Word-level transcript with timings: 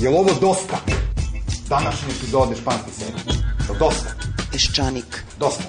Je 0.00 0.08
li 0.10 0.16
ovo 0.16 0.30
dosta? 0.40 0.76
Današnje 1.68 2.08
epizode 2.18 2.56
španske 2.56 2.90
serije. 2.90 3.42
Je 3.66 3.72
li 3.72 3.78
dosta? 3.78 4.10
Peščanik. 4.52 5.24
Dosta. 5.38 5.64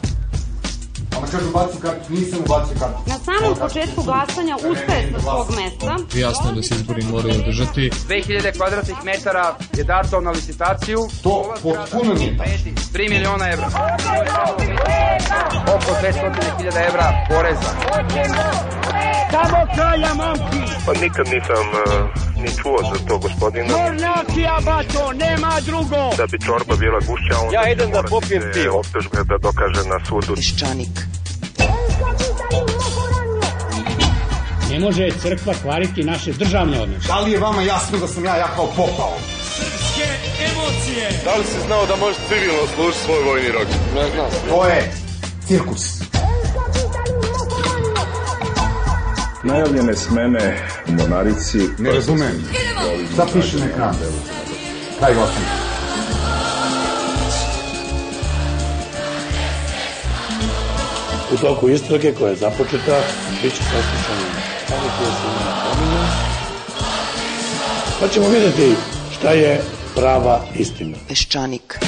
Ona 1.18 1.28
kaže 1.28 1.46
ubaci 1.46 1.78
kartu, 1.82 2.14
nisam 2.14 2.40
ubacio 2.46 2.76
kartu. 2.80 3.00
Na 3.06 3.18
samom 3.20 3.56
početku 3.60 4.04
glasanja 4.04 4.56
ustaje 4.56 5.12
sa 5.14 5.20
svog 5.22 5.48
mesta. 5.56 6.20
Jasno 6.20 6.50
je 6.50 6.56
da 6.56 6.64
se 6.64 6.76
izbori 6.76 7.04
moraju 7.04 7.40
održati. 7.40 7.92
2000 8.10 8.58
kvadratnih 8.58 8.98
metara 9.04 9.56
je 9.78 9.84
dato 9.84 10.22
na 10.22 10.32
licitaciju. 10.32 11.00
To 11.24 11.54
potpuno 11.64 12.14
nije 12.14 12.38
tačno. 12.38 12.72
3 12.94 13.10
miliona 13.10 13.52
evra. 13.52 13.68
Oko 15.68 15.92
200.000 16.02 16.88
evra 16.88 17.26
poreza. 17.30 18.77
Samo 19.32 19.58
kralja, 19.76 20.14
momki! 20.14 20.62
Pa 20.86 20.94
nikad 20.94 21.26
nisam 21.28 21.66
uh, 21.70 22.10
ni 22.44 22.50
čuo 22.62 22.78
za 22.94 23.08
to 23.08 23.18
gospodina. 23.18 23.78
Mornjakija, 23.78 24.58
bato, 24.66 25.14
nema 25.14 25.52
drugo! 25.66 26.02
Da 26.18 26.26
bi 26.32 26.40
čorba 26.46 26.76
bila 26.76 27.00
gušća, 27.00 27.40
onda 27.44 27.54
Ja 27.56 27.72
idem 27.72 27.92
da 27.92 28.04
popijem 28.04 28.44
pivo. 28.54 28.80
optužbe 28.80 29.18
da 29.24 29.38
dokaže 29.38 29.90
na 29.90 30.06
sudu. 30.06 30.36
Peščanik. 30.36 30.96
Ne 34.72 34.80
može 34.80 35.10
crkva 35.22 35.54
kvariti 35.62 36.04
naše 36.04 36.32
državne 36.32 36.80
odnose. 36.82 37.08
Da 37.08 37.20
li 37.20 37.32
je 37.32 37.40
vama 37.40 37.62
jasno 37.62 37.98
da 37.98 38.08
sam 38.08 38.26
ja 38.26 38.36
jakao 38.36 38.68
popao? 38.68 39.14
Da 41.26 41.36
li 41.36 41.44
si 41.46 41.68
znao 41.68 41.86
da 41.86 41.96
možeš 41.96 42.18
civilno 42.28 42.62
služiti 42.76 43.04
svoj 43.06 43.24
vojni 43.24 43.52
rok? 43.52 43.68
Ne 43.96 44.06
znam. 44.16 44.28
To 44.50 44.66
je 44.66 44.92
cirkus. 45.48 45.97
Najavljene 49.48 49.96
smene 49.96 50.58
u 50.88 50.92
Monarici. 50.92 51.60
Ne 51.80 51.92
razumem. 51.92 52.44
Šta 53.14 53.26
piše 53.34 53.58
na 53.58 53.66
ekranu? 53.66 53.98
Kaj 55.00 55.14
glasanje? 55.14 55.46
U 61.34 61.38
toku 61.38 61.70
istrage 61.70 62.14
koja 62.14 62.30
je 62.30 62.36
započeta, 62.36 63.00
bit 63.44 63.54
će 63.54 63.64
saslušani 63.64 64.28
oni 64.72 64.90
koji 64.98 65.12
su 65.12 65.28
imali 65.28 65.56
pominju. 65.64 66.04
Pa 68.00 68.08
ćemo 68.08 68.28
vidjeti 68.28 68.76
šta 69.18 69.30
je 69.32 69.62
prava 69.96 70.46
istina. 70.56 70.98
Peščanik. 71.08 71.80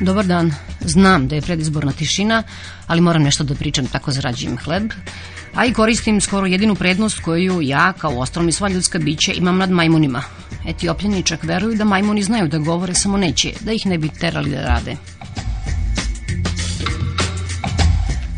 Dobar 0.00 0.24
dan. 0.24 0.73
Znam 0.84 1.28
da 1.28 1.34
je 1.34 1.42
predizborna 1.42 1.92
tišina, 1.92 2.42
ali 2.86 3.00
moram 3.00 3.22
nešto 3.22 3.44
da 3.44 3.54
pričam, 3.54 3.86
tako 3.86 4.12
zarađujem 4.12 4.58
hleb. 4.58 4.90
A 5.54 5.66
i 5.66 5.72
koristim 5.72 6.20
skoro 6.20 6.46
jedinu 6.46 6.74
prednost 6.74 7.20
koju 7.20 7.62
ja, 7.62 7.92
kao 7.92 8.18
ostrom 8.18 8.48
i 8.48 8.52
sva 8.52 8.68
ljudska 8.68 8.98
bića, 8.98 9.32
imam 9.32 9.58
nad 9.58 9.70
majmunima. 9.70 10.22
Etiopljani 10.66 11.22
čak 11.22 11.42
veruju 11.42 11.76
da 11.76 11.84
majmuni 11.84 12.22
znaju 12.22 12.48
da 12.48 12.58
govore, 12.58 12.94
samo 12.94 13.16
neće, 13.16 13.52
da 13.60 13.72
ih 13.72 13.86
ne 13.86 13.98
bi 13.98 14.08
terali 14.08 14.50
da 14.50 14.62
rade. 14.62 14.96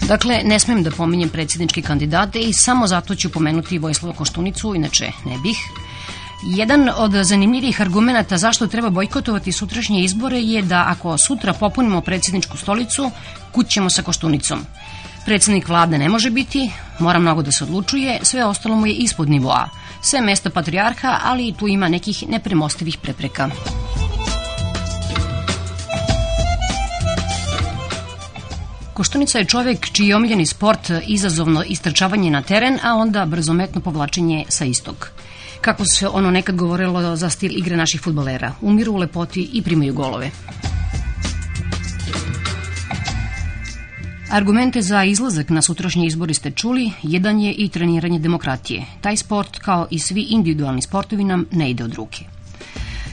Dakle, 0.09 0.41
ne 0.45 0.59
smem 0.59 0.83
da 0.83 0.91
pominjem 0.91 1.29
predsjedničke 1.29 1.83
kandidate 1.83 2.41
i 2.41 2.53
samo 2.53 2.87
zato 2.87 3.15
ću 3.15 3.31
pomenuti 3.31 3.79
Vojislava 3.79 4.15
Koštunicu, 4.15 4.75
inače 4.75 5.13
ne 5.25 5.39
bih. 5.43 5.86
Jedan 6.43 6.91
od 6.97 7.13
zanimljivih 7.13 7.81
argumenta 7.81 8.39
zašto 8.39 8.67
treba 8.67 8.91
bojkotovati 8.91 9.53
sutrašnje 9.53 10.05
izbore 10.05 10.41
je 10.41 10.63
da 10.63 10.85
ako 10.89 11.19
sutra 11.19 11.53
popunimo 11.53 12.01
predsjedničku 12.01 12.57
stolicu, 12.57 13.11
kućemo 13.53 13.91
sa 13.91 14.03
Koštunicom. 14.03 14.61
Predsjednik 15.25 15.69
vlade 15.69 15.99
ne 15.99 16.09
može 16.09 16.31
biti, 16.31 16.71
mora 16.99 17.19
mnogo 17.19 17.43
da 17.43 17.53
se 17.53 17.65
odlučuje, 17.65 18.19
sve 18.23 18.45
ostalo 18.45 18.77
mu 18.77 18.87
je 18.87 18.95
ispod 18.95 19.29
nivoa. 19.29 19.69
Sve 20.03 20.21
mesta 20.21 20.51
patrijarha, 20.51 21.21
ali 21.25 21.55
tu 21.59 21.69
ima 21.69 21.89
nekih 21.89 22.29
nepremostivih 22.29 22.99
prepreka. 22.99 23.51
Koštunica 28.95 29.39
je 29.39 29.45
čovek 29.45 29.91
čiji 29.93 30.09
je 30.09 30.17
omiljeni 30.17 30.47
sport 30.47 30.91
izazovno 31.07 31.63
istrčavanje 31.63 32.31
na 32.31 32.43
teren, 32.43 32.79
a 32.83 32.95
onda 32.95 33.25
brzometno 33.25 33.81
povlačenje 33.81 34.45
sa 34.49 34.65
istog. 34.65 35.16
Kako 35.61 35.85
se 35.85 36.09
ono 36.09 36.31
nekad 36.31 36.57
govorilo 36.57 37.17
za 37.17 37.31
stil 37.31 37.59
igre 37.59 37.77
naših 37.77 38.01
futbolera. 38.01 38.53
Umiru 38.61 38.93
u 38.93 38.97
lepoti 38.97 39.51
i 39.53 39.63
primaju 39.63 39.95
golove. 39.95 40.31
Argumente 44.31 44.83
za 44.83 45.05
izlazak 45.05 45.51
na 45.51 45.63
sutrašnje 45.63 46.07
izbori 46.07 46.35
ste 46.35 46.51
čuli, 46.51 46.93
jedan 47.03 47.41
je 47.41 47.53
i 47.53 47.69
treniranje 47.69 48.19
demokratije. 48.19 48.85
Taj 49.01 49.17
sport, 49.17 49.59
kao 49.59 49.87
i 49.91 49.99
svi 49.99 50.27
individualni 50.31 50.83
sportovi, 50.83 51.25
nam 51.25 51.47
ne 51.53 51.71
ide 51.71 51.85
od 51.85 51.95
ruke. 51.95 52.25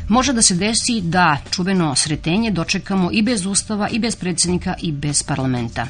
Može 0.08 0.34
da 0.34 0.42
se 0.42 0.56
desi 0.56 1.02
da 1.02 1.38
čuveno 1.52 1.96
sretenje 1.96 2.52
dočekamo 2.52 3.10
i 3.12 3.22
bez 3.22 3.46
ustava, 3.46 3.90
i 3.90 4.00
bez 4.00 4.16
predsjednika, 4.16 4.74
i 4.82 4.92
bez 4.92 5.24
parlamenta. 5.24 5.88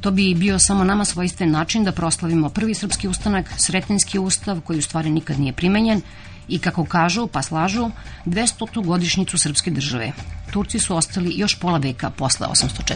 To 0.00 0.10
bi 0.10 0.34
bio 0.34 0.58
samo 0.58 0.84
nama 0.84 1.04
svojstven 1.04 1.50
način 1.50 1.84
da 1.84 1.92
proslavimo 1.92 2.48
prvi 2.48 2.74
srpski 2.74 3.08
ustanak, 3.08 3.46
sretenski 3.56 4.18
ustav, 4.18 4.60
koji 4.60 4.78
u 4.78 4.82
stvari 4.82 5.10
nikad 5.10 5.40
nije 5.40 5.52
primenjen, 5.52 6.02
i 6.50 6.58
kako 6.58 6.84
kažu, 6.84 7.26
pa 7.26 7.42
slažu, 7.42 7.90
200. 8.26 8.84
godišnjicu 8.84 9.38
srpske 9.38 9.70
države. 9.70 10.12
Turci 10.52 10.78
su 10.78 10.96
ostali 10.96 11.38
još 11.38 11.58
pola 11.58 11.78
veka 11.78 12.10
posle 12.10 12.46
804. 12.46 12.94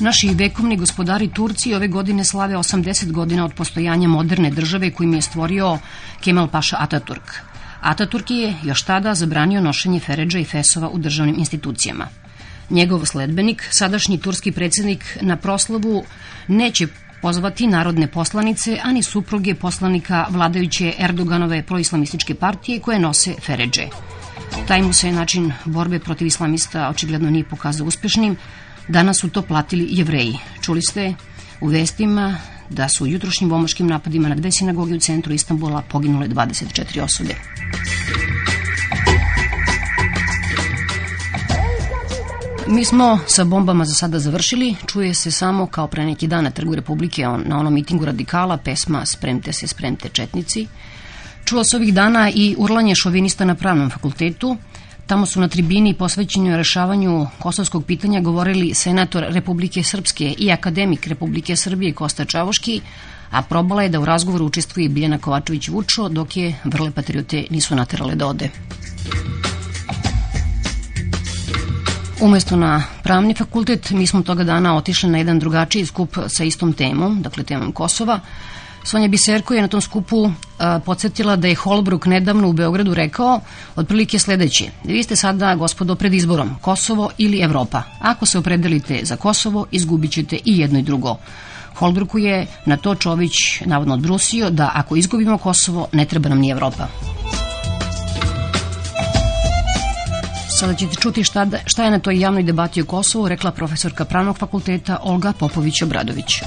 Naši 0.00 0.28
vekovni 0.34 0.76
gospodari 0.76 1.30
Turci 1.34 1.74
ove 1.74 1.88
godine 1.88 2.24
slave 2.24 2.54
80 2.54 3.12
godina 3.12 3.44
od 3.44 3.54
postojanja 3.54 4.08
moderne 4.08 4.50
države 4.50 4.90
kojim 4.90 5.14
je 5.14 5.22
stvorio 5.22 5.78
Kemal 6.20 6.48
Paša 6.48 6.76
Ataturk. 6.80 7.32
Ataturk 7.80 8.30
je 8.30 8.54
još 8.62 8.82
tada 8.82 9.14
zabranio 9.14 9.60
nošenje 9.60 10.00
feređa 10.00 10.38
i 10.38 10.44
fesova 10.44 10.88
u 10.88 10.98
državnim 10.98 11.38
institucijama. 11.38 12.21
Njegov 12.72 13.04
sledbenik, 13.04 13.68
sadašnji 13.70 14.18
turski 14.18 14.52
predsjednik, 14.52 15.18
na 15.20 15.36
proslavu 15.36 16.04
neće 16.48 16.86
pozvati 17.22 17.66
narodne 17.66 18.06
poslanice, 18.06 18.78
ani 18.82 19.02
supruge 19.02 19.54
poslanika 19.54 20.26
vladajuće 20.30 20.92
Erdoganove 20.98 21.62
proislamističke 21.62 22.34
partije 22.34 22.80
koje 22.80 22.98
nose 22.98 23.34
feređe. 23.40 23.86
Taj 24.68 24.82
mu 24.82 24.92
se 24.92 25.12
način 25.12 25.52
borbe 25.64 25.98
protiv 25.98 26.26
islamista 26.26 26.88
očigledno 26.88 27.30
nije 27.30 27.44
pokazao 27.44 27.86
uspešnim, 27.86 28.36
Danas 28.88 29.18
su 29.18 29.30
to 29.30 29.42
platili 29.42 29.86
jevreji. 29.90 30.38
Čuli 30.60 30.82
ste 30.82 31.14
u 31.60 31.66
vestima 31.66 32.36
da 32.70 32.88
su 32.88 33.04
u 33.04 33.06
jutrošnjim 33.06 33.50
bomaškim 33.50 33.86
napadima 33.86 34.28
na 34.28 34.34
dve 34.34 34.50
sinagoge 34.50 34.94
u 34.94 35.00
centru 35.00 35.32
Istanbula 35.32 35.82
poginule 35.82 36.28
24 36.28 37.02
osobe. 37.02 37.34
Mi 42.72 42.84
smo 42.84 43.18
sa 43.26 43.44
bombama 43.44 43.84
za 43.84 43.94
sada 43.94 44.18
završili, 44.18 44.76
čuje 44.86 45.14
se 45.14 45.30
samo 45.30 45.66
kao 45.66 45.86
pre 45.86 46.06
neki 46.06 46.26
dan 46.26 46.44
na 46.44 46.50
Trgu 46.50 46.74
Republike 46.74 47.22
na 47.44 47.58
onom 47.58 47.74
mitingu 47.74 48.04
radikala 48.04 48.56
pesma 48.56 49.06
Spremte 49.06 49.52
se, 49.52 49.66
spremte 49.66 50.08
četnici. 50.08 50.66
Čuo 51.44 51.64
se 51.64 51.76
ovih 51.76 51.94
dana 51.94 52.30
i 52.34 52.54
urlanje 52.58 52.94
šovinista 52.94 53.44
na 53.44 53.54
pravnom 53.54 53.90
fakultetu, 53.90 54.56
Tamo 55.06 55.26
su 55.26 55.40
na 55.40 55.48
tribini 55.48 55.94
posvećenju 55.94 56.56
rešavanju 56.56 57.26
kosovskog 57.38 57.84
pitanja 57.84 58.20
govorili 58.20 58.74
senator 58.74 59.24
Republike 59.28 59.82
Srpske 59.82 60.34
i 60.38 60.52
akademik 60.52 61.06
Republike 61.06 61.56
Srbije 61.56 61.92
Kosta 61.92 62.24
Čavoški, 62.24 62.80
a 63.30 63.42
probala 63.42 63.82
je 63.82 63.88
da 63.88 64.00
u 64.00 64.04
razgovoru 64.04 64.46
učestvuje 64.46 64.88
Biljana 64.88 65.18
Kovačević 65.18 65.68
Vučo, 65.68 66.08
dok 66.08 66.36
je 66.36 66.54
vrle 66.64 66.90
patriote 66.90 67.44
nisu 67.50 67.74
naterale 67.74 68.14
da 68.14 68.26
ode. 68.26 68.50
Umesto 72.22 72.56
na 72.56 72.82
pravni 73.02 73.34
fakultet, 73.34 73.90
mi 73.90 74.06
smo 74.06 74.22
toga 74.22 74.44
dana 74.44 74.76
otišli 74.76 75.10
na 75.10 75.18
jedan 75.18 75.38
drugačiji 75.38 75.86
skup 75.86 76.18
sa 76.28 76.44
istom 76.44 76.72
temom, 76.72 77.22
dakle 77.22 77.44
temom 77.44 77.72
Kosova, 77.72 78.20
Sonja 78.84 79.08
Biserko 79.08 79.54
je 79.54 79.62
na 79.62 79.68
tom 79.68 79.80
skupu 79.80 80.30
a, 80.58 80.78
podsjetila 80.78 81.36
da 81.36 81.48
je 81.48 81.54
Holbrook 81.54 82.06
nedavno 82.06 82.48
u 82.48 82.52
Beogradu 82.52 82.94
rekao 82.94 83.40
otprilike 83.76 84.18
sledeće. 84.18 84.70
Vi 84.84 85.02
ste 85.02 85.16
sada, 85.16 85.54
gospodo, 85.54 85.94
pred 85.94 86.14
izborom 86.14 86.54
Kosovo 86.60 87.10
ili 87.18 87.40
Evropa. 87.40 87.82
Ako 88.00 88.26
se 88.26 88.38
opredelite 88.38 89.00
za 89.02 89.16
Kosovo, 89.16 89.66
izgubit 89.70 90.12
ćete 90.12 90.36
i 90.36 90.58
jedno 90.58 90.78
i 90.78 90.82
drugo. 90.82 91.16
Holbrooku 91.74 92.18
je 92.18 92.46
na 92.66 92.76
to 92.76 92.94
Čović 92.94 93.60
navodno 93.64 93.94
odbrusio 93.94 94.50
da 94.50 94.70
ako 94.74 94.96
izgubimo 94.96 95.38
Kosovo, 95.38 95.88
ne 95.92 96.04
treba 96.04 96.28
nam 96.28 96.38
ni 96.38 96.50
Evropa. 96.50 96.88
Sada 100.62 100.74
ćete 100.74 100.94
čuti 100.94 101.24
šta, 101.24 101.46
šta 101.64 101.84
je 101.84 101.90
na 101.90 101.98
toj 101.98 102.20
javnoj 102.20 102.42
debati 102.42 102.82
o 102.82 102.84
Kosovu 102.84 103.28
rekla 103.28 103.50
profesorka 103.50 104.04
pravnog 104.04 104.38
fakulteta 104.38 104.98
Olga 105.02 105.32
Popović-Obradović. 105.40 106.42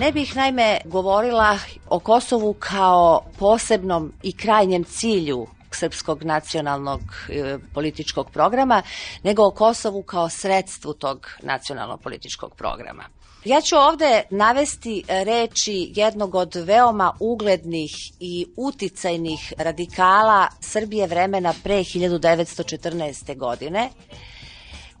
Ne 0.00 0.12
bih 0.12 0.36
naime 0.36 0.78
govorila 0.84 1.58
o 1.88 1.98
Kosovu 1.98 2.52
kao 2.52 3.20
posebnom 3.38 4.12
i 4.22 4.32
krajnjem 4.32 4.84
cilju 4.84 5.46
srpskog 5.78 6.24
nacionalnog 6.24 7.00
e, 7.28 7.58
političkog 7.74 8.30
programa, 8.30 8.82
nego 9.22 9.46
o 9.46 9.50
Kosovu 9.50 10.02
kao 10.02 10.28
sredstvu 10.28 10.92
tog 10.92 11.26
nacionalnog 11.42 12.02
političkog 12.02 12.54
programa. 12.54 13.04
Ja 13.44 13.60
ću 13.60 13.76
ovde 13.76 14.22
navesti 14.30 15.02
reči 15.08 15.92
jednog 15.94 16.34
od 16.34 16.54
veoma 16.54 17.12
uglednih 17.20 18.12
i 18.20 18.46
uticajnih 18.56 19.52
radikala 19.58 20.48
Srbije 20.60 21.06
vremena 21.06 21.54
pre 21.62 21.74
1914. 21.74 23.36
godine. 23.36 23.90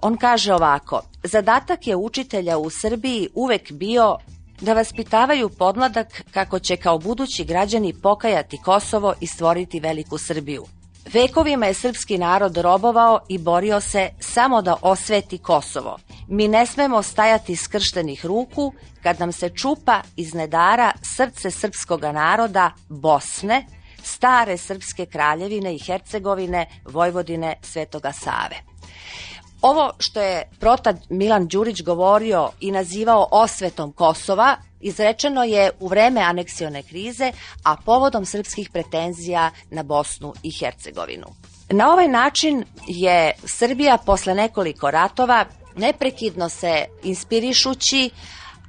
On 0.00 0.16
kaže 0.16 0.54
ovako, 0.54 1.02
zadatak 1.22 1.86
je 1.86 1.96
učitelja 1.96 2.58
u 2.58 2.70
Srbiji 2.70 3.28
uvek 3.34 3.72
bio 3.72 4.16
da 4.60 4.72
vaspitavaju 4.72 5.48
podmladak 5.48 6.22
kako 6.30 6.58
će 6.58 6.76
kao 6.76 6.98
budući 6.98 7.44
građani 7.44 7.94
pokajati 8.02 8.58
Kosovo 8.64 9.14
i 9.20 9.26
stvoriti 9.26 9.80
veliku 9.80 10.18
Srbiju. 10.18 10.64
Vekovima 11.12 11.66
je 11.66 11.74
srpski 11.74 12.18
narod 12.18 12.56
robovao 12.56 13.20
i 13.28 13.38
borio 13.38 13.80
se 13.80 14.10
samo 14.20 14.62
da 14.62 14.76
osveti 14.82 15.38
Kosovo. 15.38 15.98
Mi 16.28 16.48
ne 16.48 16.66
smemo 16.66 17.02
stajati 17.02 17.56
skrštenih 17.56 18.26
ruku 18.26 18.72
kad 19.02 19.20
nam 19.20 19.32
se 19.32 19.48
čupa 19.48 20.00
iz 20.16 20.34
nedara 20.34 20.92
srce 21.16 21.50
srpskog 21.50 22.00
naroda 22.00 22.70
Bosne, 22.88 23.66
stare 24.02 24.56
srpske 24.56 25.06
kraljevine 25.06 25.74
i 25.74 25.78
Hercegovine, 25.78 26.66
Vojvodine, 26.84 27.54
Svetoga 27.62 28.12
Save. 28.12 28.75
Ovo 29.66 29.92
što 29.98 30.20
je 30.20 30.50
protad 30.60 30.96
Milan 31.08 31.46
Đurić 31.46 31.82
govorio 31.82 32.50
i 32.60 32.70
nazivao 32.70 33.28
osvetom 33.30 33.92
Kosova, 33.92 34.56
izrečeno 34.80 35.44
je 35.44 35.70
u 35.80 35.88
vreme 35.88 36.20
aneksione 36.20 36.82
krize, 36.82 37.32
a 37.64 37.76
povodom 37.84 38.24
srpskih 38.24 38.70
pretenzija 38.70 39.50
na 39.70 39.82
Bosnu 39.82 40.34
i 40.42 40.50
Hercegovinu. 40.50 41.26
Na 41.70 41.92
ovaj 41.92 42.08
način 42.08 42.64
je 42.86 43.32
Srbija 43.44 43.98
posle 44.06 44.34
nekoliko 44.34 44.90
ratova 44.90 45.44
neprekidno 45.76 46.48
se 46.48 46.84
inspirišući, 47.02 48.10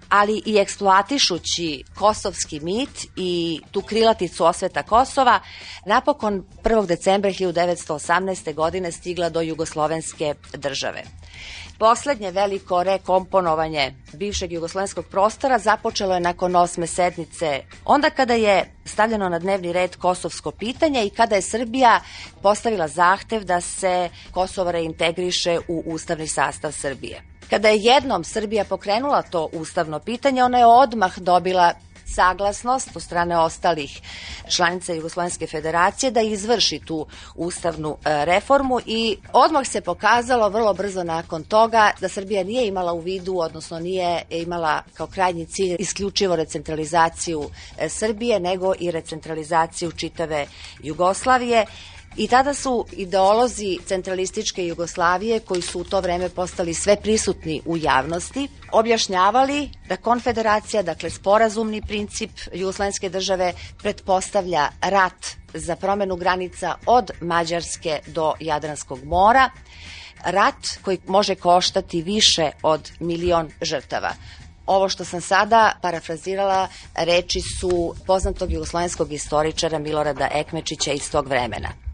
ali 0.10 0.42
i 0.46 0.58
eksploatišući 0.58 1.84
kosovski 1.96 2.60
mit 2.60 3.06
i 3.16 3.62
tu 3.72 3.82
krilaticu 3.82 4.46
osveta 4.46 4.84
Kosova, 4.84 5.40
napokon 5.86 6.44
1. 6.64 6.86
decembra 6.86 7.30
1918. 7.32 8.54
godine 8.54 8.92
stigla 8.92 9.30
do 9.30 9.42
jugoslovenske 9.42 10.36
države. 10.54 11.04
Poslednje 11.80 12.32
veliko 12.32 12.84
rekomponovanje 12.84 13.94
bivšeg 14.14 14.52
jugoslovenskog 14.52 15.06
prostora 15.06 15.60
započelo 15.60 16.14
je 16.14 16.20
nakon 16.20 16.56
osme 16.56 16.88
sednice, 16.88 17.62
onda 17.86 18.10
kada 18.10 18.34
je 18.34 18.74
stavljeno 18.86 19.30
na 19.30 19.40
dnevni 19.40 19.74
red 19.74 19.96
kosovsko 19.96 20.52
pitanje 20.52 21.06
i 21.06 21.10
kada 21.10 21.36
je 21.36 21.42
Srbija 21.42 22.02
postavila 22.42 22.88
zahtev 22.88 23.44
da 23.44 23.62
se 23.62 24.10
Kosovo 24.32 24.72
reintegriše 24.72 25.60
u 25.68 25.84
ustavni 25.86 26.28
sastav 26.28 26.72
Srbije. 26.72 27.37
Kada 27.50 27.68
je 27.68 27.84
jednom 27.84 28.24
Srbija 28.24 28.66
pokrenula 28.66 29.22
to 29.22 29.50
ustavno 29.54 30.00
pitanje, 30.00 30.44
ona 30.44 30.58
je 30.58 30.66
odmah 30.66 31.20
dobila 31.20 31.74
saglasnost 32.16 32.96
od 32.96 33.04
strane 33.04 33.38
ostalih 33.38 34.02
članica 34.50 34.94
Jugoslovenske 34.94 35.48
federacije 35.48 36.12
da 36.12 36.22
izvrši 36.22 36.80
tu 36.80 37.06
ustavnu 37.36 37.98
e, 38.06 38.26
reformu 38.26 38.80
i 38.86 39.18
odmah 39.34 39.68
se 39.68 39.82
pokazalo 39.82 40.50
vrlo 40.50 40.74
brzo 40.74 41.04
nakon 41.04 41.44
toga 41.44 41.92
da 42.02 42.10
Srbija 42.10 42.44
nije 42.44 42.68
imala 42.68 42.94
u 42.94 43.00
vidu, 43.00 43.38
odnosno 43.40 43.80
nije 43.80 44.22
imala 44.30 44.84
kao 44.94 45.08
krajnji 45.08 45.46
cilj 45.46 45.76
isključivo 45.80 46.36
recentralizaciju 46.36 47.50
e, 47.78 47.90
Srbije, 47.90 48.40
nego 48.40 48.74
i 48.80 48.92
recentralizaciju 48.92 49.92
čitave 49.92 50.48
Jugoslavije 50.84 51.66
I 52.18 52.28
tada 52.28 52.54
su 52.54 52.86
ideolozi 52.92 53.78
centralističke 53.86 54.68
Jugoslavije, 54.68 55.40
koji 55.40 55.62
su 55.62 55.80
u 55.80 55.84
to 55.84 56.02
vreme 56.02 56.30
postali 56.30 56.74
sve 56.74 56.96
prisutni 57.02 57.62
u 57.66 57.78
javnosti, 57.78 58.48
objašnjavali 58.72 59.70
da 59.90 59.98
konfederacija, 59.98 60.84
dakle 60.84 61.10
sporazumni 61.10 61.82
princip 61.82 62.32
Jugoslovenske 62.54 63.10
države, 63.10 63.54
pretpostavlja 63.78 64.70
rat 64.82 65.26
za 65.54 65.76
promenu 65.76 66.16
granica 66.16 66.76
od 66.86 67.12
Mađarske 67.22 68.00
do 68.08 68.34
Jadranskog 68.40 69.04
mora, 69.04 69.50
rat 70.26 70.68
koji 70.82 71.00
može 71.08 71.36
koštati 71.36 72.02
više 72.02 72.52
od 72.64 72.92
milion 73.00 73.52
žrtava. 73.62 74.14
Ovo 74.66 74.90
što 74.90 75.06
sam 75.06 75.22
sada 75.22 75.72
parafrazirala 75.82 76.68
reči 76.96 77.42
su 77.60 77.96
poznatog 78.08 78.52
jugoslovenskog 78.52 79.14
istoričara 79.14 79.80
Milorada 79.80 80.30
Ekmečića 80.34 80.92
iz 80.92 81.12
tog 81.12 81.28
vremena 81.28 81.87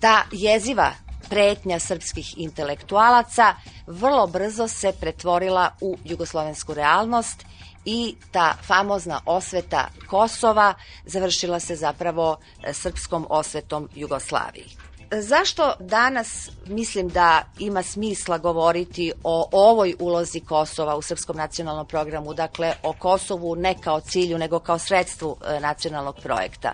ta 0.00 0.24
jeziva 0.32 0.92
pretnja 1.28 1.78
srpskih 1.78 2.34
intelektualaca 2.38 3.54
vrlo 3.86 4.26
brzo 4.26 4.68
se 4.68 4.92
pretvorila 5.00 5.70
u 5.80 5.96
jugoslovensku 6.04 6.74
realnost 6.74 7.44
i 7.84 8.16
ta 8.32 8.54
famozna 8.62 9.20
osveta 9.26 9.88
Kosova 10.06 10.74
završila 11.04 11.60
se 11.60 11.76
zapravo 11.76 12.36
e, 12.62 12.72
srpskom 12.72 13.26
osvetom 13.28 13.88
Jugoslaviji. 13.94 14.66
Zašto 15.12 15.72
danas 15.80 16.50
mislim 16.66 17.08
da 17.08 17.42
ima 17.58 17.82
smisla 17.82 18.38
govoriti 18.38 19.12
o 19.24 19.48
ovoj 19.52 19.94
ulozi 19.98 20.40
Kosova 20.40 20.96
u 20.96 21.02
Srpskom 21.02 21.36
nacionalnom 21.36 21.86
programu, 21.86 22.34
dakle 22.34 22.74
o 22.82 22.92
Kosovu 22.92 23.56
ne 23.56 23.74
kao 23.80 24.00
cilju 24.00 24.38
nego 24.38 24.58
kao 24.58 24.78
sredstvu 24.78 25.36
e, 25.44 25.60
nacionalnog 25.60 26.16
projekta? 26.22 26.72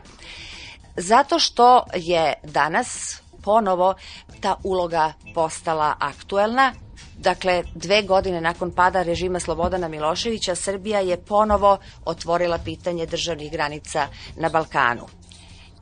Zato 0.97 1.39
što 1.39 1.85
je 1.95 2.35
danas 2.45 3.21
ponovo 3.43 3.95
ta 4.41 4.57
uloga 4.63 5.13
postala 5.35 5.95
aktuelna. 5.99 6.73
Dakle, 7.19 7.63
dve 7.75 8.03
godine 8.03 8.41
nakon 8.41 8.71
pada 8.71 9.03
režima 9.03 9.41
Slobodana 9.41 9.89
Miloševića, 9.89 10.55
Srbija 10.55 11.01
je 11.01 11.17
ponovo 11.17 11.79
otvorila 12.05 12.59
pitanje 12.59 13.07
državnih 13.07 13.53
granica 13.53 14.09
na 14.37 14.49
Balkanu. 14.49 15.07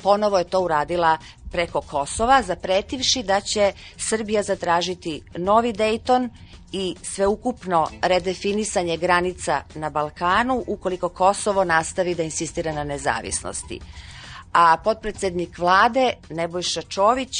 Ponovo 0.02 0.38
je 0.38 0.44
to 0.44 0.60
uradila 0.60 1.18
preko 1.52 1.80
Kosova, 1.80 2.42
zapretivši 2.42 3.22
da 3.22 3.40
će 3.40 3.72
Srbija 3.96 4.42
zatražiti 4.42 5.22
novi 5.36 5.72
Dejton 5.72 6.30
i 6.72 6.96
sveukupno 7.02 7.88
redefinisanje 8.02 8.96
granica 8.96 9.62
na 9.74 9.90
Balkanu 9.90 10.64
ukoliko 10.66 11.08
Kosovo 11.08 11.64
nastavi 11.64 12.14
da 12.14 12.22
insistira 12.22 12.72
na 12.72 12.84
nezavisnosti 12.84 13.80
a 14.54 14.76
potpredsednik 14.76 15.58
vlade 15.58 16.12
Nebojša 16.30 16.82
Čović 16.82 17.30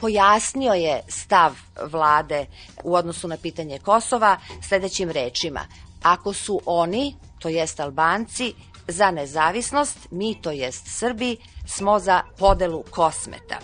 pojasnio 0.00 0.72
je 0.72 1.02
stav 1.08 1.52
vlade 1.90 2.46
u 2.84 2.94
odnosu 2.94 3.28
na 3.28 3.36
pitanje 3.36 3.78
Kosova 3.78 4.36
sledećim 4.68 5.10
rečima. 5.10 5.60
Ako 6.02 6.32
su 6.32 6.60
oni, 6.66 7.16
to 7.38 7.48
jest 7.48 7.80
Albanci, 7.80 8.54
za 8.88 9.10
nezavisnost, 9.10 9.98
mi, 10.10 10.34
to 10.42 10.50
jest 10.50 10.86
Srbi, 10.86 11.36
smo 11.66 11.98
za 11.98 12.22
podelu 12.38 12.84
kosmeta. 12.90 13.58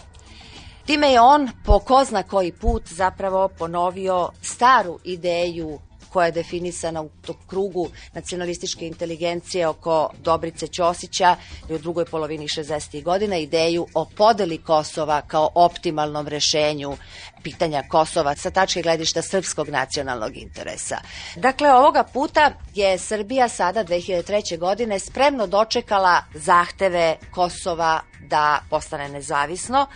Time 0.87 1.13
je 1.13 1.21
on 1.21 1.49
po 1.65 1.79
ko 1.79 2.05
zna 2.05 2.23
koji 2.23 2.53
put 2.53 2.83
zapravo 2.89 3.49
ponovio 3.49 4.29
staru 4.43 4.99
ideju 5.05 5.79
koja 6.13 6.27
je 6.27 6.33
definisana 6.33 7.03
u 7.03 7.11
krugu 7.47 7.91
nacionalističke 8.15 8.87
inteligencije 8.87 9.67
oko 9.67 10.11
Dobrice 10.19 10.67
Ćosića 10.67 11.37
i 11.71 11.75
u 11.75 11.79
drugoj 11.79 12.05
polovini 12.05 12.49
60. 12.49 13.03
godina 13.03 13.37
ideju 13.37 13.87
o 13.95 14.05
podeli 14.05 14.59
Kosova 14.59 15.21
kao 15.21 15.51
optimalnom 15.55 16.29
rešenju 16.29 16.97
pitanja 17.43 17.83
Kosova 17.89 18.37
sa 18.37 18.51
tačke 18.51 18.83
gledišta 18.83 19.23
srpskog 19.23 19.69
nacionalnog 19.69 20.37
interesa. 20.37 20.99
Dakle, 21.37 21.73
ovoga 21.73 22.05
puta 22.05 22.53
je 22.75 22.99
Srbija 22.99 23.49
sada 23.49 23.85
2003. 23.85 24.59
godine 24.59 24.99
spremno 24.99 25.47
dočekala 25.47 26.23
zahteve 26.35 27.17
Kosova 27.31 28.01
da 28.21 28.61
postane 28.71 29.09
nezavisno 29.09 29.87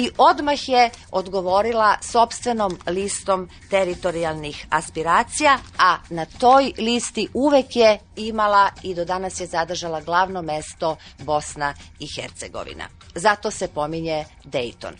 i 0.00 0.10
odmah 0.18 0.68
je 0.68 0.90
odgovorila 1.10 1.96
sobstvenom 2.02 2.78
listom 2.86 3.48
teritorijalnih 3.70 4.66
aspiracija, 4.70 5.58
a 5.78 5.96
na 6.10 6.26
toj 6.38 6.72
listi 6.78 7.28
uvek 7.34 7.76
je 7.76 7.98
imala 8.16 8.70
i 8.82 8.94
do 8.94 9.04
danas 9.04 9.40
je 9.40 9.46
zadržala 9.46 10.00
glavno 10.00 10.42
mesto 10.42 10.96
Bosna 11.18 11.74
i 11.98 12.06
Hercegovina. 12.14 12.84
Zato 13.14 13.50
se 13.50 13.68
pominje 13.68 14.24
Dayton. 14.44 14.92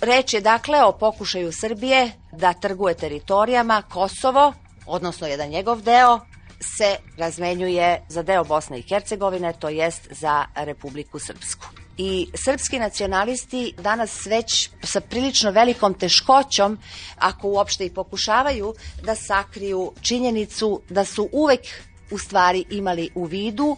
Reč 0.00 0.34
je 0.34 0.40
dakle 0.40 0.84
o 0.84 0.92
pokušaju 0.92 1.52
Srbije 1.52 2.10
da 2.32 2.52
trguje 2.52 2.94
teritorijama 2.94 3.82
Kosovo, 3.82 4.52
odnosno 4.86 5.26
jedan 5.26 5.48
njegov 5.48 5.80
deo, 5.80 6.20
se 6.60 6.96
razmenjuje 7.18 8.02
za 8.08 8.22
deo 8.22 8.44
Bosne 8.44 8.78
i 8.78 8.82
Hercegovine, 8.88 9.52
to 9.52 9.68
jest 9.68 10.08
za 10.10 10.44
Republiku 10.54 11.18
Srpsku 11.18 11.81
i 11.96 12.28
srpski 12.34 12.78
nacionalisti 12.78 13.74
danas 13.78 14.26
već 14.26 14.70
sa 14.82 15.00
prilično 15.00 15.50
velikom 15.50 15.94
teškoćom, 15.94 16.78
ako 17.18 17.48
uopšte 17.48 17.86
i 17.86 17.94
pokušavaju, 17.94 18.74
da 19.02 19.14
sakriju 19.14 19.92
činjenicu 20.00 20.80
da 20.88 21.04
su 21.04 21.28
uvek 21.32 21.60
u 22.10 22.18
stvari 22.18 22.64
imali 22.70 23.10
u 23.14 23.24
vidu 23.24 23.76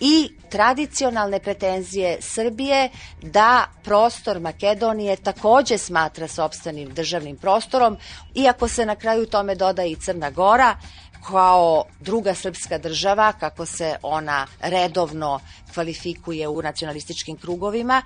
i 0.00 0.30
tradicionalne 0.50 1.40
pretenzije 1.40 2.18
Srbije 2.20 2.90
da 3.22 3.66
prostor 3.84 4.40
Makedonije 4.40 5.16
takođe 5.16 5.78
smatra 5.78 6.28
sobstvenim 6.28 6.94
državnim 6.94 7.36
prostorom, 7.36 7.96
iako 8.34 8.68
se 8.68 8.86
na 8.86 8.96
kraju 8.96 9.26
tome 9.26 9.54
doda 9.54 9.84
i 9.84 9.96
Crna 9.96 10.30
Gora, 10.30 10.76
kao 11.26 11.84
druga 12.00 12.34
srpska 12.34 12.78
država, 12.78 13.32
kako 13.32 13.66
se 13.66 13.96
ona 14.02 14.46
redovno 14.60 15.40
kvalifikuje 15.74 16.48
u 16.48 16.62
nacionalističkim 16.62 17.36
krugovima, 17.36 18.02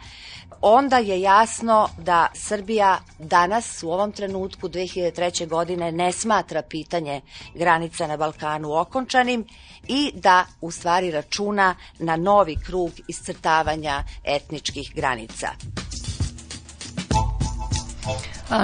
onda 0.61 0.99
je 0.99 1.21
jasno 1.21 1.89
da 1.99 2.29
Srbija 2.35 2.99
danas 3.19 3.83
u 3.83 3.91
ovom 3.91 4.13
trenutku 4.13 4.69
2003. 4.69 5.49
godine 5.49 5.93
ne 5.93 6.13
smatra 6.13 6.63
pitanje 6.63 7.21
granica 7.55 8.07
na 8.07 8.17
Balkanu 8.17 8.73
okončanim 8.73 9.47
i 9.89 10.13
da 10.15 10.47
u 10.61 10.71
stvari 10.71 11.11
računa 11.11 11.75
na 11.99 12.17
novi 12.17 12.57
krug 12.67 12.91
iscrtavanja 13.09 14.05
etničkih 14.25 14.93
granica. 14.95 15.49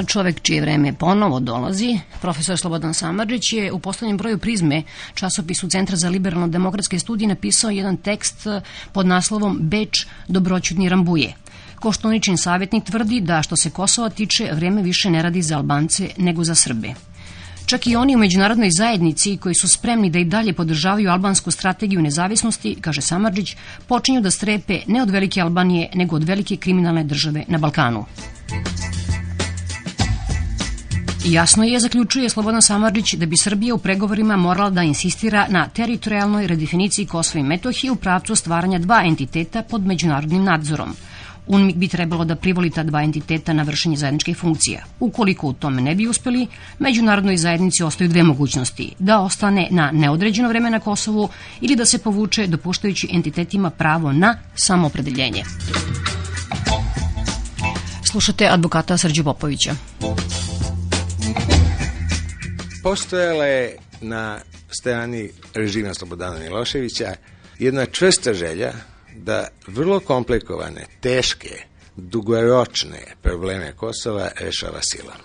Čovek 0.07 0.41
čije 0.43 0.61
vreme 0.61 0.93
ponovo 0.93 1.41
dolazi, 1.41 1.99
profesor 2.21 2.59
Slobodan 2.59 2.95
Samarđić 2.95 3.53
je 3.53 3.73
u 3.73 3.79
poslednjem 3.79 4.17
broju 4.17 4.39
prizme 4.39 4.83
časopisu 5.15 5.69
Centra 5.69 5.97
za 5.97 6.11
liberalno-demokratske 6.11 6.99
studije 6.99 7.29
napisao 7.29 7.71
jedan 7.71 7.97
tekst 7.97 8.47
pod 8.93 9.07
naslovom 9.07 9.59
Beč 9.61 10.07
dobroćudni 10.29 10.89
rambuje. 10.89 11.35
Koštuničin 11.81 12.37
savjetnik 12.37 12.85
tvrdi 12.85 13.21
da 13.21 13.43
što 13.43 13.57
se 13.57 13.71
Kosova 13.71 14.11
tiče, 14.11 14.51
vreme 14.53 14.83
više 14.83 15.11
ne 15.11 15.23
radi 15.23 15.43
za 15.43 15.57
Albance 15.57 16.09
nego 16.17 16.45
za 16.45 16.55
Srbe. 16.55 16.95
Čak 17.67 17.87
i 17.87 17.97
oni 17.97 18.15
u 18.15 18.19
međunarodnoj 18.19 18.71
zajednici 18.71 19.37
koji 19.37 19.55
su 19.55 19.69
spremni 19.69 20.11
da 20.11 20.19
i 20.19 20.25
dalje 20.25 20.53
podržavaju 20.53 21.11
albansku 21.11 21.51
strategiju 21.51 22.03
nezavisnosti, 22.03 22.77
kaže 22.81 23.01
Samarđić, 23.01 23.57
počinju 23.89 24.21
da 24.21 24.31
strepe 24.31 24.81
ne 24.87 25.03
od 25.03 25.11
velike 25.11 25.41
Albanije, 25.41 25.91
nego 25.95 26.17
od 26.17 26.25
velike 26.25 26.57
kriminalne 26.57 27.05
države 27.05 27.45
na 27.49 27.59
Balkanu. 27.59 28.05
Jasno 31.25 31.64
je, 31.64 31.81
zaključuje 31.81 32.29
Slobodan 32.29 32.62
Samarđić, 32.62 33.14
da 33.14 33.26
bi 33.26 33.37
Srbija 33.37 33.75
u 33.75 33.79
pregovorima 33.79 34.37
morala 34.37 34.71
da 34.71 34.83
insistira 34.83 35.47
na 35.49 35.69
teritorijalnoj 35.69 36.47
redefiniciji 36.47 37.07
Kosova 37.07 37.41
i 37.41 37.43
Metohije 37.43 37.91
u 37.91 37.97
pravcu 37.97 38.35
stvaranja 38.37 38.79
dva 38.79 39.02
entiteta 39.07 39.62
pod 39.62 39.87
međunarodnim 39.87 40.45
nadzorom. 40.45 40.97
UNMIK 41.47 41.76
bi 41.76 41.88
trebalo 41.88 42.25
da 42.25 42.37
privoli 42.37 42.71
ta 42.71 42.83
dva 42.83 43.02
entiteta 43.02 43.52
na 43.52 43.62
vršenje 43.62 43.97
zajedničkih 43.97 44.37
funkcija. 44.37 44.85
Ukoliko 45.00 45.49
u 45.49 45.52
tome 45.52 45.83
ne 45.83 45.95
bi 45.95 46.09
uspeli, 46.09 46.47
međunarodnoj 46.79 47.37
zajednici 47.37 47.83
ostaju 47.83 48.11
dve 48.11 48.23
mogućnosti. 48.23 48.93
Da 48.99 49.21
ostane 49.21 49.69
na 49.71 49.91
neodređeno 49.93 50.49
vreme 50.49 50.71
na 50.71 50.81
Kosovu 50.81 51.29
ili 51.61 51.76
da 51.76 51.85
se 51.85 51.99
povuče 51.99 52.47
dopuštajući 52.47 53.09
entitetima 53.12 53.71
pravo 53.71 54.12
na 54.12 54.38
samopredeljenje. 54.55 55.43
Slušate 58.11 58.49
advokata 58.49 58.99
Srđu 58.99 59.25
Popovića. 59.25 59.75
Postojala 62.83 63.47
je 63.47 63.77
na 64.01 64.41
strani 64.71 65.31
režima 65.55 65.95
Slobodana 65.95 66.39
Miloševića 66.39 67.15
jedna 67.59 67.87
čvrsta 67.87 68.35
želja 68.35 68.73
da 69.17 69.49
vrlo 69.67 70.01
komplikovane, 70.01 70.87
teške, 71.01 71.62
dugoročne 71.97 72.99
probleme 73.23 73.73
Kosova 73.77 74.29
rešava 74.41 74.81
silom. 74.83 75.17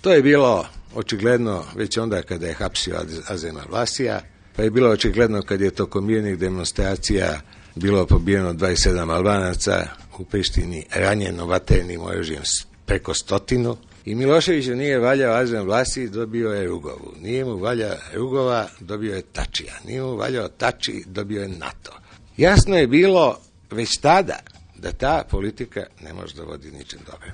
To 0.00 0.12
je 0.12 0.22
bilo 0.22 0.66
očigledno 0.94 1.64
već 1.74 1.98
onda 1.98 2.22
kada 2.22 2.46
je 2.46 2.54
hapsio 2.54 2.96
Azema 3.28 3.62
Vlasija, 3.70 4.20
pa 4.56 4.62
je 4.62 4.70
bilo 4.70 4.90
očigledno 4.90 5.42
kad 5.42 5.60
je 5.60 5.70
tokom 5.70 6.06
mirnih 6.06 6.38
demonstracija 6.38 7.40
bilo 7.74 8.06
pobijeno 8.06 8.52
27 8.52 9.14
Albanaca 9.14 9.86
u 10.18 10.24
Prištini, 10.24 10.86
ranjeno 10.94 11.46
vaternim 11.46 12.00
oružjem 12.00 12.42
preko 12.86 13.14
stotinu, 13.14 13.76
I 14.06 14.14
Miloševiću 14.14 14.74
nije 14.74 14.98
valjao 14.98 15.34
Azem 15.34 15.64
Vlasi, 15.64 16.08
dobio 16.08 16.50
je 16.50 16.66
Rugovu. 16.66 17.14
Nije 17.20 17.44
mu 17.44 17.56
valja 17.56 17.96
Rugova, 18.14 18.68
dobio 18.80 19.16
je 19.16 19.22
Tačija. 19.22 19.74
Nije 19.84 20.02
mu 20.02 20.16
valjao 20.16 20.48
Tači, 20.48 21.04
dobio 21.06 21.42
je 21.42 21.48
NATO. 21.48 21.92
Jasno 22.36 22.76
je 22.76 22.86
bilo 22.86 23.40
već 23.70 23.96
tada 23.96 24.38
da 24.76 24.92
ta 24.92 25.24
politika 25.30 25.86
ne 26.00 26.12
može 26.12 26.34
da 26.34 26.42
vodi 26.42 26.70
ničem 26.70 27.00
dobro. 27.06 27.28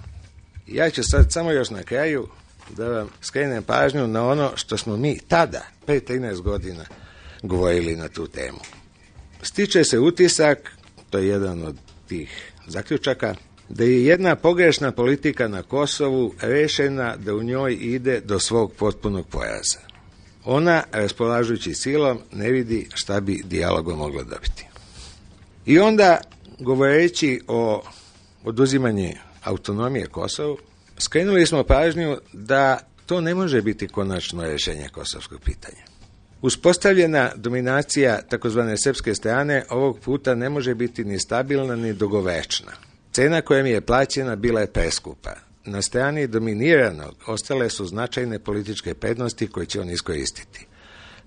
Ja 0.67 0.91
ću 0.91 1.03
sad 1.05 1.33
samo 1.33 1.51
još 1.51 1.71
na 1.71 1.83
kraju 1.83 2.29
da 2.77 2.89
vam 2.89 3.09
skrenem 3.21 3.63
pažnju 3.63 4.07
na 4.07 4.27
ono 4.27 4.51
što 4.55 4.77
smo 4.77 4.97
mi 4.97 5.19
tada, 5.29 5.63
pre 5.87 6.01
13 6.01 6.41
godina, 6.41 6.85
govorili 7.43 7.97
na 7.97 8.09
tu 8.09 8.27
temu. 8.27 8.61
Stiče 9.43 9.85
se 9.85 9.99
utisak, 9.99 10.73
to 11.11 11.19
je 11.19 11.29
jedan 11.29 11.63
od 11.63 11.77
tih 12.09 12.53
zaključaka, 12.67 13.35
da 13.73 13.85
je 13.85 14.05
jedna 14.05 14.37
pogrešna 14.37 14.93
politika 14.93 15.49
na 15.49 15.63
Kosovu 15.63 16.35
rešena 16.41 17.17
da 17.17 17.35
u 17.35 17.43
njoj 17.43 17.79
ide 17.81 18.21
do 18.21 18.39
svog 18.39 18.73
potpunog 18.73 19.27
pojaza. 19.27 19.79
Ona, 20.45 20.83
raspolažući 20.93 21.75
silom, 21.75 22.19
ne 22.33 22.51
vidi 22.51 22.89
šta 22.95 23.21
bi 23.21 23.43
dijalogom 23.45 23.99
mogla 23.99 24.23
dobiti. 24.23 24.67
I 25.67 25.79
onda, 25.79 26.21
govoreći 26.59 27.41
o 27.49 27.83
oduzimanje 28.45 29.17
autonomije 29.45 30.07
Kosovu, 30.07 30.59
skrenuli 30.99 31.47
smo 31.47 31.65
pažnju 31.65 32.19
da 32.33 32.79
to 33.07 33.21
ne 33.21 33.35
može 33.35 33.63
biti 33.63 33.89
konačno 33.89 34.43
rešenje 34.43 34.89
kosovskog 34.93 35.41
pitanja. 35.41 35.83
Uspostavljena 36.43 37.31
dominacija 37.37 38.21
takozvane 38.23 38.79
srpske 38.79 39.15
strane 39.15 39.65
ovog 39.71 39.99
puta 39.99 40.35
ne 40.35 40.49
može 40.49 40.75
biti 40.75 41.05
ni 41.05 41.19
stabilna 41.19 41.77
ni 41.77 41.93
dugovečna. 41.93 42.73
Cena 43.13 43.41
koja 43.41 43.63
mi 43.63 43.71
je 43.71 43.81
plaćena 43.81 44.37
bila 44.37 44.61
je 44.61 44.73
preskupa. 44.73 45.31
Na 45.65 45.83
strani 45.83 46.27
dominiranog 46.27 47.15
ostale 47.27 47.71
su 47.71 47.87
značajne 47.87 48.39
političke 48.39 48.95
prednosti 48.95 49.47
koje 49.47 49.67
će 49.67 49.81
on 49.81 49.91
iskoristiti. 49.91 50.67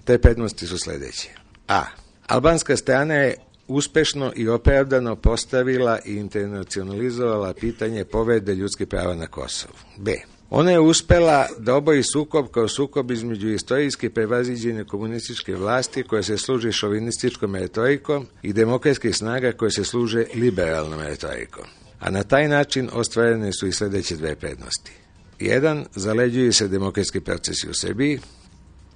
Te 0.03 0.17
prednosti 0.17 0.67
su 0.67 0.77
sledeće. 0.77 1.29
A. 1.67 1.83
Albanska 2.27 2.77
strana 2.77 3.13
je 3.13 3.35
uspešno 3.67 4.33
i 4.35 4.47
opravdano 4.47 5.15
postavila 5.15 5.99
i 6.05 6.13
internacionalizovala 6.13 7.53
pitanje 7.53 8.05
povrede 8.05 8.55
ljudskih 8.55 8.87
prava 8.87 9.15
na 9.15 9.27
Kosovu. 9.27 9.73
B. 9.97 10.11
Ona 10.49 10.71
je 10.71 10.79
uspela 10.79 11.47
da 11.57 11.75
oboji 11.75 12.03
sukob 12.03 12.47
kao 12.47 12.67
sukob 12.67 13.11
između 13.11 13.49
istorijski 13.49 14.09
prevaziđene 14.09 14.85
komunističke 14.85 15.55
vlasti 15.55 16.03
koje 16.03 16.23
se 16.23 16.37
služi 16.37 16.71
šovinističkom 16.71 17.55
retorikom 17.55 18.27
i 18.41 18.53
demokratskih 18.53 19.15
snaga 19.15 19.51
koje 19.51 19.71
se 19.71 19.83
služe 19.83 20.25
liberalnom 20.35 20.99
retorikom. 20.99 21.65
A 21.99 22.09
na 22.09 22.23
taj 22.23 22.47
način 22.47 22.89
ostvarene 22.93 23.53
su 23.53 23.67
i 23.67 23.71
sledeće 23.71 24.15
dve 24.15 24.35
prednosti. 24.35 24.91
Jedan, 25.39 25.85
zaleđuju 25.95 26.53
se 26.53 26.67
demokratski 26.67 27.19
procesi 27.19 27.69
u 27.69 27.73
Srbiji, 27.73 28.19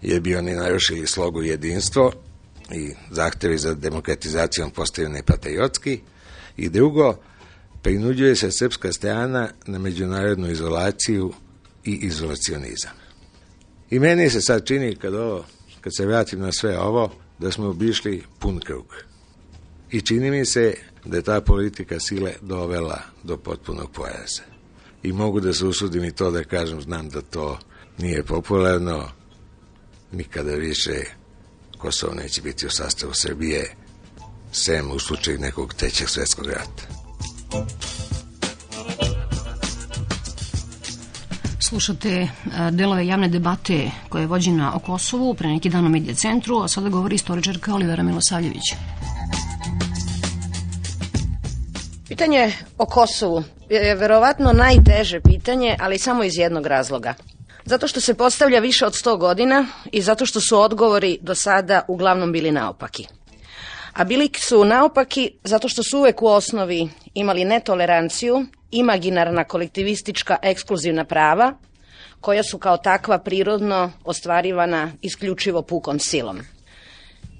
jer 0.02 0.22
bi 0.22 0.36
oni 0.36 0.54
narušili 0.56 1.08
slogu 1.08 1.42
jedinstvo 1.42 2.12
i 2.72 2.94
zahtevi 3.12 3.58
za 3.58 3.74
demokratizacijom 3.74 4.72
postaju 4.72 5.10
nepatriotski. 5.10 6.00
I 6.58 6.70
drugo, 6.70 7.16
prinuđuje 7.82 8.36
se 8.36 8.52
srpska 8.52 8.94
strana 8.94 9.50
na 9.66 9.80
međunarodnu 9.80 10.52
izolaciju 10.52 11.34
i 11.86 11.92
izolacionizam. 11.92 12.92
I 13.90 14.00
meni 14.00 14.30
se 14.30 14.42
sad 14.42 14.66
čini 14.66 14.96
kad 14.96 15.14
ovo, 15.14 15.46
kad 15.82 15.96
se 15.96 16.06
vratim 16.06 16.40
na 16.40 16.52
sve 16.52 16.80
ovo, 16.80 17.12
da 17.40 17.52
smo 17.52 17.68
obišli 17.68 18.24
pun 18.40 18.60
krug. 18.60 18.96
I 19.92 20.02
čini 20.02 20.32
mi 20.32 20.46
se 20.46 20.74
da 21.06 21.18
je 21.18 21.24
ta 21.24 21.42
politika 21.42 22.00
sile 22.00 22.34
dovela 22.42 23.02
do 23.24 23.38
potpunog 23.38 23.92
pojaza. 23.92 24.42
I 25.04 25.14
mogu 25.14 25.40
da 25.40 25.54
se 25.54 25.66
usudim 25.66 26.04
i 26.04 26.12
to 26.12 26.32
da 26.32 26.44
kažem, 26.44 26.82
znam 26.82 27.10
da 27.10 27.22
to 27.22 27.60
nije 27.98 28.24
popularno, 28.24 29.10
nikada 30.12 30.56
više 30.56 31.04
Kosovo 31.78 32.14
neće 32.14 32.42
biti 32.42 32.66
u 32.66 32.70
sastavu 32.70 33.14
Srbije, 33.14 33.76
sem 34.52 34.92
u 34.92 35.00
slučaju 35.00 35.40
nekog 35.40 35.74
trećeg 35.74 36.10
svetskog 36.10 36.46
rata. 36.46 36.99
Slušate 41.70 42.28
delove 42.72 43.08
javne 43.08 43.28
debate 43.28 43.92
koja 44.10 44.22
je 44.22 44.28
vođena 44.28 44.76
o 44.76 44.80
Kosovu 44.80 45.34
pre 45.34 45.50
neki 45.50 45.70
dan 45.70 45.86
u 45.86 45.90
Medija 45.90 46.16
centru, 46.16 46.58
a 46.58 46.68
sada 46.68 46.90
govori 46.90 47.16
istoričarka 47.16 47.74
Olivera 47.74 48.04
Milosavljević. 48.04 48.64
Pitanje 52.08 52.54
o 52.78 52.86
Kosovu 52.86 53.44
je 53.70 53.96
verovatno 53.96 54.54
najteže 54.54 55.20
pitanje, 55.20 55.76
ali 55.80 55.98
samo 55.98 56.24
iz 56.24 56.38
jednog 56.38 56.66
razloga. 56.66 57.14
Zato 57.66 57.88
što 57.88 58.02
se 58.02 58.14
postavlja 58.14 58.60
više 58.60 58.86
od 58.86 58.94
100 58.94 59.18
godina 59.18 59.66
i 59.92 60.02
zato 60.02 60.26
što 60.26 60.42
su 60.42 60.60
odgovori 60.60 61.18
do 61.22 61.36
sada 61.36 61.82
uglavnom 61.88 62.32
bili 62.32 62.52
naopaki. 62.52 63.08
A 63.94 64.04
bili 64.04 64.30
su 64.38 64.66
naopaki 64.66 65.32
zato 65.44 65.68
što 65.68 65.84
su 65.84 65.98
uvek 65.98 66.22
u 66.22 66.28
osnovi 66.28 66.90
imali 67.14 67.46
netoleranciju, 67.46 68.46
imaginarna 68.72 69.44
kolektivistička 69.44 70.38
ekskluzivna 70.42 71.06
prava, 71.06 71.54
koja 72.22 72.44
su 72.44 72.58
kao 72.58 72.78
takva 72.78 73.20
prirodno 73.20 73.92
ostvarivana 74.04 74.92
isključivo 75.02 75.62
pukom 75.62 76.00
silom. 76.00 76.40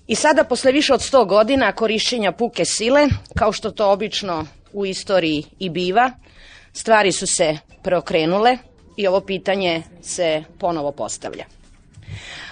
I 0.08 0.16
sada, 0.16 0.44
posle 0.44 0.72
više 0.72 0.94
od 0.94 1.00
100 1.00 1.28
godina 1.28 1.72
korišćenja 1.72 2.32
puke 2.32 2.66
sile, 2.66 3.08
kao 3.38 3.52
što 3.52 3.72
to 3.72 3.92
obično 3.92 4.46
u 4.74 4.86
istoriji 4.86 5.44
i 5.60 5.70
biva, 5.70 6.12
stvari 6.74 7.12
su 7.12 7.28
se 7.28 7.58
preokrenule 7.84 8.58
i 8.98 9.08
ovo 9.08 9.22
pitanje 9.22 9.84
se 10.02 10.44
ponovo 10.60 10.92
postavlja. 10.92 11.46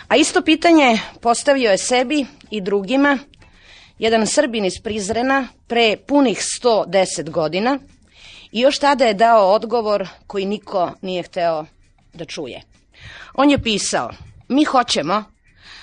A 0.08 0.16
isto 0.16 0.42
pitanje 0.42 1.00
postavio 1.22 1.72
je 1.72 1.78
sebi 1.78 2.26
i 2.50 2.62
drugima 2.62 3.18
jedan 4.00 4.28
Srbin 4.28 4.66
iz 4.66 4.74
Prizrena 4.84 5.48
pre 5.68 5.98
punih 6.08 6.40
110 6.64 7.30
godina 7.30 7.80
i 8.52 8.60
još 8.60 8.80
tada 8.80 9.06
je 9.06 9.14
dao 9.14 9.52
odgovor 9.52 10.08
koji 10.28 10.46
niko 10.46 10.92
nije 11.02 11.24
hteo 11.24 11.66
da 12.14 12.26
čuje. 12.26 12.62
On 13.34 13.50
je 13.50 13.62
pisao, 13.64 14.10
mi 14.48 14.64
hoćemo 14.64 15.24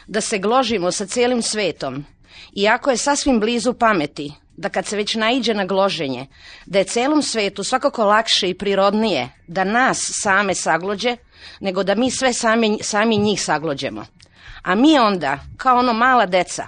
da 0.07 0.21
se 0.21 0.39
gložimo 0.39 0.91
sa 0.91 1.07
celim 1.07 1.43
svetom, 1.43 2.05
iako 2.53 2.91
je 2.91 2.97
sasvim 2.97 3.41
blizu 3.41 3.75
pameti, 3.75 4.33
da 4.57 4.69
kad 4.69 4.87
se 4.87 4.97
već 4.97 5.15
naiđe 5.15 5.55
na 5.55 5.65
gloženje, 5.65 6.27
da 6.67 6.79
je 6.79 6.85
celom 6.85 7.23
svetu 7.23 7.65
svakako 7.65 8.05
lakše 8.05 8.49
i 8.49 8.59
prirodnije 8.59 9.29
da 9.47 9.65
nas 9.65 10.11
same 10.23 10.55
saglođe, 10.55 11.17
nego 11.61 11.83
da 11.83 11.95
mi 11.95 12.11
sve 12.11 12.33
sami, 12.33 12.79
sami 12.83 13.19
njih 13.19 13.43
saglođemo. 13.43 14.07
A 14.63 14.75
mi 14.75 14.99
onda, 14.99 15.39
kao 15.57 15.79
ono 15.79 15.93
mala 15.93 16.27
deca, 16.27 16.67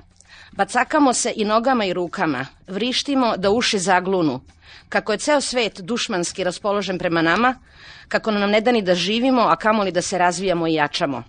bacakamo 0.56 1.12
se 1.12 1.32
i 1.36 1.44
nogama 1.44 1.84
i 1.84 1.92
rukama, 1.92 2.46
vrištimo 2.66 3.36
da 3.36 3.50
uši 3.50 3.78
zaglunu, 3.78 4.40
kako 4.88 5.12
je 5.12 5.18
ceo 5.18 5.40
svet 5.40 5.80
dušmanski 5.80 6.44
raspoložen 6.44 6.98
prema 6.98 7.22
nama, 7.22 7.54
kako 8.08 8.30
nam 8.30 8.50
ne 8.50 8.60
da 8.60 8.72
ni 8.72 8.82
da 8.82 8.94
živimo, 8.94 9.42
a 9.42 9.56
kamoli 9.56 9.92
da 9.92 10.02
se 10.02 10.18
razvijamo 10.18 10.66
i 10.66 10.74
jačamo. 10.74 11.22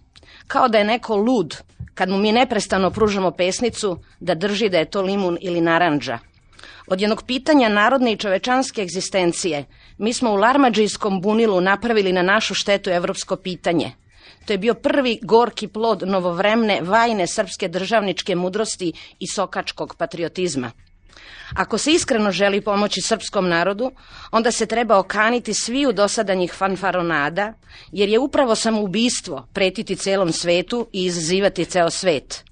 Kao 0.48 0.68
da 0.68 0.78
je 0.78 0.86
neko 0.86 1.16
lud, 1.16 1.58
kad 1.94 2.10
mu 2.10 2.18
mi 2.18 2.32
neprestano 2.32 2.92
pružamo 2.92 3.32
pesnicu, 3.32 4.00
da 4.20 4.36
drži 4.36 4.70
da 4.70 4.78
je 4.78 4.90
to 4.90 5.02
limun 5.02 5.38
ili 5.42 5.62
naranđa. 5.62 6.20
Od 6.88 7.02
jednog 7.02 7.24
pitanja 7.28 7.70
narodne 7.70 8.12
i 8.12 8.18
čovečanske 8.18 8.82
egzistencije, 8.82 9.66
mi 9.98 10.14
smo 10.14 10.32
u 10.32 10.36
Larmađijskom 10.36 11.22
bunilu 11.22 11.62
napravili 11.62 12.14
na 12.14 12.22
našu 12.22 12.54
štetu 12.54 12.90
evropsko 12.90 13.36
pitanje. 13.36 13.92
To 14.48 14.54
je 14.54 14.58
bio 14.58 14.74
prvi 14.74 15.20
gorki 15.22 15.68
plod 15.68 16.04
novovremne, 16.06 16.82
vajne 16.82 17.28
srpske 17.28 17.68
državničke 17.68 18.36
mudrosti 18.36 18.94
i 19.20 19.28
sokačkog 19.28 19.96
patriotizma. 19.98 20.72
Ako 21.56 21.78
se 21.78 21.92
iskreno 21.92 22.32
želi 22.32 22.62
pomoći 22.62 23.02
srpskom 23.02 23.50
narodu, 23.50 23.92
onda 24.32 24.52
se 24.52 24.66
treba 24.66 24.98
okaniti 24.98 25.54
sviju 25.54 25.92
dosadanjih 25.92 26.54
fanfaronada, 26.54 27.54
jer 27.92 28.10
je 28.10 28.20
upravo 28.20 28.56
samoubistvo 28.56 29.48
pretiti 29.54 29.96
celom 29.96 30.32
svetu 30.32 30.88
i 30.94 31.06
izazivati 31.06 31.66
ceo 31.66 31.90
svet. 31.90 32.44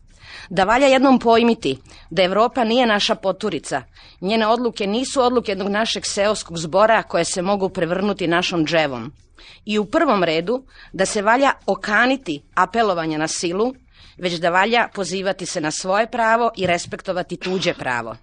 Da 0.49 0.63
valja 0.63 0.87
jednom 0.87 1.19
pojmiti 1.19 1.77
da 2.09 2.23
Evropa 2.23 2.63
nije 2.63 2.85
naša 2.85 3.15
poturica, 3.15 3.81
njene 4.21 4.47
odluke 4.47 4.87
nisu 4.87 5.21
odluke 5.21 5.51
jednog 5.51 5.69
našeg 5.69 6.03
seoskog 6.05 6.57
zbora 6.57 7.03
koje 7.03 7.25
se 7.25 7.41
mogu 7.41 7.69
prevrnuti 7.69 8.27
našom 8.27 8.65
dževom. 8.65 9.11
I 9.65 9.79
u 9.79 9.85
prvom 9.85 10.23
redu 10.23 10.65
da 10.93 11.05
se 11.05 11.21
valja 11.21 11.51
okaniti 11.65 12.43
apelovanja 12.55 13.17
na 13.17 13.27
silu, 13.27 13.73
već 14.17 14.33
da 14.33 14.49
valja 14.49 14.87
pozivati 14.93 15.45
se 15.45 15.61
na 15.61 15.71
svoje 15.71 16.11
pravo 16.11 16.51
i 16.57 16.67
respektovati 16.67 17.37
tuđe 17.37 17.73
pravo 17.73 18.15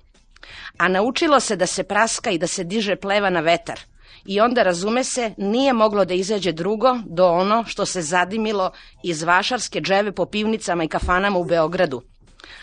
a 0.79 0.89
naučilo 0.89 1.41
se 1.41 1.57
da 1.57 1.67
se 1.67 1.83
praska 1.83 2.31
i 2.31 2.39
da 2.39 2.47
se 2.47 2.65
diže 2.65 2.97
pleva 2.97 3.31
na 3.31 3.41
vetar. 3.41 3.81
I 4.25 4.41
onda, 4.41 4.63
razume 4.63 5.05
se, 5.05 5.35
nije 5.37 5.73
moglo 5.73 6.05
da 6.05 6.15
izađe 6.15 6.53
drugo 6.53 6.99
do 7.07 7.27
ono 7.27 7.65
što 7.67 7.87
se 7.87 8.03
zadimilo 8.03 8.71
iz 9.03 9.23
vašarske 9.23 9.81
dževe 9.81 10.13
po 10.13 10.27
pivnicama 10.27 10.85
i 10.85 10.89
kafanama 10.89 11.39
u 11.39 11.45
Beogradu. 11.45 12.03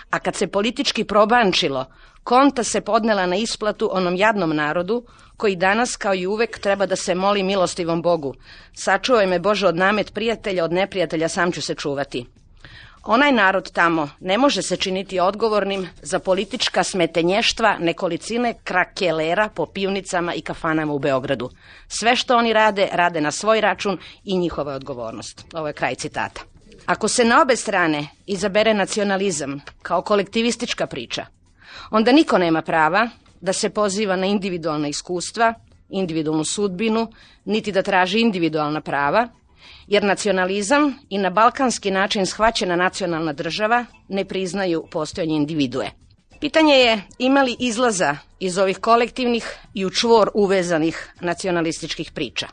A 0.09 0.19
kad 0.19 0.35
se 0.35 0.47
politički 0.47 1.03
probančilo, 1.03 1.85
konta 2.23 2.63
se 2.63 2.81
podnela 2.81 3.25
na 3.25 3.35
isplatu 3.35 3.89
onom 3.91 4.15
jadnom 4.15 4.55
narodu, 4.55 5.03
koji 5.37 5.55
danas, 5.55 5.95
kao 5.95 6.15
i 6.15 6.27
uvek, 6.27 6.59
treba 6.59 6.85
da 6.85 6.95
se 6.95 7.15
moli 7.15 7.43
milostivom 7.43 8.01
Bogu. 8.01 8.33
Sačuvaj 8.73 9.27
me 9.27 9.39
Bože 9.39 9.67
od 9.67 9.75
namet 9.75 10.13
prijatelja, 10.13 10.63
od 10.63 10.73
neprijatelja 10.73 11.29
sam 11.29 11.51
ću 11.51 11.61
se 11.61 11.75
čuvati. 11.75 12.25
Onaj 13.03 13.31
narod 13.31 13.71
tamo 13.71 14.09
ne 14.19 14.37
može 14.37 14.61
se 14.61 14.77
činiti 14.77 15.19
odgovornim 15.19 15.87
za 16.01 16.19
politička 16.19 16.83
smetenještva 16.83 17.77
nekolicine 17.79 18.53
krakelera 18.63 19.49
po 19.55 19.65
pivnicama 19.65 20.33
i 20.33 20.41
kafanama 20.41 20.93
u 20.93 20.99
Beogradu. 20.99 21.49
Sve 21.87 22.15
što 22.15 22.37
oni 22.37 22.53
rade, 22.53 22.87
rade 22.91 23.21
na 23.21 23.31
svoj 23.31 23.61
račun 23.61 23.97
i 24.23 24.37
njihova 24.37 24.73
odgovornost. 24.73 25.45
Ovo 25.53 25.67
je 25.67 25.73
kraj 25.73 25.95
citata. 25.95 26.41
Ako 26.89 27.07
se 27.07 27.25
na 27.25 27.41
obe 27.41 27.55
strane 27.55 28.07
izabere 28.25 28.73
nacionalizam 28.73 29.59
kao 29.81 30.01
kolektivistička 30.01 30.87
priča, 30.87 31.25
onda 31.91 32.11
niko 32.11 32.37
nema 32.37 32.61
prava 32.61 33.09
da 33.41 33.53
se 33.53 33.69
poziva 33.69 34.15
na 34.15 34.25
individualna 34.25 34.87
iskustva, 34.87 35.53
individualnu 35.89 36.43
sudbinu, 36.43 37.07
niti 37.45 37.71
da 37.71 37.81
traži 37.81 38.19
individualna 38.19 38.81
prava, 38.81 39.27
jer 39.87 40.03
nacionalizam 40.03 40.95
i 41.09 41.17
na 41.17 41.29
balkanski 41.29 41.91
način 41.91 42.25
shvaćena 42.25 42.75
nacionalna 42.75 43.33
država 43.33 43.85
ne 44.07 44.25
priznaju 44.25 44.87
postojanje 44.91 45.35
individue. 45.35 45.91
Pitanje 46.39 46.73
je 46.73 47.01
ima 47.19 47.43
li 47.43 47.55
izlaza 47.59 48.17
iz 48.39 48.57
ovih 48.57 48.77
kolektivnih 48.77 49.57
i 49.73 49.85
u 49.85 49.89
čvor 49.89 50.31
uvezanih 50.33 51.13
nacionalističkih 51.21 52.11
priča. 52.11 52.47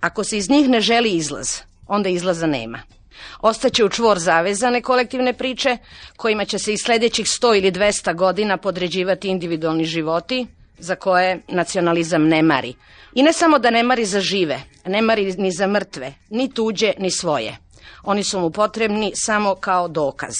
Ako 0.00 0.24
se 0.24 0.38
iz 0.38 0.50
njih 0.50 0.68
ne 0.68 0.80
želi 0.80 1.10
izlaz, 1.10 1.60
onda 1.86 2.08
izlaza 2.08 2.46
nema. 2.46 2.97
Ostaće 3.40 3.84
u 3.84 3.88
čvor 3.88 4.18
zavezane 4.18 4.82
kolektivne 4.82 5.32
priče, 5.32 5.76
kojima 6.16 6.44
će 6.44 6.58
se 6.58 6.72
i 6.72 6.78
sledećih 6.78 7.26
100 7.26 7.58
ili 7.58 7.72
200 7.72 8.14
godina 8.14 8.56
podređivati 8.56 9.28
individualni 9.28 9.84
životi, 9.84 10.46
za 10.78 10.94
koje 10.94 11.40
nacionalizam 11.48 12.28
ne 12.28 12.42
mari. 12.42 12.74
I 13.14 13.22
ne 13.22 13.32
samo 13.32 13.58
da 13.58 13.70
ne 13.70 13.82
mari 13.82 14.04
za 14.04 14.20
žive, 14.20 14.60
ne 14.86 15.02
mari 15.02 15.34
ni 15.38 15.52
za 15.52 15.66
mrtve, 15.66 16.14
ni 16.30 16.54
tuđe, 16.54 16.92
ni 16.98 17.10
svoje. 17.10 17.56
Oni 18.02 18.24
su 18.24 18.40
mu 18.40 18.50
potrebni 18.50 19.12
samo 19.14 19.54
kao 19.54 19.88
dokaz. 19.88 20.34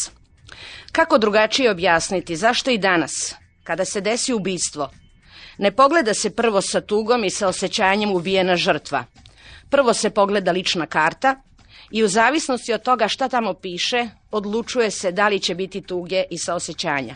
Kako 0.92 1.18
drugačije 1.18 1.70
objasniti 1.70 2.36
zašto 2.36 2.70
i 2.70 2.78
danas, 2.78 3.34
kada 3.64 3.84
se 3.84 4.00
desi 4.00 4.32
ubistvo, 4.32 4.90
ne 5.58 5.70
pogleda 5.70 6.14
se 6.14 6.30
prvo 6.30 6.60
sa 6.60 6.80
tugom 6.80 7.24
i 7.24 7.30
sa 7.30 7.48
osjećanjem 7.48 8.12
ubijena 8.12 8.56
žrtva. 8.56 9.04
Prvo 9.70 9.94
se 9.94 10.10
pogleda 10.10 10.52
lična 10.52 10.86
karta 10.86 11.36
i 11.90 12.04
u 12.04 12.08
zavisnosti 12.08 12.72
od 12.72 12.82
toga 12.82 13.08
šta 13.08 13.28
tamo 13.28 13.54
piše, 13.54 14.08
odlučuje 14.30 14.90
se 14.90 15.12
da 15.12 15.28
li 15.28 15.40
će 15.40 15.54
biti 15.54 15.80
tuge 15.80 16.24
i 16.30 16.38
saosećanja 16.38 17.14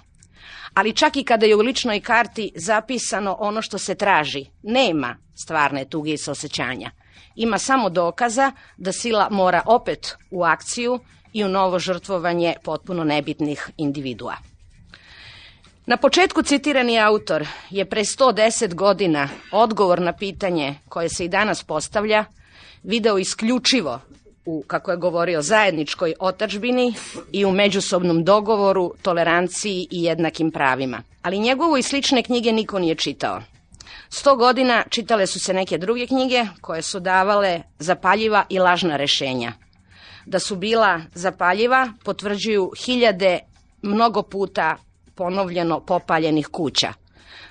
ali 0.75 0.93
čak 0.93 1.17
i 1.17 1.25
kada 1.25 1.47
je 1.47 1.57
u 1.57 1.61
ličnoj 1.61 2.01
karti 2.01 2.53
zapisano 2.57 3.37
ono 3.39 3.63
što 3.63 3.79
se 3.79 3.95
traži, 3.95 4.45
nema 4.63 5.17
stvarne 5.45 5.85
tuge 5.85 6.11
i 6.11 6.19
osjećanja. 6.31 6.91
Ima 7.37 7.59
samo 7.59 7.91
dokaza 7.91 8.53
da 8.77 8.93
sila 8.93 9.29
mora 9.31 9.63
opet 9.67 10.15
u 10.31 10.45
akciju 10.45 11.01
i 11.33 11.45
u 11.45 11.49
novo 11.49 11.79
žrtvovanje 11.79 12.55
potpuno 12.65 13.05
nebitnih 13.05 13.71
individua. 13.77 14.37
Na 15.87 15.97
početku 15.97 16.43
citirani 16.43 17.01
autor 17.01 17.47
je 17.71 17.85
pre 17.85 18.01
110 18.01 18.75
godina 18.75 19.29
odgovor 19.53 20.01
na 20.01 20.13
pitanje 20.13 20.75
koje 20.89 21.09
se 21.09 21.25
i 21.25 21.29
danas 21.29 21.63
postavlja 21.63 22.25
video 22.83 23.19
isključivo 23.19 24.01
u, 24.45 24.65
kako 24.67 24.91
je 24.91 24.97
govorio, 24.97 25.43
zajedničkoj 25.43 26.15
otačbini 26.21 26.95
i 27.33 27.45
u 27.45 27.53
međusobnom 27.53 28.25
dogovoru, 28.25 28.95
toleranciji 29.03 29.89
i 29.91 30.03
jednakim 30.05 30.51
pravima. 30.51 31.03
Ali 31.23 31.39
njegovu 31.39 31.77
i 31.79 31.83
slične 31.83 32.23
knjige 32.23 32.53
niko 32.53 32.79
nije 32.79 32.95
čitao. 32.95 33.43
Sto 34.09 34.37
godina 34.37 34.85
čitale 34.91 35.27
su 35.27 35.41
se 35.41 35.55
neke 35.55 35.79
druge 35.79 36.07
knjige 36.07 36.47
koje 36.61 36.83
su 36.83 37.01
davale 37.01 37.63
zapaljiva 37.79 38.45
i 38.49 38.59
lažna 38.59 38.97
rešenja. 38.97 39.53
Da 40.27 40.39
su 40.39 40.57
bila 40.57 41.01
zapaljiva 41.15 41.93
potvrđuju 42.05 42.71
hiljade 42.85 43.39
mnogo 43.83 44.23
puta 44.23 44.77
ponovljeno 45.15 45.81
popaljenih 45.81 46.47
kuća. 46.47 46.93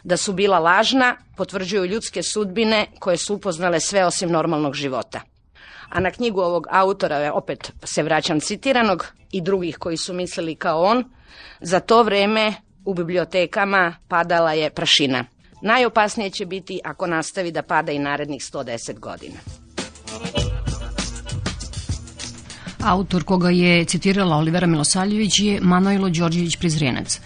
Da 0.03 0.17
su 0.17 0.33
bila 0.33 0.59
lažna 0.59 1.15
potvrđuju 1.37 1.85
ljudske 1.85 2.23
sudbine 2.23 2.87
koje 2.99 3.17
su 3.17 3.35
upoznale 3.35 3.79
sve 3.79 4.05
osim 4.05 4.31
normalnog 4.31 4.73
života 4.73 5.30
a 5.91 5.99
na 5.99 6.11
knjigu 6.11 6.41
ovog 6.41 6.67
autora, 6.69 7.31
opet 7.33 7.71
se 7.83 8.03
vraćam 8.03 8.39
citiranog, 8.39 9.13
i 9.31 9.41
drugih 9.41 9.77
koji 9.77 9.97
su 9.97 10.13
mislili 10.13 10.55
kao 10.55 10.83
on, 10.83 11.03
za 11.61 11.79
to 11.79 12.03
vreme 12.03 12.53
u 12.85 12.93
bibliotekama 12.93 13.95
padala 14.07 14.53
je 14.53 14.69
prašina. 14.69 15.25
Najopasnije 15.61 16.29
će 16.29 16.45
biti 16.45 16.79
ako 16.83 17.07
nastavi 17.07 17.51
da 17.51 17.61
pada 17.61 17.91
i 17.91 17.99
narednih 17.99 18.41
110 18.41 18.99
godina. 18.99 19.35
Autor 22.83 23.23
koga 23.23 23.49
je 23.49 23.85
citirala 23.85 24.37
Olivera 24.37 24.67
Milosaljević 24.67 25.39
je 25.39 25.59
Manojlo 25.61 26.09
Đorđević 26.09 26.57
Prizrenac. 26.57 27.19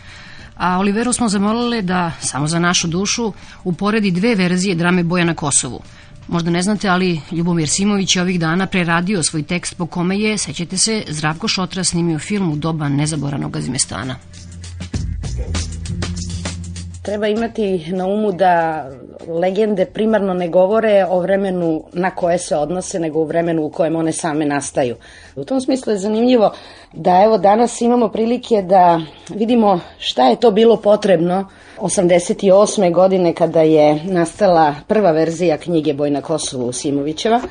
A 0.58 0.80
Oliveru 0.80 1.14
smo 1.14 1.30
zamolile 1.30 1.82
da, 1.82 2.12
samo 2.22 2.48
za 2.48 2.60
našu 2.60 2.88
dušu, 2.88 3.34
uporedi 3.64 4.12
dve 4.12 4.36
verzije 4.36 4.76
drame 4.76 5.04
Boja 5.04 5.26
na 5.26 5.34
Kosovu– 5.34 5.82
Možda 6.28 6.52
ne 6.52 6.62
znate, 6.62 6.90
ali 6.90 7.22
Ljubomir 7.32 7.70
Simović 7.70 8.16
je 8.16 8.22
ovih 8.22 8.40
dana 8.40 8.68
preradio 8.68 9.24
svoj 9.24 9.44
tekst 9.44 9.78
po 9.78 9.86
kome 9.86 10.20
je, 10.20 10.38
sećate 10.38 10.78
se, 10.78 11.04
Zdravko 11.08 11.48
Šotra 11.48 11.84
snimio 11.84 12.20
film 12.20 12.52
u 12.52 12.56
doba 12.56 12.90
nezaboranog 12.90 13.52
Gazimestana. 13.52 14.16
Treba 17.02 17.28
imati 17.28 17.92
na 17.92 18.06
umu 18.06 18.32
da 18.32 18.86
legende 19.28 19.86
primarno 19.86 20.34
ne 20.34 20.50
govore 20.50 21.06
o 21.10 21.20
vremenu 21.20 21.84
na 21.94 22.12
koje 22.12 22.38
se 22.38 22.56
odnose, 22.56 23.00
nego 23.00 23.20
u 23.20 23.26
vremenu 23.26 23.64
u 23.64 23.70
kojem 23.70 23.96
one 23.96 24.12
same 24.12 24.46
nastaju. 24.46 24.96
U 25.36 25.44
tom 25.44 25.62
smislu 25.62 25.94
je 25.94 26.00
zanimljivo 26.00 26.54
da 26.94 27.22
evo 27.26 27.38
danas 27.38 27.82
imamo 27.82 28.08
prilike 28.08 28.62
da 28.62 29.02
vidimo 29.30 29.80
šta 30.00 30.28
je 30.28 30.40
to 30.40 30.52
bilo 30.52 30.78
potrebno 30.78 31.50
88. 31.80 32.94
godine 32.94 33.34
kada 33.34 33.62
je 33.62 34.00
nastala 34.04 34.76
prva 34.88 35.12
verzija 35.12 35.58
knjige 35.58 35.94
Bojna 35.94 36.22
Kosovu 36.22 36.72
Simovićeva 36.72 37.42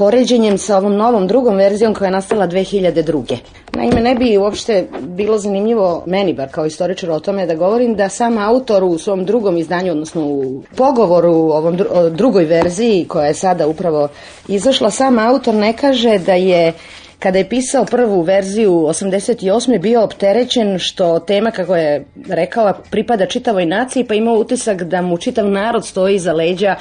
poređenjem 0.00 0.58
sa 0.58 0.76
ovom 0.76 0.96
novom 0.96 1.26
drugom 1.26 1.56
verzijom 1.56 1.94
koja 1.94 2.06
je 2.06 2.12
nastala 2.12 2.48
2002. 2.48 3.36
Naime, 3.72 4.00
ne 4.00 4.14
bi 4.14 4.38
uopšte 4.38 4.86
bilo 5.00 5.38
zanimljivo 5.38 6.02
meni, 6.06 6.34
bar 6.34 6.48
kao 6.50 6.66
istoričar 6.66 7.10
o 7.10 7.20
tome 7.20 7.46
da 7.46 7.54
govorim, 7.54 7.94
da 7.94 8.08
sam 8.08 8.38
autor 8.38 8.84
u 8.84 8.98
svom 8.98 9.24
drugom 9.24 9.56
izdanju, 9.56 9.92
odnosno 9.92 10.26
u 10.26 10.62
pogovoru 10.76 11.32
u 11.32 11.50
ovom 11.50 11.78
drugoj 12.10 12.44
verziji 12.44 13.04
koja 13.08 13.26
je 13.26 13.34
sada 13.34 13.66
upravo 13.66 14.08
izašla, 14.48 14.90
sam 14.90 15.18
autor 15.18 15.54
ne 15.54 15.72
kaže 15.72 16.18
da 16.18 16.34
je 16.34 16.72
kada 17.20 17.38
je 17.38 17.48
pisao 17.48 17.84
prvu 17.84 18.22
verziju 18.22 18.72
88. 18.72 19.78
bio 19.80 20.02
opterećen 20.02 20.78
što 20.78 21.18
tema, 21.18 21.50
kako 21.50 21.76
je 21.76 22.04
rekao, 22.28 22.72
pripada 22.90 23.26
čitavoj 23.26 23.66
naciji, 23.66 24.04
pa 24.04 24.14
imao 24.14 24.34
utisak 24.34 24.82
da 24.82 25.02
mu 25.02 25.18
čitav 25.18 25.50
narod 25.50 25.86
stoji 25.86 26.16
iza 26.16 26.32
leđa 26.32 26.76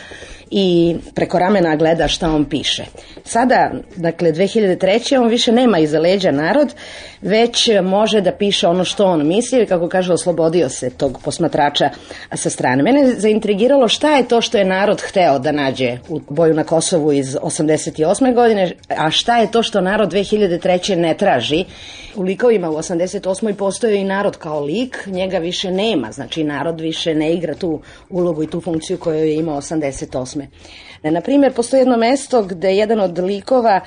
i 0.51 0.95
preko 1.15 1.39
ramena 1.39 1.75
gleda 1.75 2.07
šta 2.07 2.31
on 2.31 2.45
piše. 2.45 2.85
Sada, 3.23 3.71
dakle, 3.95 4.31
2003. 4.31 5.19
on 5.21 5.27
više 5.27 5.51
nema 5.51 5.79
iza 5.79 5.99
leđa 5.99 6.31
narod, 6.31 6.73
već 7.21 7.69
može 7.83 8.21
da 8.21 8.31
piše 8.31 8.67
ono 8.67 8.83
što 8.85 9.05
on 9.05 9.27
misli 9.27 9.63
i 9.63 9.65
kako 9.65 9.89
kaže, 9.89 10.13
oslobodio 10.13 10.69
se 10.69 10.89
tog 10.89 11.19
posmatrača 11.23 11.89
sa 12.35 12.49
strane. 12.49 12.83
Mene 12.83 13.13
zaintrigiralo 13.13 13.87
šta 13.87 14.15
je 14.15 14.27
to 14.27 14.41
što 14.41 14.57
je 14.57 14.65
narod 14.65 15.01
hteo 15.01 15.39
da 15.39 15.51
nađe 15.51 15.97
u 16.09 16.21
boju 16.29 16.53
na 16.53 16.63
Kosovu 16.63 17.11
iz 17.11 17.35
88. 17.35 18.33
godine, 18.35 18.71
a 18.87 19.11
šta 19.11 19.37
je 19.37 19.51
to 19.51 19.63
što 19.63 19.81
narod 19.81 20.11
2003. 20.11 20.95
ne 20.95 21.13
traži. 21.13 21.65
U 22.15 22.21
likovima 22.21 22.69
u 22.69 22.73
88. 22.73 23.53
postoji 23.53 23.99
i 23.99 24.03
narod 24.03 24.37
kao 24.37 24.59
lik, 24.59 25.07
njega 25.07 25.37
više 25.37 25.71
nema, 25.71 26.11
znači 26.11 26.43
narod 26.43 26.79
više 26.81 27.15
ne 27.15 27.33
igra 27.33 27.55
tu 27.55 27.81
ulogu 28.09 28.43
i 28.43 28.47
tu 28.47 28.61
funkciju 28.61 28.97
koju 28.97 29.15
je 29.15 29.35
imao 29.35 29.61
88. 29.61 30.38
Na 31.03 31.21
primjer, 31.21 31.53
postoji 31.53 31.81
jedno 31.81 31.97
mesto 31.97 32.43
gde 32.43 32.75
jedan 32.75 32.99
od 32.99 33.19
likova 33.19 33.81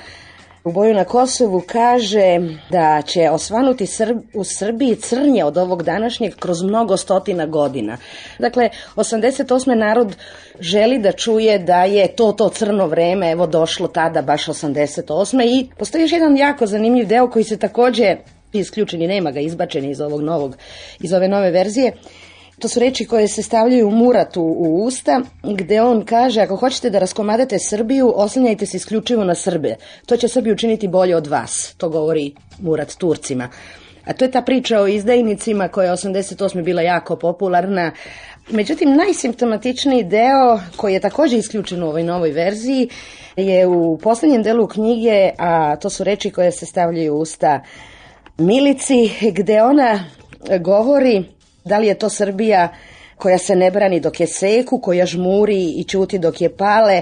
u 0.63 0.71
boju 0.71 0.93
na 0.93 1.03
Kosovu 1.03 1.61
kaže 1.67 2.39
da 2.69 3.01
će 3.01 3.29
osvanuti 3.29 3.85
Srb, 3.85 4.17
u 4.33 4.43
Srbiji 4.43 4.95
crnje 4.95 5.43
od 5.45 5.57
ovog 5.57 5.83
današnjeg 5.83 6.35
kroz 6.35 6.61
mnogo 6.63 6.97
stotina 6.97 7.45
godina. 7.45 7.97
Dakle, 8.39 8.69
88. 8.95 9.75
narod 9.75 10.15
želi 10.59 10.99
da 10.99 11.11
čuje 11.11 11.59
da 11.59 11.83
je 11.83 12.07
to 12.07 12.31
to 12.31 12.49
crno 12.49 12.87
vreme, 12.87 13.31
evo 13.31 13.47
došlo 13.47 13.87
tada 13.87 14.21
baš 14.21 14.45
88. 14.45 15.43
I 15.45 15.69
postoji 15.77 16.01
još 16.01 16.11
jedan 16.11 16.37
jako 16.37 16.65
zanimljiv 16.65 17.07
deo 17.07 17.29
koji 17.29 17.43
se 17.43 17.57
takođe 17.57 18.15
isključeni, 18.53 19.07
nema 19.07 19.31
ga 19.31 19.39
izbačeni 19.39 19.91
iz 19.91 20.01
ovog 20.01 20.21
novog, 20.21 20.57
iz 20.99 21.13
ove 21.13 21.27
nove 21.27 21.51
verzije, 21.51 21.91
To 22.63 22.67
su 22.67 22.79
reči 22.79 23.05
koje 23.05 23.27
se 23.27 23.43
stavljaju 23.43 23.89
Muratu 23.89 24.41
u 24.41 24.83
usta, 24.83 25.21
gde 25.43 25.81
on 25.81 26.05
kaže, 26.05 26.41
ako 26.41 26.55
hoćete 26.55 26.89
da 26.89 26.99
raskomadate 26.99 27.59
Srbiju, 27.59 28.13
oslanjajte 28.15 28.65
se 28.65 28.77
isključivo 28.77 29.23
na 29.23 29.35
Srbe. 29.35 29.75
To 30.05 30.17
će 30.17 30.27
Srbiju 30.27 30.53
učiniti 30.53 30.87
bolje 30.87 31.15
od 31.15 31.27
vas. 31.27 31.73
To 31.77 31.89
govori 31.89 32.31
Murat 32.59 32.95
Turcima. 32.97 33.49
A 34.05 34.13
to 34.13 34.25
je 34.25 34.31
ta 34.31 34.41
priča 34.41 34.79
o 34.79 34.87
izdajnicima 34.87 35.67
koja 35.67 35.89
je 35.89 35.97
88. 35.97 36.63
bila 36.63 36.81
jako 36.81 37.15
popularna. 37.15 37.91
Međutim, 38.49 38.95
najsimptomatičniji 38.95 40.03
deo 40.03 40.59
koji 40.75 40.93
je 40.93 40.99
takođe 40.99 41.37
isključen 41.37 41.83
u 41.83 41.87
ovoj 41.87 42.03
novoj 42.03 42.31
verziji 42.31 42.89
je 43.35 43.67
u 43.67 43.97
poslednjem 43.97 44.43
delu 44.43 44.67
knjige, 44.67 45.31
a 45.37 45.75
to 45.75 45.89
su 45.89 46.03
reči 46.03 46.31
koje 46.31 46.51
se 46.51 46.65
stavljaju 46.65 47.15
u 47.15 47.19
usta 47.19 47.61
Milici, 48.37 49.09
gde 49.31 49.61
ona 49.61 50.05
govori 50.59 51.23
Da 51.65 51.77
li 51.77 51.87
je 51.87 51.99
to 51.99 52.09
Srbija 52.09 52.73
koja 53.17 53.37
se 53.37 53.55
ne 53.55 53.71
brani 53.71 53.99
dok 53.99 54.19
je 54.19 54.27
seku, 54.27 54.79
koja 54.79 55.05
žmuri 55.05 55.73
i 55.79 55.83
čuti 55.83 56.19
dok 56.19 56.41
je 56.41 56.49
pale, 56.57 57.01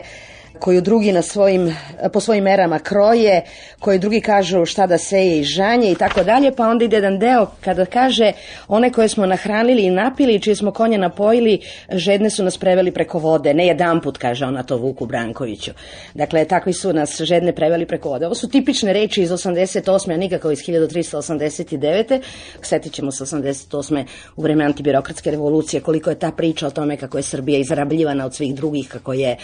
koju 0.62 0.82
drugi 0.82 1.12
na 1.12 1.21
svojim, 1.21 1.76
po 2.13 2.19
svojim 2.19 2.43
merama 2.43 2.80
kroje, 2.80 3.41
koji 3.80 4.00
drugi 4.00 4.21
kažu 4.21 4.65
šta 4.65 4.88
da 4.88 4.97
seje 4.97 5.39
i 5.39 5.43
žanje 5.43 5.91
i 5.91 5.95
tako 5.95 6.24
dalje, 6.24 6.52
pa 6.56 6.67
onda 6.67 6.86
ide 6.86 6.95
jedan 6.95 7.19
deo 7.19 7.47
kada 7.62 7.86
kaže 7.86 8.32
one 8.67 8.91
koje 8.91 9.08
smo 9.08 9.26
nahranili 9.26 9.84
i 9.84 9.89
napili, 9.89 10.39
čije 10.39 10.56
smo 10.56 10.71
konje 10.71 10.97
napojili, 10.97 11.60
žedne 11.89 12.30
su 12.30 12.43
nas 12.43 12.58
preveli 12.58 12.91
preko 12.91 13.19
vode. 13.19 13.54
Ne 13.54 13.67
jedan 13.67 14.02
put, 14.02 14.17
kaže 14.17 14.45
ona 14.45 14.63
to 14.63 14.78
Vuku 14.78 15.06
Brankoviću. 15.06 15.71
Dakle, 16.13 16.45
takvi 16.45 16.74
su 16.74 16.93
nas 16.93 17.21
žedne 17.21 17.56
preveli 17.56 17.86
preko 17.86 18.10
vode. 18.10 18.26
Ovo 18.26 18.36
su 18.36 18.50
tipične 18.50 18.93
reči 18.93 19.21
iz 19.21 19.30
88. 19.30 20.13
a 20.13 20.17
nikako 20.17 20.52
iz 20.52 20.60
1389. 20.60 22.21
Setit 22.62 22.93
ćemo 22.93 23.12
se 23.12 23.24
88. 23.24 24.06
u 24.36 24.41
vreme 24.41 24.65
antibirokratske 24.65 25.32
revolucije, 25.32 25.82
koliko 25.82 26.10
je 26.10 26.19
ta 26.19 26.32
priča 26.32 26.67
o 26.67 26.71
tome 26.71 26.97
kako 26.97 27.17
je 27.17 27.24
Srbija 27.24 27.60
izrabljivana 27.60 28.26
od 28.26 28.36
svih 28.36 28.56
drugih, 28.56 28.89
kako 28.89 29.13
je 29.13 29.38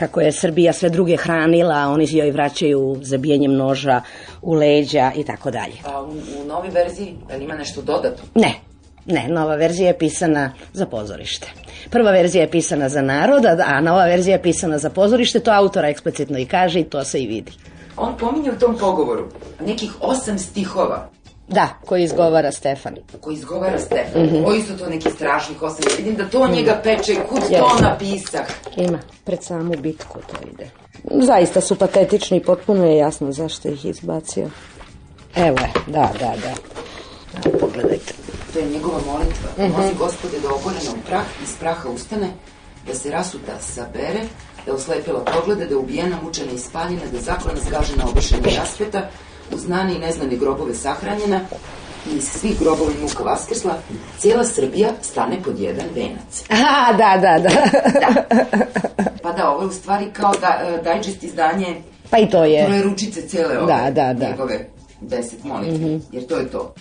kako 0.00 0.20
je 0.20 0.32
Srbija 0.32 0.72
sve 0.72 0.88
druge 0.88 1.16
hranila, 1.16 1.76
oni 1.76 2.06
joj 2.10 2.30
vraćaju 2.30 2.96
zabijanjem 3.02 3.54
noža 3.56 4.00
u 4.42 4.54
leđa 4.54 5.12
i 5.16 5.24
tako 5.24 5.50
dalje. 5.50 5.74
A 5.84 6.02
u, 6.02 6.08
u 6.42 6.44
novi 6.46 6.68
verziji, 6.68 7.16
li 7.38 7.44
ima 7.44 7.54
nešto 7.54 7.82
dodatno? 7.82 8.24
Ne, 8.34 8.54
ne, 9.06 9.28
nova 9.28 9.54
verzija 9.54 9.88
je 9.88 9.98
pisana 9.98 10.52
za 10.72 10.86
pozorište. 10.86 11.50
Prva 11.90 12.10
verzija 12.10 12.42
je 12.42 12.50
pisana 12.50 12.88
za 12.88 13.02
narod, 13.02 13.44
a 13.44 13.80
nova 13.80 14.04
verzija 14.04 14.36
je 14.36 14.42
pisana 14.42 14.78
za 14.78 14.90
pozorište, 14.90 15.40
to 15.40 15.50
autora 15.50 15.88
eksplicitno 15.88 16.38
i 16.38 16.46
kaže 16.46 16.80
i 16.80 16.84
to 16.84 17.04
se 17.04 17.22
i 17.22 17.26
vidi. 17.26 17.52
On 17.96 18.16
pominje 18.16 18.50
u 18.52 18.58
tom 18.58 18.76
pogovoru 18.78 19.28
nekih 19.66 19.92
osam 20.00 20.38
stihova 20.38 21.08
Da, 21.50 21.68
koji 21.86 22.04
izgovara 22.04 22.52
Stefan. 22.52 22.96
Koji 23.20 23.34
izgovara 23.34 23.78
Stefan. 23.78 24.22
Mm 24.22 24.28
-hmm. 24.28 24.44
Koji 24.44 24.62
su 24.62 24.78
to 24.78 24.88
neki 24.88 25.10
strašni 25.10 25.54
kosani? 25.54 25.88
Vidim 25.98 26.14
da 26.14 26.28
to 26.28 26.48
njega 26.48 26.80
peče. 26.82 27.14
Kud 27.28 27.42
yes. 27.50 27.58
to 27.58 27.82
napisah? 27.82 28.46
Ima. 28.76 28.98
Pred 29.24 29.42
samu 29.42 29.74
bitku 29.76 30.18
to 30.26 30.36
ide. 30.52 30.70
Zaista 31.24 31.60
su 31.60 31.76
patetični 31.76 32.36
i 32.36 32.42
potpuno 32.42 32.86
je 32.86 32.96
jasno 32.96 33.32
zašto 33.32 33.68
ih 33.68 33.84
izbacio. 33.84 34.50
Evo 35.36 35.58
je, 35.58 35.72
da, 35.86 36.12
da, 36.20 36.34
da. 36.42 36.54
Evo, 37.44 37.58
pogledajte. 37.60 38.14
To 38.52 38.58
je 38.58 38.70
njegova 38.70 38.98
molitva. 39.06 39.50
Mm 39.56 39.62
-hmm. 39.62 39.76
Mozi 39.76 39.94
gospode 39.98 40.38
da 40.40 40.48
oborenom 40.48 40.98
prah 41.06 41.26
iz 41.42 41.56
praha 41.60 41.88
ustane, 41.88 42.30
da 42.86 42.94
se 42.94 43.10
rasuta 43.10 43.60
sabere, 43.60 44.20
da 44.66 44.74
oslepila 44.74 45.24
poglede, 45.24 45.66
da 45.66 45.78
ubijena, 45.78 46.16
mučena 46.22 46.52
i 46.52 46.58
spaljena, 46.58 47.02
da 47.12 47.18
zaklana 47.18 47.60
zgažena 47.68 48.04
obešena 48.08 48.48
raspeta, 48.58 49.10
u 49.54 49.58
znani 49.58 49.94
i 49.94 49.98
neznani 49.98 50.36
grobove 50.36 50.74
sahranjena 50.74 51.40
i 52.12 52.16
iz 52.16 52.24
svih 52.24 52.60
grobova 52.60 52.90
i 52.90 53.02
muka 53.02 53.22
Vaskrsla, 53.22 53.78
cijela 54.18 54.44
Srbija 54.44 54.88
stane 55.02 55.42
pod 55.42 55.60
jedan 55.60 55.86
venac. 55.94 56.44
A, 56.88 56.92
da, 56.92 57.18
da, 57.20 57.38
da. 57.38 57.48
da. 58.00 58.24
Pa 59.22 59.32
da, 59.32 59.50
ovo 59.50 59.62
je 59.62 59.68
u 59.68 59.72
stvari 59.72 60.06
kao 60.12 60.32
da, 60.40 60.74
uh, 60.78 60.84
dajđest 60.84 61.22
izdanje 61.22 61.82
Pa 62.10 62.18
i 62.18 62.30
to 62.30 62.44
je. 62.44 62.66
Troje 62.66 62.82
ručice 62.82 63.28
cijele 63.28 63.58
ove 63.58 63.66
da, 63.66 63.90
da, 63.90 64.12
da. 64.12 64.30
njegove 64.30 64.68
deset 65.00 65.44
molitve, 65.44 65.78
mm 65.78 65.84
-hmm. 65.84 66.00
jer 66.12 66.26
to 66.26 66.36
je 66.36 66.50
to. 66.50 66.74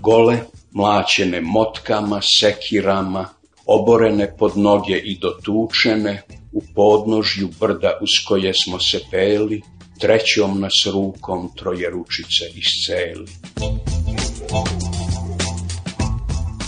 Gole, 0.00 0.38
mlaćene 0.70 1.40
motkama, 1.40 2.20
sekirama, 2.40 3.28
oborene 3.70 4.36
pod 4.38 4.52
noge 4.56 4.96
i 5.04 5.18
dotučene, 5.18 6.22
u 6.52 6.62
podnožju 6.74 7.48
brda 7.60 7.98
uz 8.02 8.10
koje 8.28 8.52
smo 8.64 8.78
se 8.80 9.00
peli, 9.10 9.60
trećom 10.00 10.60
nas 10.60 10.86
rukom 10.92 11.50
troje 11.56 11.90
ručice 11.90 12.44
isceli. 12.54 13.26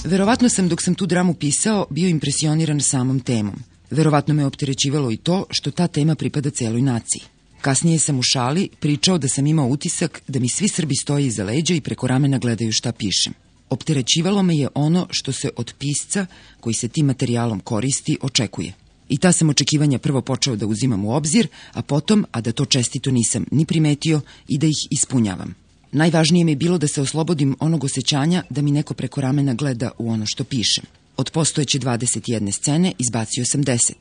Verovatno 0.04 0.48
sam 0.48 0.68
dok 0.68 0.82
sam 0.82 0.94
tu 0.94 1.06
dramu 1.06 1.34
pisao 1.34 1.86
bio 1.90 2.08
impresioniran 2.08 2.80
samom 2.80 3.20
temom. 3.20 3.54
Verovatno 3.90 4.34
me 4.34 4.46
opterećivalo 4.46 5.10
i 5.10 5.16
to 5.16 5.44
što 5.50 5.70
ta 5.70 5.86
tema 5.86 6.14
pripada 6.14 6.50
celoj 6.50 6.82
naciji. 6.82 7.22
Kasnije 7.60 7.98
sam 7.98 8.18
u 8.18 8.22
šali 8.22 8.68
pričao 8.80 9.18
da 9.18 9.28
sam 9.28 9.46
imao 9.46 9.66
utisak 9.66 10.22
da 10.28 10.40
mi 10.40 10.48
svi 10.48 10.68
Srbi 10.68 10.94
stoje 10.94 11.26
iza 11.26 11.44
leđa 11.44 11.74
i 11.74 11.80
preko 11.80 12.06
ramena 12.06 12.38
gledaju 12.38 12.72
šta 12.72 12.92
pišem. 12.92 13.32
Opterećivalo 13.72 14.42
me 14.42 14.56
je 14.56 14.68
ono 14.74 15.06
što 15.11 15.32
se 15.32 15.50
od 15.56 15.72
pisca, 15.78 16.26
koji 16.61 16.74
se 16.74 16.88
tim 16.88 17.06
materijalom 17.06 17.61
koristi, 17.61 18.18
očekuje. 18.22 18.72
I 19.08 19.18
ta 19.18 19.32
sam 19.32 19.48
očekivanja 19.48 19.98
prvo 19.98 20.20
počeo 20.20 20.56
da 20.56 20.66
uzimam 20.66 21.04
u 21.04 21.14
obzir, 21.14 21.48
a 21.72 21.82
potom, 21.82 22.26
a 22.32 22.40
da 22.40 22.52
to 22.52 22.64
čestito 22.64 23.11
nisam 23.11 23.44
ni 23.50 23.66
primetio, 23.66 24.20
i 24.48 24.58
da 24.58 24.66
ih 24.66 24.76
ispunjavam. 24.90 25.54
Najvažnije 25.92 26.44
mi 26.44 26.52
je 26.52 26.56
bilo 26.56 26.78
da 26.78 26.88
se 26.88 27.00
oslobodim 27.00 27.56
onog 27.61 27.85
osjećanja 27.85 28.42
da 28.50 28.62
mi 28.62 28.70
neko 28.70 28.94
preko 28.94 29.20
ramena 29.20 29.54
gleda 29.54 29.90
u 29.98 30.11
ono 30.11 30.26
što 30.26 30.44
pišem. 30.44 30.85
Od 31.16 31.30
postojeće 31.30 31.78
21 31.78 32.52
scene 32.52 32.92
izbacio 32.98 33.44
sam 33.44 33.64
10. 33.64 33.92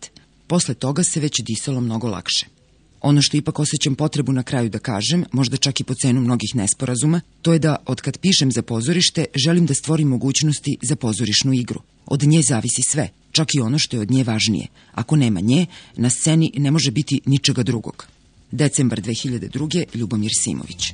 Posle 0.47 0.73
toga 0.73 1.03
se 1.03 1.19
već 1.19 1.41
disalo 1.41 1.81
mnogo 1.81 2.07
lakše. 2.07 2.60
Ono 3.01 3.21
što 3.21 3.37
ipak 3.37 3.59
osjećam 3.59 3.95
potrebu 3.95 4.31
na 4.31 4.43
kraju 4.43 4.69
da 4.69 4.79
kažem, 4.79 5.25
možda 5.31 5.57
čak 5.57 5.79
i 5.79 5.83
po 5.83 5.93
cenu 5.93 6.21
mnogih 6.21 6.55
nesporazuma, 6.55 7.21
to 7.41 7.53
je 7.53 7.59
da 7.59 7.75
od 7.85 8.01
kad 8.01 8.17
pišem 8.17 8.51
za 8.51 8.61
pozorište 8.61 9.25
želim 9.35 9.65
da 9.65 9.73
stvorim 9.73 10.07
mogućnosti 10.07 10.77
za 10.81 10.95
pozorišnu 10.95 11.53
igru. 11.53 11.81
Od 12.05 12.23
nje 12.23 12.41
zavisi 12.41 12.81
sve, 12.81 13.09
čak 13.31 13.55
i 13.55 13.59
ono 13.59 13.79
što 13.79 13.97
je 13.97 14.01
od 14.01 14.11
nje 14.11 14.23
važnije. 14.23 14.67
Ako 14.91 15.15
nema 15.15 15.39
nje, 15.39 15.65
na 15.95 16.09
sceni 16.09 16.51
ne 16.57 16.71
može 16.71 16.91
biti 16.91 17.21
ničega 17.25 17.63
drugog. 17.63 18.07
Decembar 18.51 19.01
2002. 19.01 19.85
Ljubomir 19.95 20.31
Simović. 20.43 20.93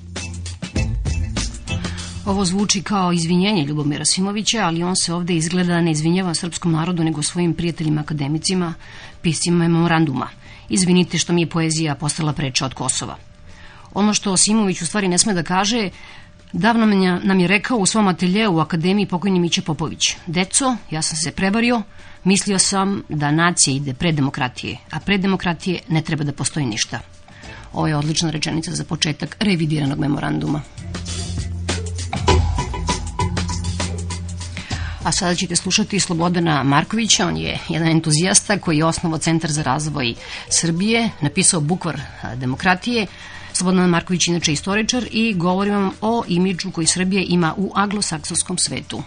Ovo 2.28 2.46
zvuči 2.46 2.82
kao 2.84 3.14
izvinjenje 3.14 3.64
Ljubomira 3.64 4.06
Simovića, 4.06 4.66
ali 4.66 4.84
on 4.84 4.96
se 4.96 5.14
ovde 5.14 5.36
izgleda 5.36 5.82
ne 5.82 5.92
izvinjava 5.92 6.34
srpskom 6.36 6.72
narodu, 6.72 7.04
nego 7.04 7.24
svojim 7.24 7.54
prijateljima 7.54 8.02
akademicima, 8.02 8.74
piscima 9.22 9.58
memoranduma. 9.58 10.28
Izvinite 10.70 11.18
što 11.18 11.34
mi 11.34 11.42
je 11.42 11.50
poezija 11.50 11.96
postala 11.96 12.34
preča 12.34 12.66
od 12.66 12.74
Kosova. 12.74 13.18
Ono 13.94 14.14
što 14.14 14.38
Simović 14.38 14.82
u 14.82 14.86
stvari 14.86 15.08
ne 15.08 15.18
sme 15.18 15.34
da 15.34 15.44
kaže, 15.44 15.90
davno 16.54 16.86
nam 17.24 17.40
je 17.40 17.48
rekao 17.48 17.78
u 17.78 17.86
svom 17.86 18.08
ateljeu 18.08 18.56
u 18.56 18.60
Akademiji 18.60 19.06
pokojni 19.06 19.40
Miće 19.40 19.62
Popović. 19.62 20.16
Deco, 20.26 20.76
ja 20.92 21.02
sam 21.02 21.18
se 21.18 21.32
prebario, 21.32 21.82
mislio 22.24 22.60
sam 22.60 23.04
da 23.10 23.32
nacija 23.32 23.76
ide 23.76 23.94
pre 23.94 24.12
demokratije, 24.12 24.78
a 24.92 25.00
pre 25.00 25.18
demokratije 25.18 25.80
ne 25.90 26.02
treba 26.02 26.24
da 26.24 26.34
postoji 26.34 26.66
ništa. 26.66 27.00
Ovo 27.74 27.88
je 27.88 27.96
odlična 27.96 28.30
rečenica 28.30 28.72
za 28.72 28.84
početak 28.84 29.38
revidiranog 29.40 30.00
memoranduma. 30.00 30.62
A 35.08 35.12
sada 35.12 35.36
ćete 35.36 35.56
slušati 35.56 36.00
Slobodana 36.00 36.64
Markovića, 36.64 37.28
on 37.28 37.38
je 37.38 37.60
jedan 37.70 37.88
entuzijasta 37.88 38.58
koji 38.58 38.78
je 38.78 38.86
osnovao 38.86 39.20
Centar 39.20 39.52
za 39.52 39.64
razvoj 39.64 40.14
Srbije, 40.50 41.10
napisao 41.22 41.62
bukvar 41.62 42.00
demokratije. 42.36 43.08
Slobodan 43.54 43.90
Marković 43.90 44.28
je 44.28 44.32
inače 44.32 44.54
istoričar 44.54 45.06
i 45.12 45.34
govori 45.34 45.72
vam 45.72 45.92
o 46.02 46.24
imidžu 46.28 46.72
koji 46.72 46.88
Srbije 46.88 47.26
ima 47.28 47.54
u 47.58 47.72
anglosaksonskom 47.76 48.58
svetu. 48.58 49.04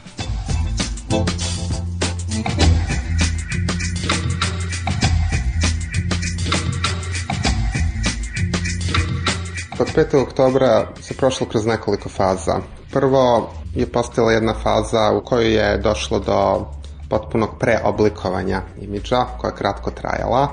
Od 9.78 9.88
5. 9.94 10.22
oktobra 10.22 10.88
se 11.00 11.14
prošlo 11.14 11.46
kroz 11.46 11.66
nekoliko 11.66 12.08
faza. 12.08 12.79
Prvo 12.92 13.50
je 13.74 13.86
postojala 13.86 14.32
jedna 14.32 14.54
faza 14.62 15.12
u 15.12 15.24
kojoj 15.24 15.54
je 15.54 15.78
došlo 15.78 16.18
do 16.18 16.66
potpunog 17.08 17.50
preoblikovanja 17.58 18.62
imidža, 18.80 19.24
koja 19.38 19.50
je 19.50 19.56
kratko 19.56 19.90
trajala 19.90 20.48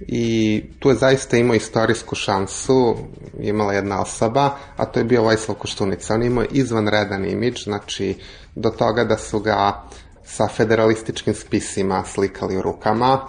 i 0.00 0.62
tu 0.78 0.88
je 0.88 0.94
zaista 0.94 1.36
imao 1.36 1.54
istorijsku 1.54 2.14
šansu, 2.14 2.96
imala 3.40 3.72
jedna 3.72 4.00
osoba, 4.02 4.50
a 4.76 4.84
to 4.84 5.00
je 5.00 5.04
bio 5.04 5.22
Vojislav 5.22 5.58
Koštunica. 5.58 6.14
On 6.14 6.22
je 6.22 6.26
imao 6.26 6.44
izvanredan 6.50 7.24
imidž, 7.24 7.64
znači 7.64 8.18
do 8.54 8.70
toga 8.70 9.04
da 9.04 9.18
su 9.18 9.40
ga 9.40 9.82
sa 10.24 10.48
federalističkim 10.48 11.34
spisima 11.34 12.04
slikali 12.06 12.56
u 12.56 12.62
rukama, 12.62 13.20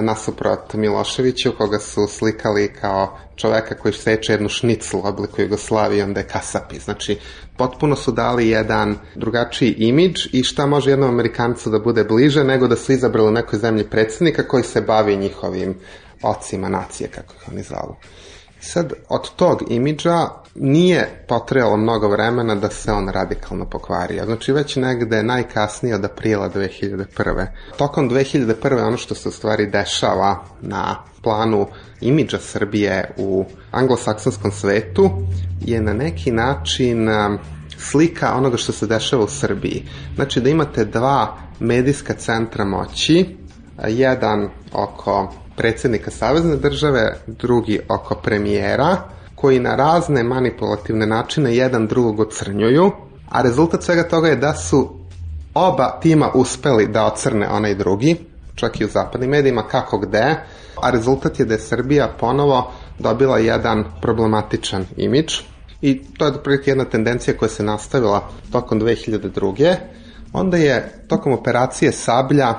nasuprot 0.00 0.74
Miloševiću, 0.74 1.52
koga 1.58 1.78
su 1.78 2.06
slikali 2.06 2.72
kao 2.80 3.18
čoveka 3.36 3.74
koji 3.74 3.94
seče 3.94 4.32
jednu 4.32 4.48
šniclu 4.48 5.00
u 5.00 5.06
obliku 5.06 5.42
Jugoslavije, 5.42 6.04
onda 6.04 6.20
je 6.20 6.26
kasapi. 6.26 6.78
Znači, 6.78 7.18
potpuno 7.56 7.96
su 7.96 8.12
dali 8.12 8.48
jedan 8.48 8.96
drugačiji 9.14 9.74
imidž 9.78 10.26
i 10.32 10.42
šta 10.42 10.66
može 10.66 10.90
jednom 10.90 11.10
Amerikancu 11.10 11.70
da 11.70 11.78
bude 11.78 12.04
bliže 12.04 12.44
nego 12.44 12.68
da 12.68 12.76
su 12.76 12.92
izabrali 12.92 13.28
u 13.28 13.32
nekoj 13.32 13.58
zemlji 13.58 13.84
predsednika 13.84 14.48
koji 14.48 14.62
se 14.62 14.80
bavi 14.80 15.16
njihovim 15.16 15.74
ocima 16.22 16.68
nacije, 16.68 17.08
kako 17.08 17.34
ih 17.34 17.48
oni 17.52 17.62
zovu. 17.62 17.96
Sad, 18.60 18.92
od 19.08 19.34
tog 19.36 19.62
imidža 19.68 20.28
nije 20.54 21.24
potrebalo 21.28 21.76
mnogo 21.76 22.08
vremena 22.08 22.54
da 22.54 22.70
se 22.70 22.92
on 22.92 23.08
radikalno 23.08 23.64
pokvario. 23.70 24.24
Znači, 24.24 24.52
već 24.52 24.76
negde 24.76 25.22
najkasnije 25.22 25.94
od 25.94 26.04
aprila 26.04 26.50
2001. 26.50 27.46
Tokom 27.76 28.10
2001. 28.10 28.86
ono 28.86 28.96
što 28.96 29.14
se 29.14 29.28
u 29.28 29.32
stvari 29.32 29.66
dešava 29.66 30.44
na 30.60 30.96
planu 31.22 31.66
imidža 32.00 32.38
Srbije 32.38 33.14
u 33.16 33.44
anglosaksonskom 33.70 34.50
svetu 34.50 35.10
je 35.60 35.80
na 35.80 35.92
neki 35.92 36.30
način 36.30 37.08
slika 37.78 38.34
onoga 38.34 38.56
što 38.56 38.72
se 38.72 38.86
dešava 38.86 39.24
u 39.24 39.28
Srbiji. 39.28 39.88
Znači 40.14 40.40
da 40.40 40.50
imate 40.50 40.84
dva 40.84 41.36
medijska 41.60 42.14
centra 42.14 42.64
moći, 42.64 43.36
jedan 43.88 44.48
oko 44.72 45.32
predsednika 45.56 46.10
Savezne 46.10 46.56
države, 46.56 47.16
drugi 47.26 47.80
oko 47.88 48.14
premijera, 48.14 48.96
koji 49.40 49.60
na 49.60 49.76
razne 49.76 50.22
manipulativne 50.22 51.06
načine 51.06 51.56
jedan 51.56 51.86
drugog 51.86 52.20
ocrnjuju, 52.20 52.90
a 53.28 53.42
rezultat 53.42 53.82
svega 53.82 54.08
toga 54.08 54.28
je 54.28 54.36
da 54.36 54.54
su 54.54 54.88
oba 55.54 55.98
tima 56.02 56.30
uspeli 56.34 56.86
da 56.86 57.04
ocrne 57.04 57.48
onaj 57.48 57.74
drugi, 57.74 58.16
čak 58.54 58.80
i 58.80 58.84
u 58.84 58.88
zapadnim 58.88 59.30
medijima, 59.30 59.62
kako 59.62 59.98
gde, 59.98 60.36
a 60.82 60.90
rezultat 60.90 61.40
je 61.40 61.46
da 61.46 61.54
je 61.54 61.60
Srbija 61.60 62.08
ponovo 62.20 62.72
dobila 62.98 63.38
jedan 63.38 63.84
problematičan 64.00 64.86
imidž 64.96 65.34
i 65.82 66.02
to 66.18 66.26
je 66.26 66.42
prilike 66.42 66.70
jedna 66.70 66.84
tendencija 66.84 67.36
koja 67.36 67.48
se 67.48 67.62
nastavila 67.62 68.28
tokom 68.52 68.80
2002. 68.80 69.76
Onda 70.32 70.56
je 70.56 71.04
tokom 71.08 71.32
operacije 71.32 71.92
Sablja 71.92 72.54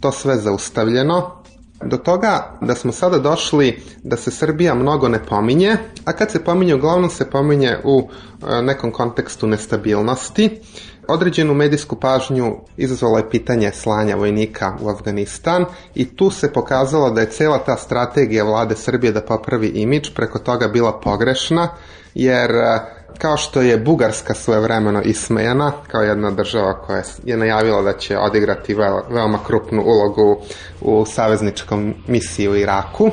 to 0.00 0.12
sve 0.12 0.36
zaustavljeno, 0.36 1.43
do 1.82 1.96
toga 1.96 2.50
da 2.60 2.74
smo 2.74 2.92
sada 2.92 3.18
došli 3.18 3.82
da 4.02 4.16
se 4.16 4.30
Srbija 4.30 4.74
mnogo 4.74 5.08
ne 5.08 5.24
pominje, 5.24 5.76
a 6.04 6.12
kad 6.12 6.30
se 6.30 6.44
pominje, 6.44 6.74
uglavnom 6.74 7.10
se 7.10 7.30
pominje 7.30 7.76
u 7.84 8.08
e, 8.08 8.62
nekom 8.62 8.92
kontekstu 8.92 9.46
nestabilnosti. 9.46 10.60
Određenu 11.08 11.54
medijsku 11.54 11.96
pažnju 11.96 12.56
izazvalo 12.76 13.18
je 13.18 13.30
pitanje 13.30 13.70
slanja 13.74 14.16
vojnika 14.16 14.76
u 14.80 14.88
Afganistan 14.88 15.64
i 15.94 16.16
tu 16.16 16.30
se 16.30 16.52
pokazalo 16.52 17.10
da 17.10 17.20
je 17.20 17.30
cela 17.30 17.58
ta 17.58 17.76
strategija 17.76 18.44
vlade 18.44 18.76
Srbije 18.76 19.12
da 19.12 19.20
popravi 19.20 19.68
imidž 19.68 20.08
preko 20.14 20.38
toga 20.38 20.68
bila 20.68 21.00
pogrešna, 21.00 21.68
jer 22.14 22.50
e, 22.50 22.80
kao 23.18 23.36
što 23.36 23.60
je 23.60 23.78
Bugarska 23.78 24.34
svojevremeno 24.34 25.02
ismejana 25.02 25.72
kao 25.88 26.02
jedna 26.02 26.30
država 26.30 26.80
koja 26.80 27.02
je 27.24 27.36
najavila 27.36 27.82
da 27.82 27.92
će 27.92 28.18
odigrati 28.18 28.74
veoma 29.10 29.38
krupnu 29.46 29.82
ulogu 29.82 30.40
u 30.80 31.04
savezničkom 31.06 31.94
misiji 32.06 32.48
u 32.48 32.56
Iraku. 32.56 33.10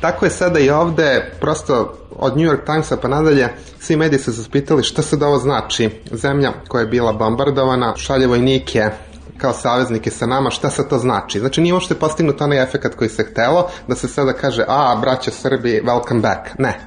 Tako 0.00 0.24
je 0.24 0.30
sada 0.30 0.58
i 0.58 0.70
ovde, 0.70 1.32
prosto 1.40 1.94
od 2.10 2.36
New 2.36 2.46
York 2.46 2.64
Timesa 2.66 2.96
pa 2.96 3.08
nadalje, 3.08 3.48
svi 3.80 3.96
mediji 3.96 4.18
su 4.18 4.32
zaspitali 4.32 4.82
šta 4.82 5.02
se 5.02 5.16
da 5.16 5.26
ovo 5.26 5.38
znači. 5.38 5.90
Zemlja 6.12 6.52
koja 6.68 6.80
je 6.80 6.86
bila 6.88 7.12
bombardovana 7.12 7.96
šalje 7.96 8.26
vojnike 8.26 8.90
kao 9.38 9.52
saveznike 9.52 10.10
sa 10.10 10.26
nama, 10.26 10.50
šta 10.50 10.70
se 10.70 10.88
to 10.88 10.98
znači? 10.98 11.40
Znači 11.40 11.60
nije 11.60 11.74
uopšte 11.74 11.94
postignut 11.94 12.40
onaj 12.40 12.62
efekt 12.62 12.94
koji 12.94 13.10
se 13.10 13.24
htelo, 13.24 13.70
da 13.88 13.94
se 13.94 14.08
sada 14.08 14.32
kaže, 14.32 14.64
a, 14.68 14.98
braća 15.00 15.30
Srbi, 15.30 15.82
welcome 15.84 16.20
back. 16.20 16.58
Ne. 16.58 16.80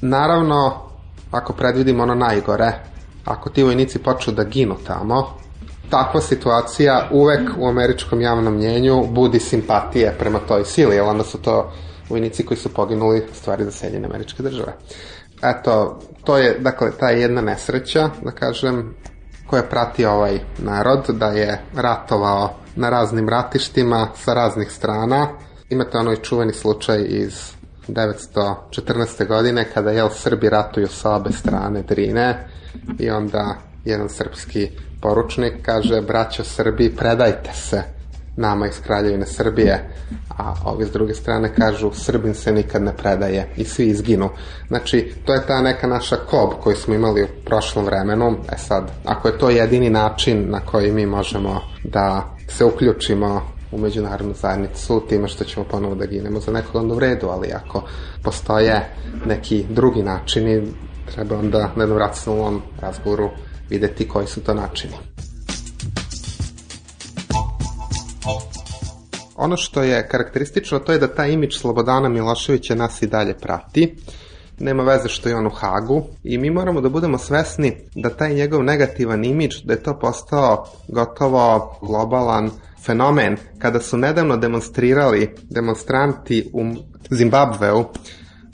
Naravno, 0.00 0.88
ako 1.34 1.52
predvidimo 1.52 2.02
ono 2.02 2.14
najgore, 2.14 2.72
ako 3.24 3.50
ti 3.50 3.62
vojnici 3.62 3.98
počnu 3.98 4.32
da 4.32 4.44
ginu 4.44 4.76
tamo, 4.86 5.38
takva 5.90 6.20
situacija 6.20 7.08
uvek 7.12 7.50
u 7.58 7.68
američkom 7.68 8.20
javnom 8.20 8.54
mnjenju 8.54 9.06
budi 9.10 9.40
simpatije 9.40 10.14
prema 10.18 10.38
toj 10.38 10.64
sili, 10.64 10.96
jer 10.96 11.04
onda 11.04 11.24
su 11.24 11.38
to 11.38 11.72
vojnici 12.08 12.46
koji 12.46 12.58
su 12.58 12.68
poginuli 12.74 13.26
stvari 13.32 13.64
za 13.64 13.70
Sjedinjene 13.70 14.06
američke 14.06 14.42
države. 14.42 14.72
Eto, 15.42 16.00
to 16.24 16.38
je, 16.38 16.58
dakle, 16.58 16.90
ta 17.00 17.10
jedna 17.10 17.40
nesreća, 17.40 18.10
da 18.22 18.30
kažem, 18.30 18.94
koja 19.46 19.62
prati 19.62 20.04
ovaj 20.04 20.38
narod, 20.58 21.04
da 21.08 21.26
je 21.26 21.60
ratovao 21.74 22.50
na 22.76 22.90
raznim 22.90 23.28
ratištima 23.28 24.08
sa 24.14 24.34
raznih 24.34 24.70
strana. 24.70 25.28
Imate 25.68 25.98
onoj 25.98 26.16
čuveni 26.16 26.52
slučaj 26.52 27.04
iz 27.08 27.52
1914. 27.88 29.26
godine 29.28 29.66
kada 29.74 29.90
jel 29.90 30.08
Srbi 30.08 30.48
ratuju 30.48 30.88
sa 30.88 31.16
obe 31.16 31.32
strane 31.32 31.82
Drine 31.82 32.48
i 32.98 33.10
onda 33.10 33.56
jedan 33.84 34.08
srpski 34.08 34.70
poručnik 35.00 35.54
kaže 35.62 36.00
braćo 36.00 36.44
Srbi 36.44 36.96
predajte 36.96 37.50
se 37.52 37.82
nama 38.36 38.66
iz 38.66 38.80
Kraljevine 38.80 39.26
Srbije 39.26 39.90
a 40.38 40.54
ovi 40.64 40.84
s 40.84 40.90
druge 40.90 41.14
strane 41.14 41.54
kažu 41.54 41.90
Srbin 41.94 42.34
se 42.34 42.52
nikad 42.52 42.82
ne 42.82 42.96
predaje 42.96 43.48
i 43.56 43.64
svi 43.64 43.86
izginu. 43.86 44.30
Znači, 44.68 45.14
to 45.24 45.34
je 45.34 45.46
ta 45.46 45.62
neka 45.62 45.86
naša 45.86 46.16
kob 46.16 46.50
koju 46.60 46.76
smo 46.76 46.94
imali 46.94 47.22
u 47.22 47.26
prošlom 47.44 47.84
vremenu. 47.84 48.36
E 48.52 48.58
sad, 48.58 48.90
ako 49.04 49.28
je 49.28 49.38
to 49.38 49.50
jedini 49.50 49.90
način 49.90 50.50
na 50.50 50.60
koji 50.60 50.92
mi 50.92 51.06
možemo 51.06 51.60
da 51.84 52.36
se 52.48 52.64
uključimo 52.64 53.53
u 53.74 53.78
međunarodnu 53.78 54.34
zajednicu 54.34 55.02
time 55.08 55.28
što 55.28 55.44
ćemo 55.44 55.66
ponovo 55.70 55.94
da 55.94 56.06
ginemo 56.06 56.40
za 56.40 56.52
nekog 56.52 56.76
onda 56.76 56.94
u 56.94 56.98
redu, 56.98 57.28
ali 57.28 57.52
ako 57.52 57.82
postoje 58.22 58.88
neki 59.26 59.64
drugi 59.70 60.02
načini, 60.02 60.72
treba 61.14 61.38
onda 61.38 61.72
na 61.76 61.82
jednom 61.82 61.98
racionalnom 61.98 62.62
razgovoru 62.80 63.30
videti 63.70 64.08
koji 64.08 64.26
su 64.26 64.40
to 64.40 64.54
načini. 64.54 64.94
Ono 69.36 69.56
što 69.56 69.82
je 69.82 70.08
karakteristično 70.08 70.78
to 70.78 70.92
je 70.92 70.98
da 70.98 71.14
taj 71.14 71.32
imidž 71.32 71.56
Slobodana 71.56 72.08
Miloševića 72.08 72.74
nas 72.74 73.02
i 73.02 73.06
dalje 73.06 73.34
prati 73.34 73.96
nema 74.58 74.82
veze 74.82 75.08
što 75.08 75.28
je 75.28 75.36
on 75.36 75.46
u 75.46 75.50
Hagu 75.50 76.02
i 76.22 76.38
mi 76.38 76.50
moramo 76.50 76.80
da 76.80 76.88
budemo 76.88 77.18
svesni 77.18 77.76
da 77.94 78.10
taj 78.10 78.34
njegov 78.34 78.64
negativan 78.64 79.24
imidž, 79.24 79.54
da 79.64 79.72
je 79.72 79.82
to 79.82 79.98
postao 79.98 80.66
gotovo 80.88 81.76
globalan 81.82 82.50
fenomen. 82.84 83.36
Kada 83.58 83.80
su 83.80 83.96
nedavno 83.96 84.36
demonstrirali 84.36 85.34
demonstranti 85.50 86.50
u 86.52 86.64
Zimbabveu, 87.10 87.84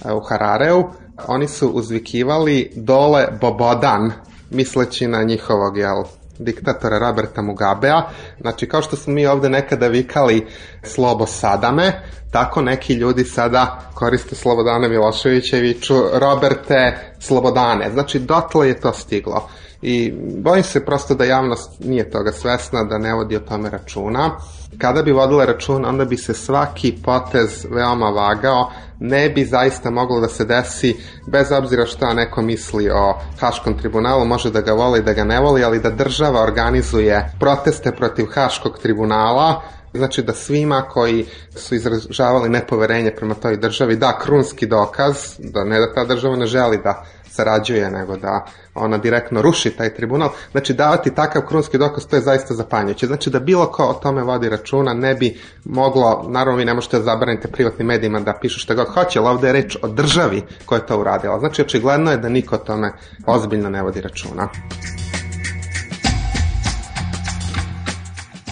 u 0.05 0.21
Harareu, 0.29 0.85
oni 1.29 1.49
su 1.49 1.69
uzvikivali 1.69 2.73
dole 2.77 3.27
Bobodan, 3.41 4.13
misleći 4.51 5.07
na 5.07 5.23
njihovog, 5.23 5.77
jel, 5.77 6.05
diktatora 6.41 6.99
Roberta 6.99 7.43
Mugabea. 7.43 8.03
Znači, 8.41 8.69
kao 8.69 8.83
što 8.83 8.97
smo 8.97 9.13
mi 9.13 9.27
ovde 9.27 9.49
nekada 9.49 9.87
vikali 9.87 10.47
Slobo 10.83 11.27
Sadame, 11.27 12.03
tako 12.31 12.63
neki 12.63 12.95
ljudi 12.95 13.25
sada 13.25 13.91
koriste 13.95 14.35
Slobodana 14.35 14.89
Miloševića 14.89 15.57
i 15.57 15.61
viču 15.61 15.95
Roberte 16.13 16.97
Slobodane. 17.19 17.91
Znači, 17.93 18.19
dotle 18.19 18.69
je 18.69 18.81
to 18.81 18.93
stiglo. 18.93 19.49
I 19.83 20.13
bojim 20.37 20.65
se 20.65 20.85
prosto 20.85 21.15
da 21.15 21.25
javnost 21.25 21.81
nije 21.81 22.11
toga 22.11 22.33
svesna, 22.33 22.85
da 22.85 22.99
ne 22.99 23.15
vodi 23.15 23.37
o 23.37 23.41
tome 23.41 23.71
računa. 23.71 24.31
Kada 24.79 25.03
bi 25.03 25.13
vodila 25.13 25.45
račun, 25.45 25.85
onda 25.85 26.05
bi 26.05 26.17
se 26.17 26.35
svaki 26.35 26.97
potez 27.05 27.67
veoma 27.71 28.11
vagao, 28.11 28.71
ne 28.99 29.29
bi 29.31 29.45
zaista 29.45 29.91
moglo 29.91 30.21
da 30.21 30.29
se 30.29 30.45
desi, 30.45 30.97
bez 31.27 31.53
obzira 31.53 31.87
šta 31.87 32.15
neko 32.15 32.43
misli 32.43 32.91
o 32.91 33.15
Haškom 33.41 33.79
tribunalu, 33.79 34.25
može 34.25 34.51
da 34.51 34.61
ga 34.61 34.73
voli, 34.73 35.03
da 35.03 35.13
ga 35.13 35.25
ne 35.25 35.41
voli, 35.41 35.65
ali 35.65 35.81
da 35.81 35.91
država 35.91 36.43
organizuje 36.43 37.33
proteste 37.41 37.93
protiv 37.93 38.27
Haškog 38.35 38.79
tribunala, 38.79 39.63
Znači 39.95 40.23
da 40.23 40.33
svima 40.33 40.83
koji 40.83 41.27
su 41.57 41.75
izražavali 41.75 42.49
nepoverenje 42.49 43.15
prema 43.17 43.35
toj 43.35 43.57
državi 43.57 43.97
da 43.97 44.19
krunski 44.19 44.67
dokaz, 44.67 45.17
da 45.39 45.65
ne 45.65 45.79
da 45.79 45.95
ta 45.95 46.05
država 46.05 46.37
ne 46.37 46.47
želi 46.47 46.79
da 46.85 47.05
sarađuje, 47.31 47.91
nego 47.91 48.17
da 48.17 48.47
ona 48.75 48.99
direktno 48.99 49.43
ruši 49.43 49.71
taj 49.71 49.95
tribunal. 49.95 50.29
Znači 50.51 50.75
davati 50.75 51.15
takav 51.15 51.43
krunski 51.43 51.79
dokaz, 51.79 52.07
to 52.07 52.17
je 52.17 52.23
zaista 52.23 52.55
zapanjujuće. 52.55 53.07
Znači 53.07 53.31
da 53.31 53.41
bilo 53.41 53.67
ko 53.67 53.85
o 53.85 53.95
tome 53.95 54.23
vodi 54.23 54.49
računa, 54.49 54.95
ne 54.95 55.15
bi 55.15 55.41
moglo, 55.65 56.27
naravno 56.29 56.59
vi 56.59 56.65
ne 56.65 56.75
možete 56.75 56.97
da 56.97 57.05
zabranite 57.05 57.49
privatnim 57.49 57.87
medijima 57.87 58.21
da 58.21 58.39
pišu 58.41 58.59
što 58.59 58.75
god 58.75 58.89
hoće, 58.89 59.19
ali 59.19 59.29
ovde 59.29 59.47
je 59.47 59.53
reč 59.53 59.77
o 59.83 59.89
državi 59.89 60.43
koja 60.67 60.79
je 60.79 60.87
to 60.87 61.01
uradila. 61.01 61.39
Znači 61.39 61.63
očigledno 61.63 62.11
je 62.11 62.17
da 62.17 62.29
niko 62.29 62.55
o 62.55 62.59
tome 62.59 62.93
ozbiljno 63.27 63.71
ne 63.71 63.83
vodi 63.83 64.01
računa. 64.01 64.49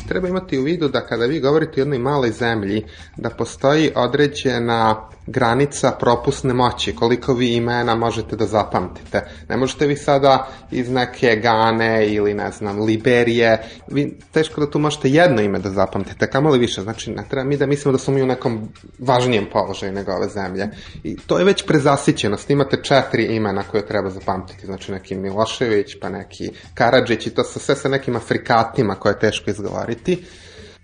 Treba 0.09 0.29
imati 0.29 0.59
u 0.59 0.62
vidu 0.62 0.88
da 0.88 1.07
kada 1.07 1.27
vi 1.27 1.40
govorite 1.40 1.73
o 1.77 1.83
jednoj 1.83 1.99
maloj 1.99 2.31
zemlji, 2.31 2.85
da 3.16 3.31
postoji 3.31 3.92
određena 3.94 5.09
granica 5.29 5.90
propusne 5.90 6.55
moći, 6.55 6.94
koliko 6.94 7.35
vi 7.35 7.55
imena 7.55 7.94
možete 7.94 8.37
da 8.37 8.47
zapamtite. 8.47 9.27
Ne 9.49 9.57
možete 9.57 9.87
vi 9.87 9.97
sada 9.97 10.49
iz 10.71 10.90
neke 10.90 11.37
Gane 11.42 12.09
ili 12.09 12.35
ne 12.35 12.51
znam, 12.51 12.81
Liberije, 12.81 13.59
vi 13.87 14.18
teško 14.33 14.61
da 14.61 14.71
tu 14.71 14.79
možete 14.79 15.09
jedno 15.09 15.42
ime 15.42 15.59
da 15.59 15.71
zapamtite, 15.71 16.27
kamo 16.27 16.51
li 16.51 16.59
više, 16.59 16.83
znači 16.83 17.11
ne 17.11 17.25
treba 17.31 17.44
mi 17.44 17.57
da 17.57 17.66
mislimo 17.66 17.92
da 17.92 17.99
smo 17.99 18.14
mi 18.14 18.23
u 18.23 18.27
nekom 18.27 18.68
važnijem 18.99 19.47
položaju 19.53 19.92
nego 19.92 20.12
ove 20.12 20.29
zemlje. 20.29 20.68
I 21.05 21.16
to 21.16 21.38
je 21.38 21.44
već 21.44 21.66
prezasićenost, 21.66 22.51
imate 22.51 22.83
četiri 22.83 23.25
imena 23.25 23.62
koje 23.62 23.87
treba 23.87 24.11
zapamtiti, 24.11 24.66
znači 24.66 24.92
neki 24.92 25.14
Milošević, 25.14 25.97
pa 26.01 26.09
neki 26.09 26.51
Karadžić 26.75 27.27
i 27.27 27.31
to 27.31 27.44
sa 27.44 27.59
sve 27.59 27.77
sa 27.77 27.88
nekim 27.88 28.16
Afrikatima 28.16 28.94
koje 28.94 29.12
je 29.12 29.18
teško 29.18 29.51
izgovoriti. 29.51 29.97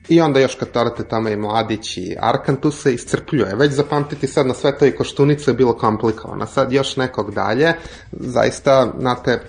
I 0.09 0.21
onda 0.21 0.41
još 0.41 0.55
kad 0.55 0.71
torate 0.71 1.05
tamo 1.05 1.29
i 1.29 1.37
Mladić 1.37 1.97
i 1.97 2.17
Arkan, 2.21 2.57
tu 2.57 2.71
se 2.71 2.95
iscrpljuje. 2.95 3.55
Već 3.55 3.73
zapamtiti 3.73 4.27
sad 4.27 4.47
na 4.47 4.55
sve 4.55 4.79
to 4.79 4.87
i 4.87 4.97
Koštunicu 4.97 5.51
je 5.51 5.55
bilo 5.55 5.73
komplikovano. 5.77 6.47
Sad 6.47 6.73
još 6.73 6.97
nekog 6.97 7.35
dalje, 7.35 7.73
zaista, 8.13 8.93
znate, 9.01 9.41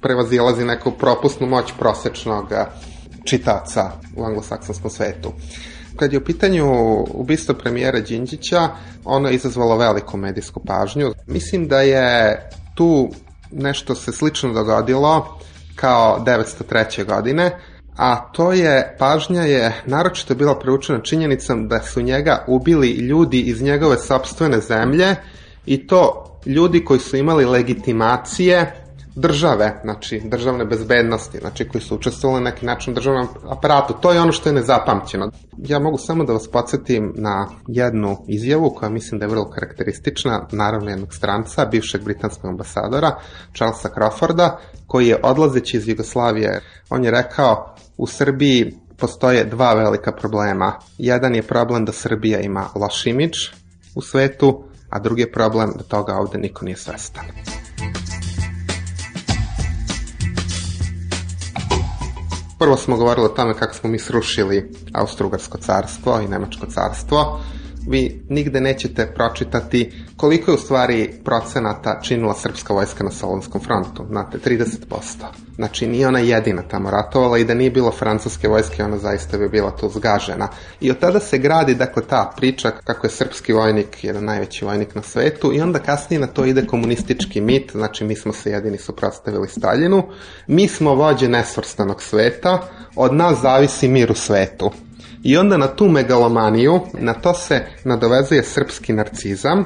prevazilazi 0.00 0.64
neku 0.64 0.90
propusnu 0.90 1.46
moć 1.46 1.72
prosečnog 1.78 2.52
čitaca 3.24 3.90
u 4.16 4.24
anglosaksonskom 4.24 4.90
svetu. 4.90 5.32
Kad 5.96 6.12
je 6.12 6.18
u 6.18 6.24
pitanju 6.24 6.66
ubistvo 7.14 7.54
premijera 7.54 8.00
Đinđića, 8.00 8.68
ono 9.04 9.28
je 9.28 9.34
izazvalo 9.34 9.76
veliku 9.76 10.16
medijsku 10.16 10.60
pažnju. 10.66 11.12
Mislim 11.26 11.68
da 11.68 11.80
je 11.80 12.50
tu 12.74 13.08
nešto 13.52 13.94
se 13.94 14.12
slično 14.12 14.52
dogodilo 14.52 15.38
kao 15.76 16.24
903. 16.26 17.04
godine, 17.04 17.58
a 17.98 18.30
to 18.32 18.52
je, 18.52 18.96
pažnja 18.98 19.42
je 19.42 19.82
naročito 19.86 20.34
bila 20.34 20.58
preučena 20.58 21.00
činjenicom 21.00 21.68
da 21.68 21.82
su 21.82 22.02
njega 22.02 22.44
ubili 22.46 22.90
ljudi 22.90 23.40
iz 23.40 23.62
njegove 23.62 23.96
sobstvene 23.96 24.60
zemlje 24.60 25.16
i 25.66 25.86
to 25.86 26.24
ljudi 26.46 26.84
koji 26.84 27.00
su 27.00 27.16
imali 27.16 27.44
legitimacije 27.44 28.72
države, 29.14 29.80
znači 29.84 30.20
državne 30.24 30.64
bezbednosti, 30.64 31.38
znači 31.38 31.68
koji 31.68 31.82
su 31.82 31.94
učestvovali 31.94 32.44
na 32.44 32.50
neki 32.50 32.66
način 32.66 32.92
u 32.92 32.94
državnom 32.94 33.28
aparatu. 33.48 33.94
To 34.00 34.12
je 34.12 34.20
ono 34.20 34.32
što 34.32 34.48
je 34.48 34.52
nezapamćeno. 34.52 35.30
Ja 35.58 35.78
mogu 35.78 35.98
samo 35.98 36.24
da 36.24 36.32
vas 36.32 36.48
podsjetim 36.52 37.12
na 37.16 37.48
jednu 37.66 38.16
izjavu 38.28 38.70
koja 38.70 38.90
mislim 38.90 39.18
da 39.18 39.24
je 39.24 39.30
vrlo 39.30 39.50
karakteristična, 39.50 40.46
naravno 40.52 40.90
jednog 40.90 41.14
stranca, 41.14 41.64
bivšeg 41.64 42.04
britanskog 42.04 42.50
ambasadora, 42.50 43.16
Charlesa 43.54 43.88
Crawforda, 43.88 44.50
koji 44.86 45.08
je 45.08 45.20
odlazeći 45.22 45.76
iz 45.76 45.88
Jugoslavije, 45.88 46.60
on 46.90 47.04
je 47.04 47.10
rekao 47.10 47.74
u 47.98 48.06
Srbiji 48.06 48.74
postoje 48.96 49.44
dva 49.44 49.74
velika 49.74 50.12
problema. 50.12 50.78
Jedan 50.98 51.34
je 51.34 51.42
problem 51.42 51.84
da 51.84 51.92
Srbija 51.92 52.40
ima 52.40 52.68
loš 52.74 53.06
imidž 53.06 53.38
u 53.94 54.02
svetu, 54.02 54.64
a 54.90 54.98
drugi 54.98 55.22
je 55.22 55.32
problem 55.32 55.72
da 55.76 55.82
toga 55.82 56.14
ovde 56.14 56.38
niko 56.38 56.64
nije 56.64 56.76
svestan. 56.76 57.24
Prvo 62.58 62.76
smo 62.76 62.96
govorili 62.96 63.26
o 63.26 63.28
tome 63.28 63.54
kako 63.54 63.74
smo 63.74 63.90
mi 63.90 63.98
srušili 63.98 64.72
Austro-Ugarsko 64.92 65.58
carstvo 65.60 66.20
i 66.20 66.28
Nemačko 66.28 66.66
carstvo 66.66 67.40
vi 67.88 68.22
nigde 68.28 68.60
nećete 68.60 69.12
pročitati 69.14 69.92
koliko 70.16 70.50
je 70.50 70.54
u 70.54 70.58
stvari 70.58 71.12
procenata 71.24 72.00
činila 72.02 72.34
srpska 72.34 72.74
vojska 72.74 73.04
na 73.04 73.10
Solonskom 73.10 73.60
frontu. 73.60 74.04
Znate, 74.08 74.38
30%. 74.38 74.66
Znači, 75.56 75.86
nije 75.86 76.08
ona 76.08 76.18
jedina 76.18 76.62
tamo 76.62 76.90
ratovala 76.90 77.38
i 77.38 77.44
da 77.44 77.54
nije 77.54 77.70
bilo 77.70 77.90
francuske 77.90 78.48
vojske, 78.48 78.84
ona 78.84 78.98
zaista 78.98 79.38
bi 79.38 79.48
bila 79.48 79.76
tu 79.76 79.88
zgažena. 79.88 80.48
I 80.80 80.90
od 80.90 80.98
tada 80.98 81.20
se 81.20 81.38
gradi, 81.38 81.74
dakle, 81.74 82.02
ta 82.02 82.32
priča 82.36 82.70
kako 82.70 83.06
je 83.06 83.10
srpski 83.10 83.52
vojnik 83.52 84.04
jedan 84.04 84.24
najveći 84.24 84.64
vojnik 84.64 84.94
na 84.94 85.02
svetu 85.02 85.52
i 85.54 85.60
onda 85.60 85.78
kasnije 85.78 86.20
na 86.20 86.26
to 86.26 86.44
ide 86.44 86.66
komunistički 86.66 87.40
mit, 87.40 87.72
znači 87.72 88.04
mi 88.04 88.16
smo 88.16 88.32
se 88.32 88.50
jedini 88.50 88.78
suprotstavili 88.78 89.48
Staljinu, 89.48 90.02
mi 90.46 90.68
smo 90.68 90.94
vođe 90.94 91.28
nesvrstanog 91.28 92.02
sveta, 92.02 92.68
od 92.96 93.14
nas 93.14 93.38
zavisi 93.38 93.88
mir 93.88 94.10
u 94.10 94.14
svetu. 94.14 94.70
I 95.22 95.36
onda 95.36 95.56
na 95.56 95.66
tu 95.66 95.88
megalomaniju, 95.88 96.80
na 96.94 97.14
to 97.14 97.34
se 97.34 97.66
nadovezuje 97.84 98.42
srpski 98.42 98.92
narcizam, 98.92 99.64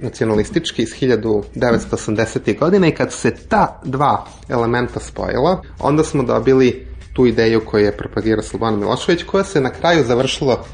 nacionalistički 0.00 0.82
iz 0.82 0.88
1980. 1.00 2.58
godine 2.58 2.88
i 2.88 2.94
kad 2.94 3.12
se 3.12 3.34
ta 3.48 3.80
dva 3.84 4.26
elementa 4.48 5.00
spojila, 5.00 5.62
onda 5.78 6.04
smo 6.04 6.22
dobili 6.22 6.86
tu 7.12 7.26
ideju 7.26 7.60
koju 7.64 7.84
je 7.84 7.96
propagirao 7.96 8.42
Slobodan 8.42 8.78
Milošević, 8.78 9.22
koja 9.22 9.44
se 9.44 9.60
na 9.60 9.70
kraju 9.70 10.04
završila 10.04 10.64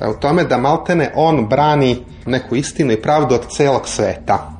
e, 0.00 0.08
u 0.08 0.20
tome 0.20 0.44
da 0.44 0.58
maltene 0.58 1.12
on 1.14 1.48
brani 1.48 2.04
neku 2.26 2.56
istinu 2.56 2.92
i 2.92 3.02
pravdu 3.02 3.34
od 3.34 3.46
celog 3.50 3.88
sveta. 3.88 4.52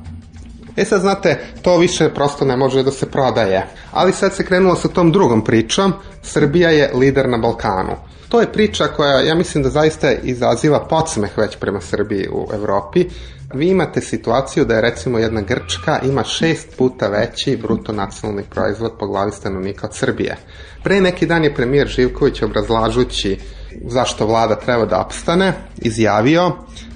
E 0.75 0.85
sad 0.85 1.01
znate, 1.01 1.39
to 1.61 1.77
više 1.77 2.09
prosto 2.13 2.45
ne 2.45 2.57
može 2.57 2.83
da 2.83 2.91
se 2.91 3.11
prodaje. 3.11 3.67
Ali 3.91 4.13
sad 4.13 4.33
se 4.33 4.45
krenulo 4.45 4.75
sa 4.75 4.87
tom 4.87 5.11
drugom 5.11 5.43
pričom, 5.43 5.93
Srbija 6.21 6.69
je 6.69 6.91
lider 6.93 7.29
na 7.29 7.37
Balkanu. 7.37 7.95
To 8.29 8.41
je 8.41 8.51
priča 8.51 8.87
koja, 8.87 9.21
ja 9.21 9.35
mislim 9.35 9.63
da 9.63 9.69
zaista 9.69 10.11
izaziva 10.11 10.87
podsmeh 10.87 11.37
već 11.37 11.57
prema 11.57 11.81
Srbiji 11.81 12.27
u 12.31 12.47
Evropi. 12.53 13.05
Vi 13.53 13.69
imate 13.69 14.01
situaciju 14.01 14.65
da 14.65 14.75
je 14.75 14.81
recimo 14.81 15.19
jedna 15.19 15.41
Grčka 15.41 15.99
ima 16.03 16.23
šest 16.23 16.77
puta 16.77 17.07
veći 17.07 17.57
bruto 17.61 17.93
nacionalni 17.93 18.43
proizvod 18.49 18.93
po 18.99 19.07
glavi 19.07 19.31
stanovnika 19.31 19.87
od 19.87 19.95
Srbije. 19.95 20.37
Pre 20.83 21.01
neki 21.01 21.25
dan 21.25 21.43
je 21.43 21.55
premijer 21.55 21.87
Živković 21.87 22.41
obrazlažući 22.41 23.39
zašto 23.87 24.25
vlada 24.25 24.55
treba 24.55 24.85
da 24.85 25.01
opstane, 25.01 25.53
izjavio 25.77 26.51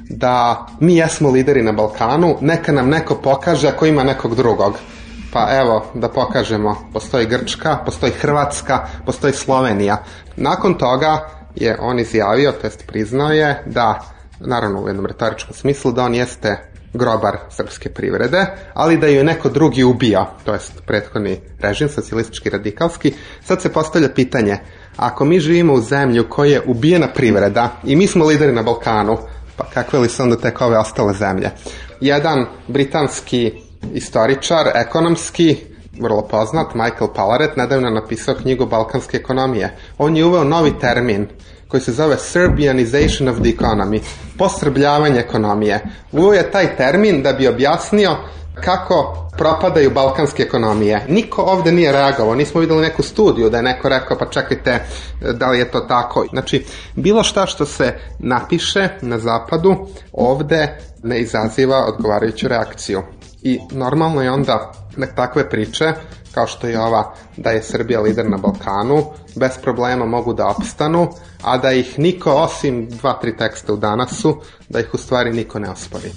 da 0.09 0.67
mi 0.79 0.95
jesmo 0.95 1.29
lideri 1.29 1.63
na 1.63 1.71
Balkanu, 1.71 2.37
neka 2.41 2.71
nam 2.71 2.89
neko 2.89 3.15
pokaže 3.15 3.67
ako 3.67 3.85
ima 3.85 4.03
nekog 4.03 4.35
drugog. 4.35 4.73
Pa 5.33 5.47
evo, 5.51 5.85
da 5.93 6.09
pokažemo, 6.09 6.89
postoji 6.93 7.25
Grčka, 7.25 7.77
postoji 7.85 8.11
Hrvatska, 8.11 8.87
postoji 9.05 9.33
Slovenija. 9.33 10.03
Nakon 10.35 10.73
toga 10.73 11.29
je 11.55 11.77
on 11.79 11.99
izjavio, 11.99 12.51
to 12.51 12.67
jest 12.67 12.87
priznao 12.87 13.31
je, 13.31 13.63
da, 13.65 14.01
naravno 14.39 14.81
u 14.81 14.87
jednom 14.87 15.05
retoričkom 15.05 15.53
smislu, 15.53 15.91
da 15.91 16.03
on 16.03 16.15
jeste 16.15 16.57
grobar 16.93 17.37
srpske 17.49 17.89
privrede, 17.89 18.45
ali 18.73 18.97
da 18.97 19.07
ju 19.07 19.23
neko 19.23 19.49
drugi 19.49 19.83
ubio, 19.83 20.25
to 20.45 20.53
jest 20.53 20.73
prethodni 20.85 21.39
režim, 21.59 21.89
socijalistički 21.89 22.49
radikalski. 22.49 23.13
Sad 23.43 23.61
se 23.61 23.73
postavlja 23.73 24.09
pitanje, 24.09 24.57
Ako 24.97 25.25
mi 25.25 25.39
živimo 25.39 25.73
u 25.73 25.81
zemlju 25.81 26.29
koja 26.29 26.51
je 26.51 26.61
ubijena 26.65 27.07
privreda 27.07 27.69
i 27.83 27.95
mi 27.95 28.07
smo 28.07 28.25
lideri 28.25 28.51
na 28.51 28.63
Balkanu, 28.63 29.17
pa 29.57 29.63
kakve 29.73 29.99
li 29.99 30.09
su 30.09 30.23
onda 30.23 30.37
tek 30.37 30.61
ove 30.61 30.77
ostale 30.77 31.13
zemlje? 31.13 31.49
Jedan 32.01 32.45
britanski 32.67 33.51
istoričar, 33.93 34.67
ekonomski, 34.75 35.57
vrlo 35.99 36.21
poznat, 36.27 36.75
Michael 36.75 37.07
Palaret, 37.15 37.57
nedavno 37.57 37.89
napisao 37.89 38.35
knjigu 38.35 38.65
Balkanske 38.65 39.17
ekonomije. 39.17 39.77
On 39.97 40.17
je 40.17 40.25
uveo 40.25 40.43
novi 40.43 40.79
termin 40.79 41.27
koji 41.67 41.81
se 41.81 41.91
zove 41.91 42.17
Serbianization 42.17 43.29
of 43.29 43.35
the 43.35 43.49
economy, 43.49 43.99
posrbljavanje 44.37 45.19
ekonomije. 45.19 45.79
Uveo 46.11 46.33
je 46.33 46.51
taj 46.51 46.75
termin 46.75 47.23
da 47.23 47.33
bi 47.33 47.47
objasnio 47.47 48.17
kako 48.55 49.27
propadaju 49.37 49.91
balkanske 49.91 50.43
ekonomije. 50.43 51.05
Niko 51.07 51.41
ovde 51.41 51.71
nije 51.71 51.91
reagovao, 51.91 52.35
nismo 52.35 52.61
videli 52.61 52.81
neku 52.81 53.03
studiju 53.03 53.49
da 53.49 53.57
je 53.57 53.63
neko 53.63 53.89
rekao 53.89 54.17
pa 54.17 54.25
čekajte 54.25 54.79
da 55.33 55.49
li 55.49 55.59
je 55.59 55.71
to 55.71 55.79
tako. 55.79 56.25
Znači, 56.31 56.65
bilo 56.95 57.23
šta 57.23 57.45
što 57.45 57.65
se 57.65 57.93
napiše 58.19 58.89
na 59.01 59.19
zapadu 59.19 59.75
ovde 60.13 60.77
ne 61.03 61.19
izaziva 61.19 61.85
odgovarajuću 61.85 62.47
reakciju. 62.47 63.01
I 63.43 63.59
normalno 63.71 64.21
je 64.21 64.31
onda 64.31 64.71
da 64.97 65.07
takve 65.07 65.49
priče, 65.49 65.93
kao 66.33 66.47
što 66.47 66.67
je 66.67 66.79
ova 66.79 67.13
da 67.37 67.49
je 67.49 67.63
Srbija 67.63 68.01
lider 68.01 68.29
na 68.29 68.37
Balkanu, 68.37 69.03
bez 69.35 69.51
problema 69.61 70.05
mogu 70.05 70.33
da 70.33 70.47
opstanu, 70.47 71.09
a 71.43 71.57
da 71.57 71.71
ih 71.71 71.99
niko 71.99 72.31
osim 72.31 72.89
dva, 72.89 73.13
tri 73.21 73.37
teksta 73.37 73.73
u 73.73 73.77
danasu, 73.77 74.37
da 74.69 74.79
ih 74.79 74.93
u 74.93 74.97
stvari 74.97 75.33
niko 75.33 75.59
ne 75.59 75.69
ospori. 75.69 76.11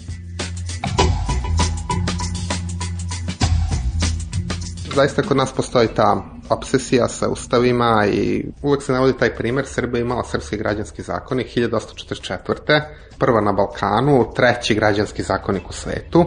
Zaista 4.95 5.23
kod 5.23 5.37
nas 5.37 5.53
postoji 5.53 5.89
ta 5.89 6.23
obsesija 6.51 7.09
sa 7.09 7.29
ustavima 7.29 8.07
i 8.07 8.45
uvek 8.63 8.83
se 8.83 8.93
navodi 8.93 9.19
taj 9.19 9.35
primer, 9.35 9.67
Srbija 9.67 10.01
imala 10.01 10.25
srpski 10.25 10.57
građanski 10.57 11.03
zakonik 11.03 11.47
1844. 11.57 12.81
Prva 13.19 13.41
na 13.41 13.53
Balkanu, 13.53 14.33
treći 14.37 14.75
građanski 14.75 15.23
zakonik 15.23 15.69
u 15.69 15.73
svetu, 15.73 16.25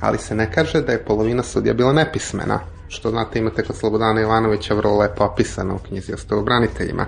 ali 0.00 0.18
se 0.18 0.34
ne 0.34 0.52
kaže 0.52 0.80
da 0.82 0.92
je 0.92 1.04
polovina 1.04 1.42
sudija 1.42 1.74
bila 1.74 1.92
nepismena, 1.92 2.60
što 2.88 3.10
znate 3.10 3.38
imate 3.38 3.62
kod 3.62 3.76
Slobodana 3.76 4.20
Ivanovića 4.20 4.74
vrlo 4.74 4.98
lepo 4.98 5.24
opisano 5.24 5.74
u 5.74 5.78
knjizi 5.78 6.12
o 6.12 6.16
stavobraniteljima. 6.16 7.06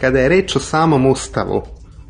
Kada 0.00 0.18
je 0.18 0.28
reč 0.28 0.56
o 0.56 0.60
samom 0.60 1.06
ustavu, 1.06 1.62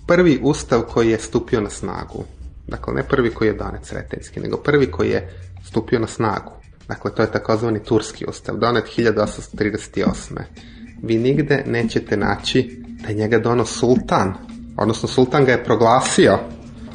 prvi 0.07 0.41
ustav 0.43 0.83
koji 0.83 1.11
je 1.11 1.19
stupio 1.19 1.61
na 1.61 1.71
snagu, 1.71 2.25
dakle 2.67 2.95
ne 2.95 3.03
prvi 3.03 3.31
koji 3.31 3.49
je 3.49 3.55
donet 3.55 3.85
sretenski, 3.85 4.41
nego 4.41 4.57
prvi 4.57 4.91
koji 4.91 5.11
je 5.11 5.39
stupio 5.65 5.99
na 5.99 6.07
snagu, 6.07 6.53
dakle 6.89 7.15
to 7.15 7.23
je 7.23 7.33
takozvani 7.33 7.85
turski 7.85 8.25
ustav, 8.29 8.57
donet 8.57 8.85
1838. 8.97 10.07
Vi 11.03 11.19
nigde 11.19 11.63
nećete 11.67 12.17
naći 12.17 12.83
da 13.03 13.09
je 13.09 13.15
njega 13.15 13.39
dono 13.39 13.65
sultan, 13.65 14.35
odnosno 14.77 15.09
sultan 15.09 15.45
ga 15.45 15.53
je 15.53 15.65
proglasio. 15.65 16.39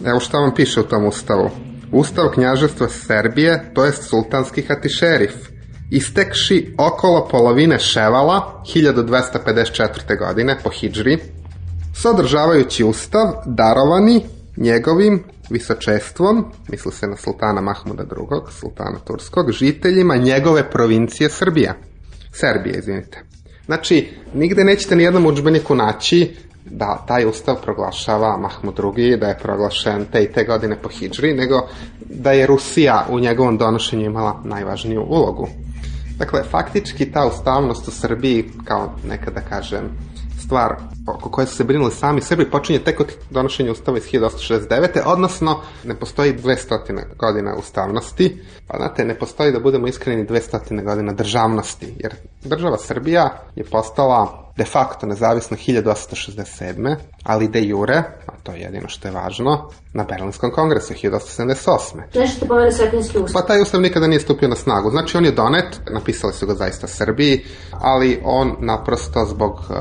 Evo 0.05 0.19
šta 0.19 0.37
vam 0.37 0.55
piše 0.55 0.79
u 0.79 0.83
tom 0.83 1.05
ustavu. 1.05 1.49
Ustav 1.91 2.29
knjaževstva 2.33 2.87
Serbije, 2.87 3.71
to 3.73 3.85
je 3.85 3.91
sultanski 3.91 4.61
hatišerif, 4.61 5.33
istekši 5.91 6.75
okolo 6.77 7.27
polovine 7.31 7.79
Ševala 7.79 8.63
1254. 8.75 10.17
godine 10.19 10.57
po 10.63 10.69
Hidžri, 10.69 11.17
sadržavajući 11.93 12.83
ustav 12.83 13.33
darovani 13.45 14.25
njegovim 14.57 15.23
visočestvom, 15.49 16.45
misli 16.69 16.91
se 16.91 17.07
na 17.07 17.17
sultana 17.17 17.61
Mahmuda 17.61 18.03
II, 18.03 18.51
sultana 18.59 18.99
Turskog, 19.07 19.51
žiteljima 19.51 20.15
njegove 20.15 20.69
provincije 20.69 21.29
Srbija. 21.29 21.73
Serbije, 22.33 22.77
izvinite. 22.77 23.23
Znači, 23.65 24.09
nigde 24.33 24.63
nećete 24.63 24.95
ni 24.95 25.03
jednom 25.03 25.25
učbeniku 25.25 25.75
naći 25.75 26.35
da 26.71 27.03
taj 27.07 27.25
ustav 27.25 27.55
proglašava 27.61 28.37
Mahmud 28.37 28.79
II, 28.97 29.17
da 29.17 29.27
je 29.27 29.37
proglašen 29.41 30.05
te 30.11 30.23
i 30.23 30.31
te 30.31 30.43
godine 30.43 30.77
po 30.81 30.89
Hidžri, 30.89 31.33
nego 31.33 31.67
da 31.99 32.31
je 32.31 32.47
Rusija 32.47 33.05
u 33.09 33.19
njegovom 33.19 33.57
donošenju 33.57 34.05
imala 34.05 34.41
najvažniju 34.43 35.05
ulogu. 35.09 35.47
Dakle, 36.17 36.43
faktički 36.43 37.11
ta 37.11 37.25
ustavnost 37.27 37.87
u 37.87 37.91
Srbiji, 37.91 38.49
kao 38.65 38.93
nekada 39.07 39.41
da 39.41 39.47
kažem, 39.49 39.89
stvar 40.45 40.75
oko 41.07 41.29
koje 41.29 41.47
su 41.47 41.55
se 41.55 41.63
brinuli 41.63 41.91
sami 41.91 42.21
Srbi 42.21 42.49
počinje 42.49 42.79
tek 42.79 42.99
od 42.99 43.13
donošenja 43.29 43.71
ustava 43.71 43.97
iz 43.97 44.03
1869. 44.03 45.01
Odnosno, 45.05 45.59
ne 45.83 45.95
postoji 45.95 46.33
200 46.33 47.01
godina 47.17 47.55
ustavnosti, 47.55 48.41
pa 48.67 48.77
znate, 48.77 49.05
ne 49.05 49.19
postoji 49.19 49.51
da 49.51 49.59
budemo 49.59 49.87
iskreni 49.87 50.27
200 50.27 50.83
godina 50.83 51.13
državnosti, 51.13 51.93
jer 51.97 52.15
država 52.43 52.77
Srbija 52.77 53.29
je 53.55 53.63
postala 53.63 54.50
de 54.61 54.65
facto 54.65 55.07
nezavisno 55.07 55.57
1867. 55.57 56.95
ali 57.23 57.47
de 57.47 57.63
jure, 57.63 57.97
a 58.27 58.31
to 58.43 58.51
je 58.51 58.59
jedino 58.61 58.89
što 58.89 59.07
je 59.07 59.11
važno, 59.11 59.69
na 59.93 60.03
Berlinskom 60.03 60.51
kongresu 60.51 60.93
1878. 60.93 62.01
Nešto 62.15 62.45
povede 62.45 62.71
Svetinski 62.71 63.17
ustav. 63.17 63.41
Pa 63.41 63.47
taj 63.47 63.61
ustav 63.61 63.81
nikada 63.81 64.07
nije 64.07 64.19
stupio 64.19 64.47
na 64.47 64.55
snagu. 64.55 64.89
Znači 64.89 65.17
on 65.17 65.25
je 65.25 65.31
donet, 65.31 65.81
napisali 65.91 66.33
su 66.33 66.47
ga 66.47 66.53
zaista 66.53 66.87
Srbiji, 66.87 67.45
ali 67.71 68.19
on 68.23 68.55
naprosto 68.59 69.25
zbog 69.25 69.53
uh, 69.53 69.75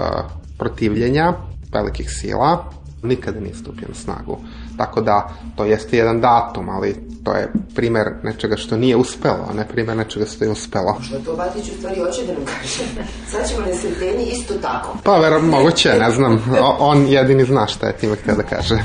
protivljenja 0.59 1.33
velikih 1.73 2.11
sila 2.11 2.65
nikada 3.03 3.41
nije 3.41 3.55
stupio 3.55 3.89
na 3.89 3.95
snagu. 3.95 4.39
Tako 4.81 5.01
da 5.01 5.29
to 5.57 5.65
jeste 5.65 5.97
jedan 5.97 6.21
datum, 6.21 6.69
ali 6.69 6.97
to 7.25 7.33
je 7.33 7.53
primer 7.75 8.07
nečega 8.23 8.57
što 8.57 8.77
nije 8.77 8.97
uspelo, 8.97 9.47
a 9.51 9.55
ne 9.55 9.69
primer 9.69 9.97
nečega 9.97 10.27
što 10.27 10.45
je 10.45 10.51
uspelo. 10.51 10.97
Što 11.03 11.19
to 11.19 11.37
Batić 11.37 11.69
u 11.69 11.79
stvari 11.79 12.01
hoće 12.01 12.27
da 12.27 12.33
nam 12.33 12.43
kaže? 12.45 12.83
Sad 13.31 13.49
ćemo 13.49 13.67
na 13.67 13.75
sredeni 13.75 14.25
isto 14.25 14.55
tako. 14.55 14.97
Pa 15.05 15.19
vero, 15.19 15.43
moguće, 15.43 15.89
ne 15.99 16.11
znam. 16.11 16.57
O, 16.61 16.77
on 16.79 17.07
jedini 17.09 17.45
zna 17.45 17.67
šta 17.67 17.87
je 17.87 17.97
time 17.97 18.17
htio 18.17 18.35
da 18.35 18.43
kaže. 18.43 18.79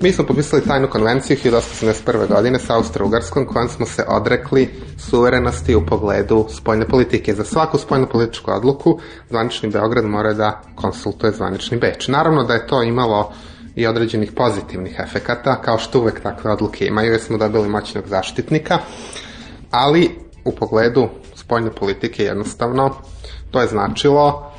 Mi 0.00 0.12
smo 0.12 0.26
potpisali 0.26 0.62
tajnu 0.62 0.88
konvenciju 0.90 1.36
1881. 1.44 2.28
godine 2.28 2.58
sa 2.58 2.74
Austro-Ugarskom 2.76 3.46
kojom 3.46 3.68
smo 3.68 3.86
se 3.86 4.04
odrekli 4.08 4.68
suverenosti 4.98 5.74
u 5.74 5.86
pogledu 5.86 6.46
spoljne 6.50 6.88
politike. 6.88 7.34
Za 7.34 7.44
svaku 7.44 7.78
spoljnu 7.78 8.06
političku 8.12 8.50
odluku 8.50 8.98
zvanični 9.30 9.70
Beograd 9.70 10.04
mora 10.04 10.32
da 10.34 10.62
konsultuje 10.74 11.32
zvanični 11.32 11.78
Beč. 11.78 12.08
Naravno 12.08 12.44
da 12.44 12.54
je 12.54 12.66
to 12.66 12.82
imalo 12.82 13.32
i 13.74 13.86
određenih 13.86 14.32
pozitivnih 14.32 14.96
efekata, 14.98 15.62
kao 15.62 15.78
što 15.78 16.00
uvek 16.00 16.20
takve 16.20 16.52
odluke 16.52 16.86
imaju, 16.86 17.12
jer 17.12 17.20
smo 17.20 17.38
dobili 17.38 17.68
moćnog 17.68 18.04
zaštitnika, 18.06 18.78
ali 19.70 20.10
u 20.44 20.52
pogledu 20.52 21.08
spoljne 21.34 21.70
politike 21.70 22.24
jednostavno 22.24 22.94
to 23.50 23.60
je 23.60 23.66
značilo 23.66 24.52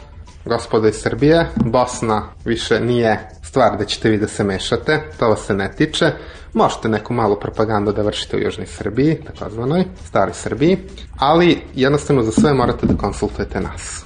gospodo 0.45 0.87
iz 0.87 0.95
Srbije, 0.95 1.47
Bosna 1.55 2.23
više 2.45 2.79
nije 2.79 3.36
stvar 3.47 3.77
da 3.77 3.85
ćete 3.85 4.09
vi 4.09 4.17
da 4.17 4.27
se 4.27 4.43
mešate, 4.43 5.01
to 5.19 5.29
vas 5.29 5.45
se 5.45 5.53
ne 5.53 5.71
tiče. 5.71 6.11
Možete 6.53 6.89
neku 6.89 7.13
malu 7.13 7.39
propagandu 7.39 7.91
da 7.91 8.01
vršite 8.01 8.37
u 8.37 8.39
Južnoj 8.39 8.67
Srbiji, 8.67 9.15
takozvanoj, 9.15 9.85
staroj 10.05 10.33
Srbiji, 10.33 10.77
ali 11.17 11.61
jednostavno 11.75 12.23
za 12.23 12.31
sve 12.31 12.53
morate 12.53 12.85
da 12.85 12.97
konsultujete 12.97 13.61
nas. 13.61 14.05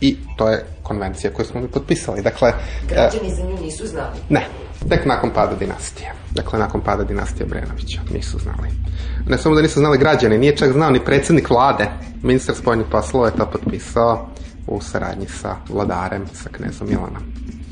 I 0.00 0.16
to 0.36 0.48
je 0.48 0.64
konvencija 0.82 1.32
koju 1.32 1.46
smo 1.46 1.60
mi 1.60 1.68
potpisali. 1.68 2.22
Dakle, 2.22 2.52
Građani 2.88 3.34
za 3.34 3.42
nju 3.42 3.58
nisu 3.62 3.86
znali. 3.86 4.18
Ne, 4.28 4.46
tek 4.88 5.06
nakon 5.06 5.30
pada 5.30 5.56
dinastije. 5.56 6.12
Dakle, 6.30 6.58
nakon 6.58 6.80
pada 6.80 7.04
dinastije 7.04 7.46
Brenovića 7.46 8.00
nisu 8.12 8.38
znali. 8.38 8.68
Ne 9.28 9.38
samo 9.38 9.54
da 9.54 9.62
nisu 9.62 9.80
znali 9.80 9.98
građani, 9.98 10.38
nije 10.38 10.56
čak 10.56 10.72
znao 10.72 10.90
ni 10.90 11.04
predsednik 11.04 11.50
vlade. 11.50 11.88
Ministar 12.22 12.54
spoljnih 12.54 12.86
poslova 12.90 13.26
je 13.26 13.36
to 13.36 13.46
potpisao 13.46 14.28
u 14.66 14.80
saradnji 14.80 15.26
sa 15.26 15.56
vladarem, 15.68 16.26
sa 16.34 16.48
knezom 16.48 16.88
Milanom. 16.88 17.22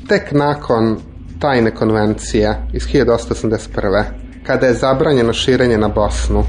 Tek 0.07 0.31
nakon 0.31 0.97
tajne 1.39 1.75
konvencije 1.75 2.67
iz 2.73 2.83
1881. 2.83 4.03
kada 4.43 4.67
je 4.67 4.73
zabranjeno 4.73 5.33
širenje 5.33 5.77
na 5.77 5.87
Bosnu, 5.87 6.43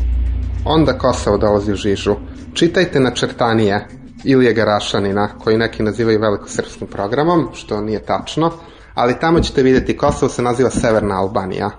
onda 0.64 0.98
Kosovo 0.98 1.38
dolazi 1.38 1.72
u 1.72 1.76
žižu. 1.76 2.14
Čitajte 2.54 3.00
načrtanije 3.00 3.86
Ilije 4.24 4.54
Garašanina, 4.54 5.28
koji 5.44 5.58
neki 5.58 5.82
nazivaju 5.82 6.20
velikosrpskim 6.20 6.88
programom, 6.88 7.48
što 7.54 7.80
nije 7.80 8.04
tačno, 8.04 8.52
ali 8.94 9.18
tamo 9.20 9.40
ćete 9.40 9.62
vidjeti 9.62 9.96
Kosovo 9.96 10.28
se 10.28 10.42
naziva 10.42 10.70
Severna 10.70 11.20
Albanija. 11.20 11.70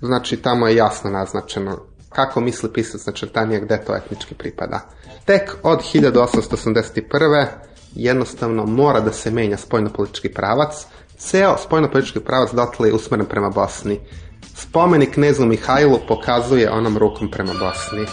Znači, 0.00 0.36
tamo 0.36 0.68
je 0.68 0.76
jasno 0.76 1.10
naznačeno 1.10 1.78
kako 2.08 2.40
misli 2.40 2.72
pisac 2.72 3.06
načrtanija 3.06 3.60
gde 3.60 3.84
to 3.86 3.96
etnički 3.96 4.34
pripada. 4.34 4.80
Tek 5.24 5.56
od 5.62 5.78
1881 5.94 7.46
jednostavno 7.94 8.66
mora 8.66 9.00
da 9.00 9.12
se 9.12 9.30
menja 9.30 9.56
spoljnopolitički 9.56 10.28
pravac. 10.28 10.86
Ceo 11.20 11.56
spoljnopolitički 11.58 12.20
pravac 12.20 12.52
dotle 12.52 12.88
je 12.88 12.94
usmeren 12.94 13.26
prema 13.26 13.50
Bosni. 13.50 14.00
Spomenik 14.54 15.14
knezu 15.14 15.46
Mihajlu 15.46 15.98
pokazuje 16.08 16.70
onom 16.70 16.98
rukom 16.98 17.30
prema 17.30 17.52
Bosni. 17.52 18.06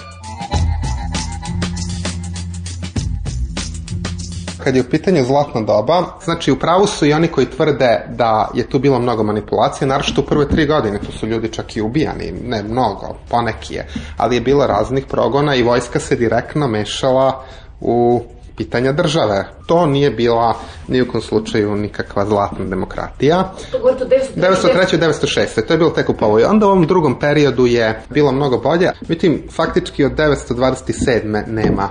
kad 4.68 4.76
je 4.76 4.82
u 4.82 4.90
pitanju 4.90 5.24
zlatna 5.24 5.62
doba, 5.62 6.04
znači 6.24 6.52
u 6.52 6.60
pravu 6.60 6.88
su 6.88 7.06
i 7.06 7.14
oni 7.14 7.28
koji 7.28 7.46
tvrde 7.50 8.06
da 8.10 8.50
je 8.54 8.70
tu 8.70 8.80
bilo 8.80 9.00
mnogo 9.00 9.24
manipulacije, 9.24 9.88
naročito 9.88 10.22
u 10.22 10.26
prve 10.26 10.50
tri 10.50 10.66
godine, 10.66 11.00
tu 11.00 11.12
su 11.12 11.28
ljudi 11.28 11.52
čak 11.52 11.78
i 11.78 11.82
ubijani, 11.82 12.34
ne 12.44 12.64
mnogo, 12.64 13.16
poneki 13.30 13.74
je, 13.74 13.88
ali 14.18 14.36
je 14.36 14.42
bilo 14.42 14.68
raznih 14.68 15.06
progona 15.06 15.56
i 15.56 15.64
vojska 15.64 16.00
se 16.00 16.16
direktno 16.16 16.68
mešala 16.68 17.44
u 17.82 18.24
pitanja 18.58 18.92
države. 18.92 19.46
To 19.66 19.86
nije 19.86 20.12
bila 20.12 20.56
ni 20.88 21.02
u 21.02 21.12
kom 21.12 21.22
slučaju 21.22 21.76
nikakva 21.76 22.26
zlatna 22.26 22.66
demokratija. 22.66 23.54
To 23.72 23.80
govorite 23.80 24.04
o 24.04 24.08
903. 24.08 24.96
i 24.96 25.00
906. 25.00 25.68
To 25.68 25.74
je 25.74 25.78
bilo 25.78 25.90
tek 25.90 26.10
u 26.10 26.14
povoj. 26.14 26.44
Onda 26.44 26.66
u 26.66 26.70
ovom 26.70 26.88
drugom 26.88 27.20
periodu 27.20 27.66
je 27.66 28.02
bilo 28.10 28.32
mnogo 28.32 28.58
bolje. 28.58 28.92
Međutim, 29.08 29.44
faktički 29.52 30.06
od 30.06 30.12
927. 30.12 31.48
nema 31.48 31.90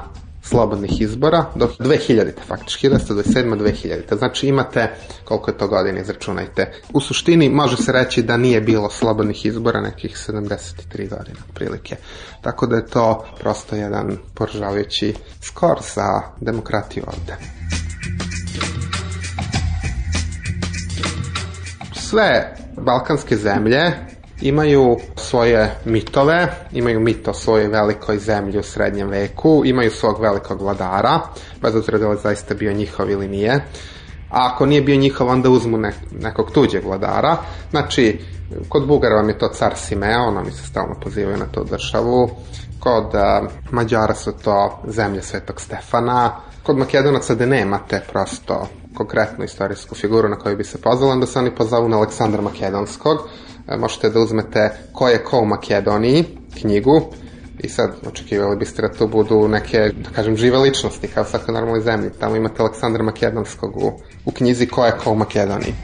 slobodnih 0.48 1.00
izbora 1.00 1.44
do 1.54 1.68
2000. 1.78 2.32
faktički 2.46 2.88
1927. 2.88 3.56
2000. 3.56 4.18
Znači 4.18 4.48
imate 4.48 4.90
koliko 5.24 5.50
je 5.50 5.58
to 5.58 5.68
godina 5.68 6.00
izračunajte. 6.00 6.72
U 6.92 7.00
suštini 7.00 7.48
može 7.48 7.76
se 7.76 7.92
reći 7.92 8.22
da 8.22 8.36
nije 8.36 8.60
bilo 8.60 8.90
slobodnih 8.90 9.46
izbora 9.46 9.80
nekih 9.80 10.16
73 10.28 11.08
godina 11.08 11.40
prilike. 11.54 11.96
Tako 12.40 12.66
da 12.66 12.76
je 12.76 12.86
to 12.86 13.24
prosto 13.40 13.76
jedan 13.76 14.16
poražavajući 14.34 15.14
skor 15.42 15.78
za 15.94 16.22
demokratiju 16.40 17.04
ovde. 17.06 17.36
Sve 21.94 22.54
balkanske 22.76 23.36
zemlje 23.36 23.92
imaju 24.40 24.96
svoje 25.16 25.74
mitove, 25.84 26.48
imaju 26.72 27.00
mit 27.00 27.28
o 27.28 27.34
svojoj 27.34 27.68
velikoj 27.68 28.18
zemlji 28.18 28.58
u 28.58 28.62
srednjem 28.62 29.08
veku, 29.08 29.62
imaju 29.64 29.90
svog 29.90 30.20
velikog 30.20 30.62
vladara, 30.62 31.20
bez 31.62 31.76
obzira 31.76 31.98
da 31.98 32.08
li 32.08 32.18
zaista 32.22 32.54
bio 32.54 32.72
njihov 32.72 33.10
ili 33.10 33.28
nije. 33.28 33.64
A 34.30 34.50
ako 34.52 34.66
nije 34.66 34.80
bio 34.82 34.96
njihov, 34.96 35.28
onda 35.28 35.50
uzmu 35.50 35.78
ne, 35.78 35.92
nekog 36.20 36.50
tuđeg 36.50 36.84
vladara. 36.84 37.36
Znači, 37.70 38.18
kod 38.68 38.86
Bugara 38.86 39.16
vam 39.16 39.28
je 39.28 39.38
to 39.38 39.48
car 39.48 39.72
Simeon, 39.76 40.38
oni 40.38 40.50
se 40.50 40.66
stalno 40.66 40.94
pozivaju 41.00 41.36
na 41.36 41.46
tu 41.46 41.64
državu. 41.64 42.30
Kod 42.80 43.04
uh, 43.04 43.50
Mađara 43.70 44.14
su 44.14 44.32
to 44.32 44.82
zemlje 44.86 45.22
Svetog 45.22 45.60
Stefana. 45.60 46.30
Kod 46.62 46.78
Makedonaca 46.78 47.34
da 47.34 47.46
nemate 47.46 48.02
prosto 48.12 48.68
konkretnu 48.94 49.44
istorijsku 49.44 49.94
figuru 49.94 50.28
na 50.28 50.36
koju 50.36 50.56
bi 50.56 50.64
se 50.64 50.80
pozvali, 50.80 51.12
onda 51.12 51.26
se 51.26 51.38
oni 51.38 51.54
pozovu 51.54 51.88
na 51.88 51.96
Aleksandra 51.96 52.42
Makedonskog, 52.42 53.18
možete 53.78 54.10
da 54.10 54.20
uzmete 54.20 54.70
ko 54.92 55.08
je 55.08 55.24
ko 55.24 55.40
u 55.40 55.46
Makedoniji, 55.46 56.24
knjigu, 56.60 57.02
i 57.58 57.68
sad 57.68 57.90
očekivali 58.06 58.56
biste 58.56 58.82
da 58.82 58.88
to 58.88 59.06
budu 59.06 59.48
neke, 59.48 59.78
da 59.78 60.10
kažem, 60.10 60.36
žive 60.36 60.58
ličnosti, 60.58 61.08
kao 61.08 61.24
svakoj 61.24 61.54
normalnoj 61.54 61.80
zemlji. 61.80 62.10
Tamo 62.20 62.36
imate 62.36 62.62
Aleksandra 62.62 63.02
Makedonskog 63.02 63.76
u, 63.76 63.92
u 64.24 64.30
knjizi 64.30 64.66
Ko 64.66 64.84
je 64.86 64.92
ko 65.04 65.10
u 65.10 65.16
Makedoniji. 65.16 65.74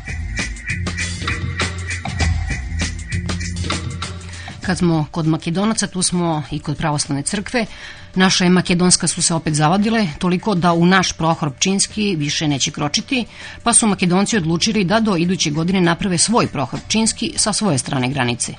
Kad 4.66 4.78
smo 4.78 5.06
kod 5.10 5.26
Makedonaca, 5.26 5.86
tu 5.86 6.02
smo 6.02 6.42
i 6.50 6.60
kod 6.60 6.76
pravoslavne 6.76 7.22
crkve. 7.22 7.66
Naša 8.14 8.44
je 8.44 8.50
Makedonska 8.50 9.06
su 9.06 9.22
se 9.22 9.34
opet 9.34 9.54
zavadile, 9.54 10.06
toliko 10.18 10.54
da 10.54 10.72
u 10.72 10.86
naš 10.86 11.12
Prohor 11.12 11.50
Pčinski 11.50 12.16
više 12.16 12.48
neće 12.48 12.70
kročiti, 12.70 13.24
pa 13.62 13.74
su 13.74 13.86
Makedonci 13.86 14.36
odlučili 14.36 14.84
da 14.84 15.00
do 15.00 15.16
iduće 15.16 15.50
godine 15.50 15.80
naprave 15.80 16.18
svoj 16.18 16.46
Prohor 16.46 16.80
Pčinski 16.88 17.32
sa 17.36 17.52
svoje 17.52 17.78
strane 17.78 18.08
granice. 18.08 18.52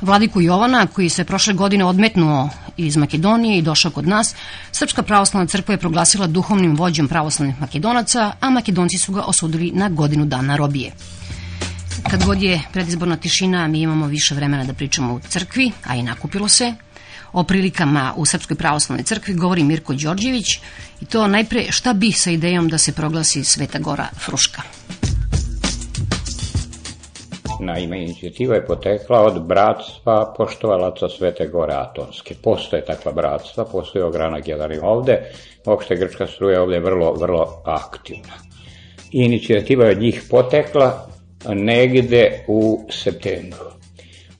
Vladiku 0.00 0.40
Jovana, 0.40 0.86
koji 0.86 1.08
se 1.08 1.24
prošle 1.24 1.54
godine 1.54 1.84
odmetnuo 1.84 2.50
iz 2.76 2.96
Makedonije 2.96 3.58
i 3.58 3.62
došao 3.62 3.90
kod 3.90 4.06
nas, 4.08 4.34
Srpska 4.72 5.02
pravoslavna 5.02 5.46
crkva 5.46 5.74
je 5.74 5.78
proglasila 5.78 6.26
duhovnim 6.26 6.76
vođom 6.76 7.08
pravoslavnih 7.08 7.60
makedonaca, 7.60 8.32
a 8.40 8.50
makedonci 8.50 8.98
su 8.98 9.12
ga 9.12 9.22
osudili 9.22 9.70
na 9.74 9.88
godinu 9.88 10.24
dana 10.24 10.56
robije. 10.56 10.92
Kad 12.10 12.24
god 12.24 12.42
je 12.42 12.62
predizborna 12.72 13.16
tišina, 13.16 13.68
mi 13.68 13.80
imamo 13.80 14.06
više 14.06 14.34
vremena 14.34 14.64
da 14.64 14.74
pričamo 14.74 15.14
u 15.14 15.20
crkvi, 15.20 15.72
a 15.84 15.96
i 15.96 16.02
nakupilo 16.02 16.48
se. 16.48 16.74
O 17.32 17.44
prilikama 17.44 18.14
u 18.16 18.26
Srpskoj 18.26 18.56
pravoslavnoj 18.56 19.04
crkvi 19.04 19.34
govori 19.34 19.64
Mirko 19.64 19.94
Đorđević 19.94 20.60
i 21.00 21.04
to 21.04 21.26
najpre 21.26 21.64
šta 21.70 21.92
bi 21.92 22.12
sa 22.12 22.30
idejom 22.30 22.68
da 22.68 22.78
se 22.78 22.92
proglasi 22.92 23.44
Sveta 23.44 23.78
Gora 23.78 24.08
Fruška. 24.24 24.62
Naime, 27.60 28.02
inicijativa 28.02 28.54
je 28.54 28.66
potekla 28.66 29.20
od 29.20 29.42
bratstva 29.46 30.34
poštovalaca 30.36 31.08
Svete 31.08 31.46
Gore 31.46 31.74
Atonske. 31.74 32.34
Postoje 32.42 32.84
takva 32.84 33.12
bratstva, 33.12 33.64
postoje 33.64 34.04
ogranak 34.04 34.48
jedan 34.48 34.72
i 34.72 34.78
ovde, 34.82 35.32
opšte 35.66 35.96
grčka 35.96 36.26
struja 36.26 36.62
ovde 36.62 36.76
je 36.76 36.80
vrlo, 36.80 37.12
vrlo 37.12 37.62
aktivna. 37.64 38.34
Inicijativa 39.12 39.84
je 39.84 39.90
od 39.90 39.98
njih 39.98 40.22
potekla 40.30 41.08
negde 41.46 42.44
u 42.48 42.86
septembru. 42.90 43.70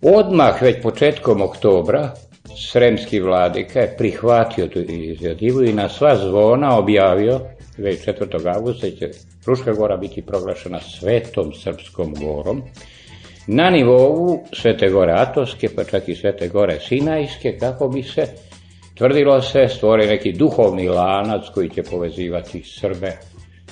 Odmah, 0.02 0.62
već 0.62 0.82
početkom 0.82 1.42
oktobra, 1.42 2.14
sremski 2.56 3.20
vladika 3.20 3.80
je 3.80 3.94
prihvatio 3.98 4.66
tu 4.66 4.78
inicijativu 4.80 5.64
i 5.64 5.72
na 5.72 5.88
sva 5.88 6.16
zvona 6.16 6.78
objavio 6.78 7.40
već 7.78 8.06
4. 8.06 8.54
augusta 8.56 8.90
će 8.90 9.10
Fruška 9.44 9.72
gora 9.72 9.96
biti 9.96 10.22
proglašena 10.22 10.80
svetom 10.80 11.52
srpskom 11.52 12.14
gorom 12.14 12.62
na 13.46 13.70
nivou 13.70 14.44
Svete 14.52 14.88
gore 14.88 15.12
Atovske, 15.12 15.68
pa 15.76 15.84
čak 15.84 16.08
i 16.08 16.14
Svete 16.14 16.48
gore 16.48 16.78
Sinajske, 16.80 17.58
kako 17.58 17.88
bi 17.88 18.02
se 18.02 18.26
tvrdilo 18.94 19.42
se 19.42 19.68
stvori 19.68 20.06
neki 20.06 20.32
duhovni 20.32 20.88
lanac 20.88 21.42
koji 21.54 21.70
će 21.70 21.82
povezivati 21.82 22.62
Srbe 22.64 23.12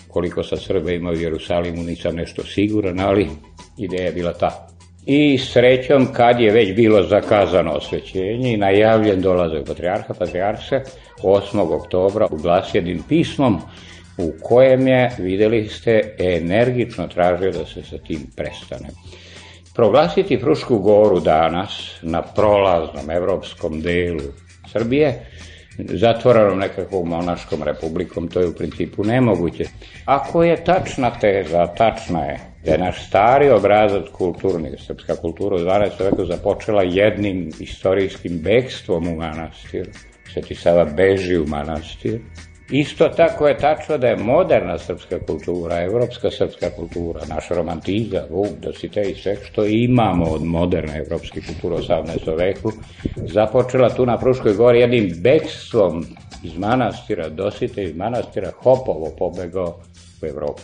koliko 0.09 0.43
sa 0.43 0.57
Srbe 0.57 0.95
ima 0.95 1.11
u 1.11 1.15
Jerusalimu 1.15 1.83
nisam 1.83 2.15
nešto 2.17 2.43
siguran, 2.45 3.01
ali 3.01 3.29
ideja 3.79 4.05
je 4.05 4.13
bila 4.13 4.33
ta. 4.33 4.70
I 5.07 5.39
srećom, 5.39 6.13
kad 6.13 6.41
je 6.41 6.53
već 6.53 6.75
bilo 6.75 7.03
zakazano 7.03 7.73
osvećenje 7.73 8.53
i 8.53 8.57
najavljen 8.57 9.21
dolazak 9.21 9.67
patrijarha, 9.67 10.15
patrijarh 10.15 10.59
se 10.69 10.83
8. 11.23 11.75
oktobra 11.75 12.27
uglasio 12.31 12.79
jednim 12.79 13.03
pismom 13.09 13.61
u 14.19 14.33
kojem 14.43 14.89
je, 14.89 15.11
videli 15.19 15.69
ste, 15.69 16.15
energično 16.19 17.07
tražio 17.07 17.51
da 17.51 17.65
se 17.65 17.83
sa 17.83 17.99
tim 17.99 18.21
prestane. 18.37 18.89
Proglasiti 19.75 20.39
Frušku 20.39 20.79
goru 20.79 21.21
danas 21.21 21.99
na 22.03 22.23
prolaznom 22.23 23.11
evropskom 23.11 23.81
delu 23.81 24.21
Srbije 24.73 25.27
zatvorenom 25.79 26.59
nekakvom 26.59 27.09
monaškom 27.09 27.63
republikom, 27.63 28.29
to 28.29 28.41
je 28.41 28.49
u 28.49 28.55
principu 28.55 29.05
nemoguće. 29.05 29.65
Ako 30.05 30.43
je 30.43 30.65
tačna 30.65 31.11
teza, 31.11 31.67
tačna 31.67 32.25
je, 32.25 32.50
da 32.65 32.73
je 32.73 32.79
naš 32.79 33.07
stari 33.07 33.51
obrazac 33.51 34.09
kulturni, 34.13 34.71
srpska 34.79 35.17
kultura 35.17 35.57
u 35.57 35.59
12. 35.59 36.05
veku 36.05 36.25
započela 36.25 36.83
jednim 36.83 37.51
istorijskim 37.61 38.39
bekstvom 38.39 39.09
u 39.09 39.17
manastir, 39.17 39.89
Sveti 40.33 40.55
Sava 40.55 40.85
beži 40.85 41.39
u 41.39 41.47
manastir, 41.47 42.21
Isto 42.73 43.09
tako 43.09 43.49
je 43.49 43.57
tačno 43.57 43.99
da 43.99 44.07
je 44.07 44.17
moderna 44.17 44.79
srpska 44.79 45.19
kultura, 45.27 45.83
evropska 45.83 46.31
srpska 46.31 46.71
kultura, 46.71 47.21
naš 47.29 47.49
romantizam, 47.49 48.25
Vuk, 48.31 48.49
Dositej, 48.63 49.15
sve 49.15 49.37
što 49.45 49.65
imamo 49.65 50.25
od 50.25 50.45
moderne 50.45 50.99
evropske 50.99 51.41
kulture 51.41 51.75
u 51.75 51.79
18. 51.79 52.39
veku, 52.39 52.73
započela 53.17 53.89
tu 53.89 54.07
na 54.07 54.19
Pruškoj 54.19 54.55
gori 54.55 54.81
jednim 54.81 55.13
bekstvom 55.23 56.05
iz 56.45 56.59
manastira, 56.59 57.29
Dositej 57.29 57.85
iz 57.85 57.97
manastira, 57.97 58.51
Hopovo 58.63 59.13
pobegao 59.19 59.81
u 60.23 60.27
Evropu. 60.27 60.63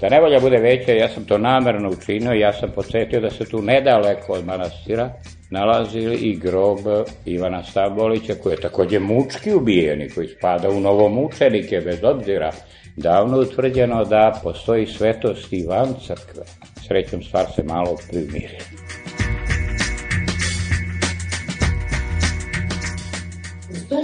Da 0.00 0.08
nevolja 0.08 0.40
bude 0.40 0.58
veća, 0.58 0.92
ja 0.92 1.08
sam 1.08 1.24
to 1.24 1.38
namerno 1.38 1.90
učinio, 1.90 2.32
ja 2.32 2.52
sam 2.52 2.70
podsjetio 2.74 3.20
da 3.20 3.30
se 3.30 3.44
tu 3.44 3.62
nedaleko 3.62 4.32
od 4.32 4.46
manastira 4.46 5.10
nalazili 5.50 6.16
i 6.16 6.36
grob 6.36 6.78
Ivana 7.24 7.64
Stambolića, 7.64 8.34
koji 8.42 8.52
je 8.52 8.60
takođe 8.60 8.98
mučki 8.98 9.54
ubijen 9.54 10.02
i 10.02 10.08
koji 10.08 10.28
spada 10.28 10.70
u 10.70 10.80
novomučenike, 10.80 11.80
bez 11.80 12.04
obzira 12.04 12.52
davno 12.96 13.38
utvrđeno 13.38 14.04
da 14.04 14.40
postoji 14.42 14.86
svetost 14.86 15.52
i 15.52 15.66
van 15.66 15.94
crkve. 16.06 16.42
Srećom 16.86 17.22
stvar 17.22 17.46
se 17.56 17.62
malo 17.62 17.96
primirila. 18.10 18.64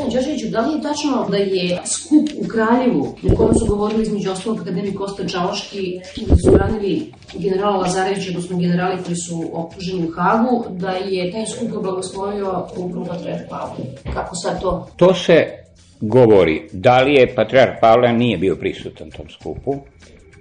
Gospodine 0.09 0.37
Đorđeviću, 0.37 0.49
da 0.49 0.61
li 0.61 0.77
je 0.77 0.83
tačno 0.83 1.27
da 1.31 1.37
je 1.37 1.81
skup 1.85 2.29
u 2.45 2.49
Kraljevu, 2.49 3.15
na 3.23 3.35
kojem 3.35 3.55
su 3.55 3.67
govorili 3.67 4.03
između 4.03 4.31
ostalog 4.31 4.61
akademik 4.61 4.99
Kosta 4.99 5.29
Čaloški, 5.29 6.01
da 6.27 6.37
su 6.37 6.51
branili 6.53 7.13
generala 7.35 7.77
Lazarevića, 7.77 8.31
odnosno 8.31 8.59
generali 8.59 9.03
koji 9.05 9.17
su 9.17 9.51
optuženi 9.53 10.09
u 10.09 10.13
Hagu, 10.13 10.65
da 10.71 10.91
je 10.91 11.33
taj 11.33 11.47
skup 11.47 11.83
blagoslovio 11.83 12.67
upravo 12.77 13.05
Patriarh 13.05 13.43
Pavle. 13.51 13.85
Kako 14.15 14.35
sad 14.35 14.61
to? 14.61 14.87
To 14.97 15.15
se 15.15 15.47
govori. 16.01 16.69
Da 16.73 17.01
li 17.01 17.15
je 17.15 17.35
Patriarh 17.35 17.73
Pavle 17.81 18.13
nije 18.13 18.39
bio 18.39 18.57
prisutan 18.57 19.11
tom 19.11 19.27
skupu, 19.29 19.75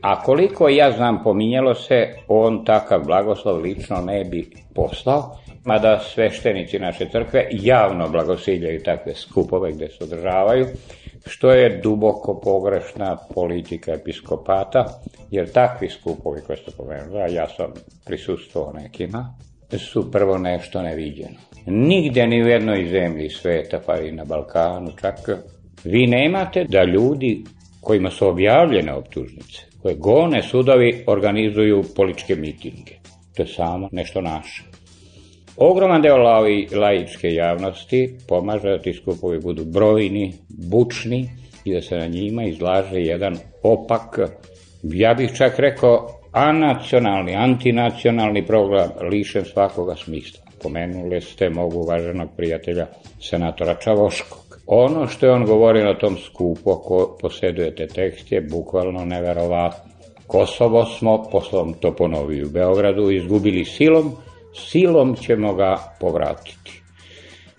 a 0.01 0.23
koliko 0.23 0.69
ja 0.69 0.91
znam 0.91 1.23
pominjalo 1.23 1.75
se, 1.75 2.15
on 2.27 2.65
takav 2.65 3.05
blagoslov 3.05 3.61
lično 3.61 4.01
ne 4.01 4.23
bi 4.23 4.49
poslao, 4.75 5.37
mada 5.67 5.99
sveštenici 5.99 6.79
naše 6.79 7.09
crkve 7.09 7.47
javno 7.51 8.09
blagosiljaju 8.09 8.83
takve 8.83 9.15
skupove 9.15 9.71
gde 9.71 9.87
se 9.87 10.03
održavaju. 10.03 10.65
što 11.25 11.51
je 11.51 11.81
duboko 11.83 12.39
pogrešna 12.43 13.17
politika 13.33 13.91
episkopata, 13.91 14.85
jer 15.31 15.51
takvi 15.51 15.89
skupovi 15.89 16.41
koje 16.41 16.57
ste 16.57 16.71
pomenuli, 16.77 17.33
ja 17.33 17.47
sam 17.49 17.73
prisustuo 18.05 18.73
nekima, 18.73 19.35
su 19.77 20.11
prvo 20.11 20.37
nešto 20.37 20.81
neviđeno. 20.81 21.37
Nigde 21.65 22.27
ni 22.27 22.43
u 22.43 22.47
jednoj 22.47 22.87
zemlji 22.91 23.29
sveta, 23.29 23.79
pa 23.85 23.99
i 23.99 24.11
na 24.11 24.25
Balkanu 24.25 24.91
čak, 25.01 25.15
vi 25.83 26.07
nemate 26.07 26.63
da 26.63 26.83
ljudi 26.83 27.43
kojima 27.81 28.09
su 28.09 28.27
objavljene 28.27 28.93
optužnice, 28.93 29.61
koje 29.81 29.95
gone 29.95 30.43
sudovi 30.43 31.03
organizuju 31.07 31.83
političke 31.95 32.35
mitinge. 32.35 32.93
To 33.35 33.43
je 33.43 33.47
samo 33.47 33.89
nešto 33.91 34.21
naše. 34.21 34.76
Ogroman 35.57 36.01
deo 36.01 36.17
lavi, 36.17 36.67
laičke 36.71 37.29
javnosti 37.33 38.17
pomaže 38.27 38.69
da 38.69 38.77
ti 38.77 38.93
skupovi 38.93 39.39
budu 39.39 39.65
brojni, 39.65 40.33
bučni 40.49 41.29
i 41.65 41.73
da 41.73 41.81
se 41.81 41.97
na 41.97 42.07
njima 42.07 42.43
izlaže 42.43 42.99
jedan 43.01 43.37
opak, 43.63 44.19
ja 44.83 45.13
bih 45.13 45.31
čak 45.37 45.59
rekao, 45.59 46.07
anacionalni, 46.31 47.35
antinacionalni 47.35 48.45
program 48.45 48.89
lišen 49.11 49.45
svakoga 49.45 49.95
smisla. 49.95 50.43
Pomenuli 50.63 51.21
ste 51.21 51.49
mogu 51.49 51.79
uvaženog 51.79 52.29
prijatelja 52.37 52.87
senatora 53.21 53.75
Čavoškog. 53.75 54.59
Ono 54.67 55.07
što 55.07 55.25
je 55.25 55.31
on 55.31 55.45
govorio 55.45 55.85
na 55.85 55.97
tom 55.97 56.17
skupu, 56.17 56.71
ako 56.71 57.17
posedujete 57.21 57.87
tekst, 57.87 58.31
je 58.31 58.41
bukvalno 58.41 59.05
neverovatno. 59.05 59.91
Kosovo 60.27 60.85
smo, 60.85 61.23
poslom 61.31 61.73
to 61.73 61.95
ponovi 61.95 62.43
u 62.43 62.49
Beogradu, 62.49 63.11
izgubili 63.11 63.65
silom, 63.65 64.11
silom 64.57 65.15
ćemo 65.15 65.53
ga 65.53 65.77
povratiti. 65.99 66.81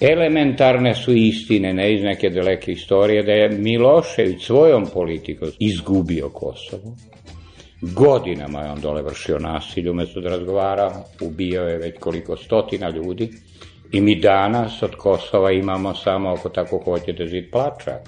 Elementarne 0.01 0.95
su 0.95 1.13
istine, 1.13 1.73
ne 1.75 1.95
iz 1.95 2.03
neke 2.03 2.31
daleke 2.31 2.73
istorije, 2.73 3.23
da 3.23 3.33
je 3.33 3.49
Milošević 3.49 4.45
svojom 4.45 4.87
politikom 4.95 5.49
izgubio 5.59 6.29
Kosovo. 6.29 6.97
Godinama 7.81 8.61
je 8.61 8.71
on 8.71 8.81
dole 8.81 9.03
vršio 9.03 9.39
nasilje 9.39 9.91
umesto 9.91 10.21
da 10.21 10.29
razgovara, 10.29 10.93
ubio 11.21 11.63
je 11.63 11.79
već 11.79 11.95
koliko 12.01 12.37
stotina 12.37 12.91
ljudi 12.91 13.31
i 13.93 14.01
mi 14.01 14.21
danas 14.21 14.83
od 14.83 14.95
Kosova 14.95 15.53
imamo 15.53 15.95
samo, 15.95 16.29
ako 16.29 16.49
tako 16.49 16.81
hoćete, 16.85 17.27
zid 17.27 17.51
plača. 17.53 17.99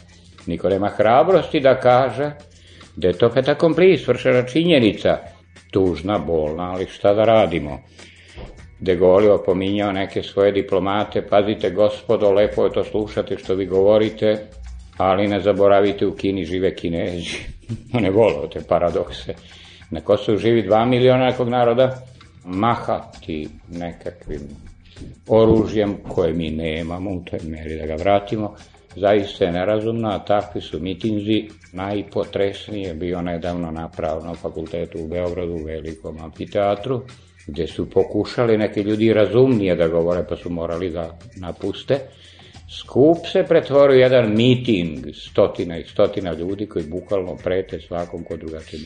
Niko 0.46 0.68
nema 0.68 0.88
hrabrosti 0.88 1.60
da 1.60 1.80
kaže 1.80 2.30
da 2.96 3.08
je 3.08 3.18
to 3.18 3.30
peta 3.30 3.54
kompli, 3.54 3.98
svršena 3.98 4.42
činjenica, 4.42 5.18
tužna, 5.70 6.18
bolna, 6.18 6.62
ali 6.62 6.86
šta 6.86 7.14
da 7.14 7.24
radimo? 7.24 7.78
De 8.80 8.96
Gaulle 8.96 9.32
opominjao 9.32 9.92
neke 9.92 10.22
svoje 10.22 10.52
diplomate, 10.52 11.22
pazite 11.22 11.70
gospodo, 11.70 12.30
lepo 12.30 12.64
je 12.64 12.72
to 12.72 12.84
slušati 12.84 13.36
što 13.36 13.54
vi 13.54 13.66
govorite, 13.66 14.46
ali 14.96 15.28
ne 15.28 15.40
zaboravite 15.40 16.06
u 16.06 16.14
Kini 16.14 16.44
žive 16.44 16.74
kinezi. 16.74 17.36
ne 18.02 18.10
vole 18.10 18.48
te 18.52 18.60
paradokse. 18.68 19.34
Na 19.90 20.00
Kosovu 20.00 20.38
živi 20.38 20.62
dva 20.62 20.84
miliona 20.84 21.24
nekog 21.24 21.48
naroda, 21.48 22.02
mahati 22.44 23.48
nekakvim 23.68 24.40
oružjem 25.28 25.96
koje 26.08 26.32
mi 26.32 26.50
nemamo 26.50 27.10
u 27.10 27.24
toj 27.24 27.38
meri 27.42 27.78
da 27.78 27.86
ga 27.86 27.94
vratimo, 27.94 28.54
zaista 28.96 29.44
je 29.44 29.52
nerazumno, 29.52 30.08
a 30.08 30.18
takvi 30.18 30.60
su 30.60 30.80
mitinzi 30.80 31.48
najpotresnije 31.72 32.94
bio 32.94 33.22
nedavno 33.22 33.70
na 33.70 33.88
pravnom 33.88 34.36
fakultetu 34.36 34.98
u 34.98 35.08
Beogradu 35.08 35.52
u 35.52 35.64
velikom 35.64 36.18
amfiteatru, 36.20 37.02
gde 37.46 37.66
su 37.66 37.90
pokušali 37.90 38.58
neki 38.58 38.80
ljudi 38.80 39.12
razumnije 39.12 39.76
da 39.76 39.88
govore, 39.88 40.24
pa 40.28 40.36
su 40.36 40.50
morali 40.50 40.90
da 40.90 41.18
napuste. 41.36 41.98
Skup 42.78 43.16
se 43.32 43.44
pretvorio 43.48 44.00
jedan 44.00 44.34
miting 44.36 44.98
stotina 45.14 45.78
i 45.78 45.84
stotina 45.84 46.32
ljudi 46.32 46.66
koji 46.66 46.84
bukvalno 46.84 47.36
prete 47.44 47.80
svakom 47.80 48.24
ko 48.24 48.36
drugačije 48.36 48.82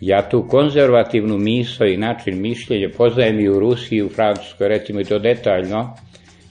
Ja 0.00 0.28
tu 0.28 0.46
konzervativnu 0.48 1.38
miso 1.38 1.84
i 1.84 1.96
način 1.96 2.40
mišljenja 2.40 2.88
poznajem 2.96 3.40
i 3.40 3.48
u 3.48 3.60
Rusiji 3.60 3.98
i 3.98 4.02
u 4.02 4.08
Francuskoj, 4.08 4.68
recimo 4.68 5.00
i 5.00 5.04
to 5.04 5.18
detaljno, 5.18 5.96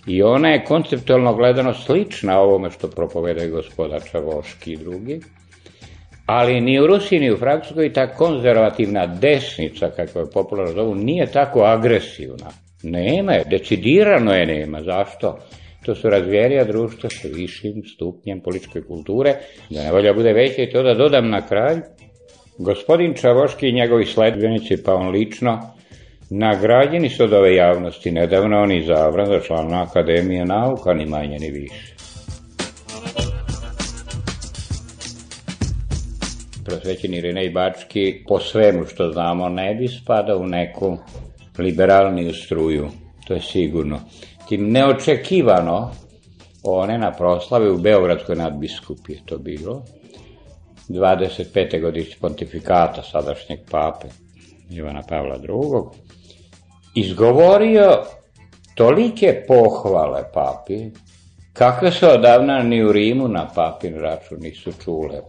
i 0.08 0.24
ona 0.24 0.50
je 0.50 0.64
konceptualno 0.64 1.36
gledano 1.36 1.74
slična 1.74 2.40
ovome 2.40 2.70
što 2.72 2.90
propovedaju 2.90 3.52
gospoda 3.52 4.00
Čavoški 4.12 4.74
i 4.74 4.78
drugi, 4.78 5.20
ali 6.28 6.62
ni 6.62 6.80
u 6.80 6.88
Rusiji 6.88 7.20
ni 7.20 7.32
u 7.32 7.38
Francuskoj 7.38 7.94
ta 7.94 8.08
konzervativna 8.14 9.06
desnica, 9.06 9.90
kako 9.90 10.20
je 10.20 10.32
popularno 10.34 10.74
zovu, 10.74 10.96
nije 10.96 11.26
tako 11.26 11.62
agresivna. 11.62 12.52
Nema 12.84 13.34
je, 13.34 13.44
decidirano 13.50 14.34
je 14.34 14.46
nema. 14.46 14.82
Zašto? 14.82 15.38
To 15.86 15.96
su 15.96 16.10
razvijerija 16.10 16.64
društva 16.64 17.10
sa 17.10 17.28
višim 17.28 17.84
stupnjem 17.96 18.40
političke 18.40 18.82
kulture, 18.82 19.36
da 19.70 19.84
ne 19.84 19.92
volja 19.92 20.14
bude 20.14 20.34
veće 20.34 20.64
i 20.64 20.72
to 20.72 20.84
da 20.84 20.94
dodam 20.94 21.30
na 21.30 21.48
kraj. 21.48 21.76
Gospodin 22.58 23.14
Čavoški 23.14 23.68
i 23.68 23.74
njegovi 23.74 24.06
sledbenici, 24.06 24.84
pa 24.84 24.94
on 24.94 25.10
lično, 25.10 25.60
nagrađeni 26.30 27.10
su 27.10 27.24
od 27.24 27.34
ove 27.34 27.56
javnosti. 27.56 28.12
Nedavno 28.12 28.62
on 28.62 28.72
izabran 28.72 29.26
za 29.26 29.40
člana 29.40 29.84
Akademije 29.84 30.46
nauka, 30.46 30.94
ni 30.94 31.06
manje 31.06 31.38
ni 31.40 31.52
više. 31.52 31.94
Prosvećeni 36.68 37.22
Rinej 37.22 37.50
Bački 37.50 38.24
po 38.28 38.40
svemu 38.40 38.86
što 38.86 39.12
znamo 39.12 39.50
ne 39.50 39.76
bi 39.76 39.88
spadao 39.88 40.38
u 40.38 40.48
neku 40.48 40.98
liberalniju 41.58 42.34
struju, 42.34 42.90
to 43.28 43.34
je 43.34 43.42
sigurno. 43.42 44.00
Tim 44.48 44.72
neočekivano 44.72 45.92
one 46.64 46.98
na 46.98 47.12
proslave 47.12 47.72
u 47.72 47.78
Beogradskoj 47.78 48.36
nadbiskupi 48.36 49.14
je 49.14 49.20
to 49.26 49.38
bilo, 49.38 49.84
25. 50.90 51.82
godišnje 51.82 52.16
pontifikata 52.22 53.04
sadašnjeg 53.04 53.60
pape 53.72 54.08
Ivana 54.70 55.02
Pavla 55.10 55.36
II. 55.36 56.00
Izgovorio 56.96 58.04
tolike 58.76 59.44
pohvale 59.48 60.24
papi, 60.34 60.90
kakve 61.54 61.92
se 61.92 62.08
odavna 62.08 62.64
ni 62.64 62.84
u 62.84 62.92
Rimu 62.92 63.28
na 63.28 63.48
papin 63.56 64.00
račun 64.00 64.38
nisu 64.42 64.72
čule. 64.84 65.22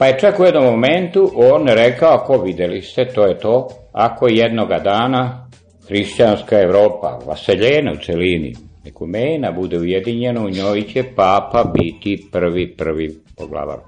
Pa 0.00 0.06
je 0.06 0.18
čak 0.18 0.40
u 0.40 0.44
jednom 0.44 0.64
momentu 0.64 1.30
on 1.34 1.68
rekao, 1.68 2.08
ako 2.12 2.38
videli 2.38 2.82
ste, 2.82 3.04
to 3.04 3.26
je 3.26 3.38
to, 3.38 3.68
ako 3.92 4.26
jednoga 4.30 4.78
dana 4.78 5.48
hrišćanska 5.88 6.60
Evropa, 6.60 7.18
vaseljena 7.26 7.92
u 7.92 8.04
celini, 8.04 8.54
ekumena 8.86 9.52
bude 9.52 9.78
ujedinjena, 9.78 10.40
u 10.44 10.50
njoj 10.50 10.82
će 10.82 11.04
papa 11.16 11.64
biti 11.74 12.28
prvi, 12.32 12.76
prvi 12.76 13.10
poglavar. 13.36 13.78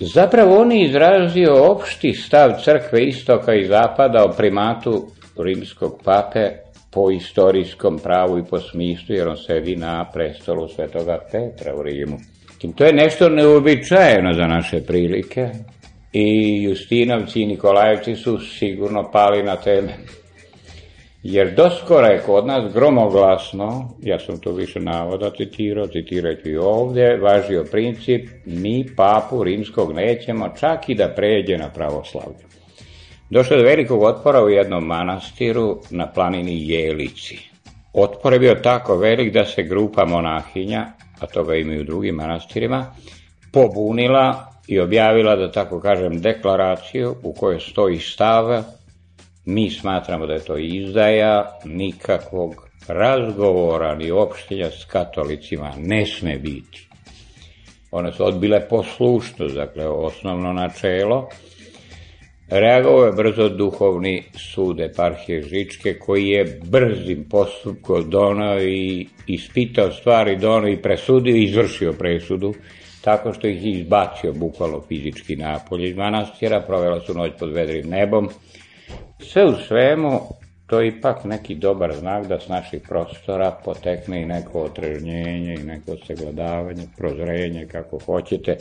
Zapravo 0.00 0.60
on 0.60 0.72
je 0.72 0.84
izrazio 0.84 1.72
opšti 1.72 2.12
stav 2.12 2.50
crkve 2.64 3.04
istoka 3.04 3.54
i 3.54 3.64
zapada 3.64 4.24
o 4.24 4.32
primatu 4.36 5.06
rimskog 5.38 6.00
pape 6.04 6.50
po 6.92 7.10
istorijskom 7.10 7.98
pravu 7.98 8.38
i 8.38 8.44
po 8.50 8.58
smislu, 8.58 9.14
jer 9.14 9.28
on 9.28 9.36
sedi 9.36 9.76
na 9.76 10.10
prestolu 10.12 10.68
svetoga 10.68 11.18
Petra 11.32 11.74
u 11.74 11.82
Rimu. 11.82 12.16
To 12.76 12.84
je 12.84 12.92
nešto 12.92 13.28
neobičajeno 13.28 14.32
za 14.32 14.46
naše 14.46 14.80
prilike 14.86 15.48
i 16.12 16.62
Justinovci 16.62 17.40
i 17.40 17.46
Nikolajevci 17.46 18.16
su 18.16 18.38
sigurno 18.38 19.10
pali 19.12 19.42
na 19.42 19.56
teme. 19.56 19.94
Jer 21.22 21.54
doskora 21.54 22.06
je 22.06 22.22
kod 22.26 22.46
nas 22.46 22.72
gromoglasno, 22.74 23.90
ja 24.02 24.18
sam 24.18 24.40
to 24.40 24.52
više 24.52 24.80
navoda 24.80 25.30
citirao, 25.36 25.86
citirajući 25.86 26.48
i 26.48 26.56
ovde, 26.56 27.16
važio 27.16 27.64
princip, 27.70 28.28
mi 28.46 28.86
papu 28.96 29.44
rimskog 29.44 29.92
nećemo 29.92 30.48
čak 30.60 30.88
i 30.88 30.94
da 30.94 31.08
pređe 31.16 31.56
na 31.56 31.70
pravoslavlje. 31.70 32.48
Došlo 33.30 33.56
je 33.56 33.62
do 33.62 33.68
velikog 33.68 34.02
otpora 34.02 34.44
u 34.44 34.48
jednom 34.48 34.84
manastiru 34.84 35.80
na 35.90 36.12
planini 36.12 36.68
Jelici. 36.70 37.38
Otpor 37.92 38.32
je 38.32 38.38
bio 38.38 38.54
tako 38.54 38.96
velik 38.96 39.32
da 39.32 39.44
se 39.44 39.62
grupa 39.62 40.04
monahinja 40.04 40.86
a 41.20 41.26
toga 41.26 41.54
imaju 41.54 41.84
drugim 41.84 42.14
manastirima, 42.14 42.86
pobunila 43.52 44.52
i 44.68 44.80
objavila, 44.80 45.36
da 45.36 45.52
tako 45.52 45.80
kažem, 45.80 46.20
deklaraciju 46.20 47.16
u 47.22 47.32
kojoj 47.32 47.60
stoji 47.60 47.98
stav, 47.98 48.62
mi 49.44 49.70
smatramo 49.70 50.26
da 50.26 50.32
je 50.32 50.44
to 50.44 50.56
izdaja, 50.56 51.58
nikakvog 51.64 52.68
razgovora 52.88 53.94
ni 53.94 54.10
opštenja 54.10 54.70
s 54.70 54.84
katolicima 54.84 55.72
ne 55.78 56.06
sme 56.06 56.38
biti. 56.38 56.88
One 57.90 58.12
su 58.12 58.24
odbile 58.24 58.68
poslušnost, 58.68 59.54
dakle, 59.54 59.88
osnovno 59.88 60.52
načelo, 60.52 61.28
Reagovao 62.50 63.06
je 63.06 63.12
brzo 63.12 63.48
duhovni 63.48 64.22
sud 64.34 64.80
eparhije 64.80 65.42
Žičke 65.42 65.94
koji 65.98 66.26
je 66.26 66.60
brzim 66.64 67.26
postupkom 67.30 68.10
donao 68.10 68.62
i 68.62 69.06
ispitao 69.26 69.90
stvari, 69.90 70.36
donao 70.36 70.68
i 70.68 70.82
presudio 70.82 71.36
i 71.36 71.44
izvršio 71.44 71.92
presudu 71.92 72.54
tako 73.04 73.32
što 73.32 73.46
ih 73.46 73.66
izbacio 73.66 74.32
bukvalno 74.32 74.80
fizički 74.88 75.36
napolje 75.36 75.88
iz 75.88 75.96
manastira, 75.96 76.60
provela 76.60 77.00
su 77.00 77.14
noć 77.14 77.32
pod 77.38 77.52
vedrim 77.52 77.88
nebom. 77.88 78.28
Sve 79.20 79.44
u 79.44 79.54
svemu, 79.68 80.20
to 80.66 80.80
je 80.80 80.88
ipak 80.88 81.24
neki 81.24 81.54
dobar 81.54 81.94
znak 81.94 82.26
da 82.26 82.40
s 82.40 82.48
naših 82.48 82.82
prostora 82.88 83.50
potekne 83.64 84.22
i 84.22 84.26
neko 84.26 84.62
otrežnjenje 84.62 85.54
i 85.54 85.64
neko 85.64 85.96
segledavanje, 86.06 86.82
prozrenje, 86.96 87.66
kako 87.72 87.98
hoćete, 87.98 88.56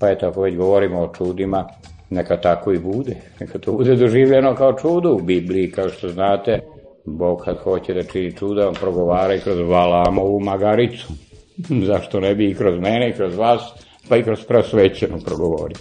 Pa 0.00 0.10
eto, 0.10 0.28
ako 0.28 0.42
već 0.42 0.56
govorimo 0.56 1.00
o 1.00 1.12
čudima, 1.14 1.68
neka 2.10 2.36
tako 2.36 2.72
i 2.72 2.78
bude. 2.78 3.16
Neka 3.40 3.58
to 3.58 3.72
bude 3.72 3.96
doživljeno 3.96 4.54
kao 4.54 4.72
čudo 4.72 5.12
u 5.12 5.22
Bibliji, 5.22 5.70
kao 5.70 5.88
što 5.88 6.08
znate. 6.08 6.60
Bog 7.04 7.40
kad 7.44 7.58
hoće 7.58 7.94
da 7.94 8.02
čini 8.02 8.36
čuda, 8.36 8.68
on 8.68 8.74
progovara 8.74 9.34
i 9.34 9.40
kroz 9.40 9.58
Valamovu 9.58 10.40
magaricu. 10.40 11.06
Zašto 11.88 12.20
ne 12.20 12.34
bi 12.34 12.50
i 12.50 12.54
kroz 12.54 12.80
mene 12.80 13.10
i 13.10 13.12
kroz 13.12 13.36
vas, 13.36 13.62
pa 14.08 14.16
i 14.16 14.22
kroz 14.22 14.44
prosvećenu 14.44 15.18
progovori. 15.24 15.74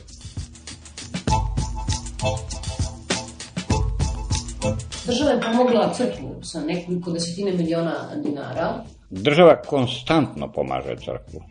Država 5.05 5.31
je 5.31 5.41
pomogla 5.41 5.93
crkvu 5.93 6.35
sa 6.43 6.61
nekoliko 6.61 7.11
desetine 7.11 7.51
miliona 7.51 7.95
dinara. 8.23 8.83
Država 9.09 9.61
konstantno 9.61 10.51
pomaže 10.51 10.95
crkvu. 10.95 11.41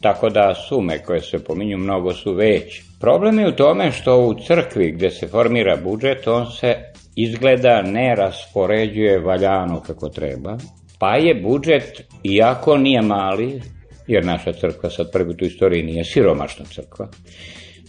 Tako 0.00 0.28
da 0.28 0.54
sume 0.54 0.98
koje 0.98 1.20
se 1.20 1.44
pominju 1.44 1.78
mnogo 1.78 2.12
su 2.12 2.32
veće. 2.32 2.82
Problem 3.00 3.38
je 3.38 3.48
u 3.48 3.56
tome 3.56 3.92
što 3.92 4.20
u 4.20 4.34
crkvi 4.34 4.92
gde 4.92 5.10
se 5.10 5.26
formira 5.26 5.76
budžet, 5.76 6.26
on 6.26 6.46
se 6.46 6.74
izgleda 7.16 7.82
ne 7.82 8.14
raspoređuje 8.14 9.18
valjano 9.18 9.80
kako 9.86 10.08
treba, 10.08 10.56
pa 10.98 11.16
je 11.16 11.34
budžet, 11.34 12.02
iako 12.24 12.76
nije 12.76 13.02
mali, 13.02 13.62
jer 14.06 14.24
naša 14.24 14.52
crkva 14.52 14.90
sad 14.90 15.12
prvi 15.12 15.34
u 15.42 15.44
istoriji 15.44 15.82
nije 15.82 16.04
siromašna 16.04 16.64
crkva, 16.64 17.08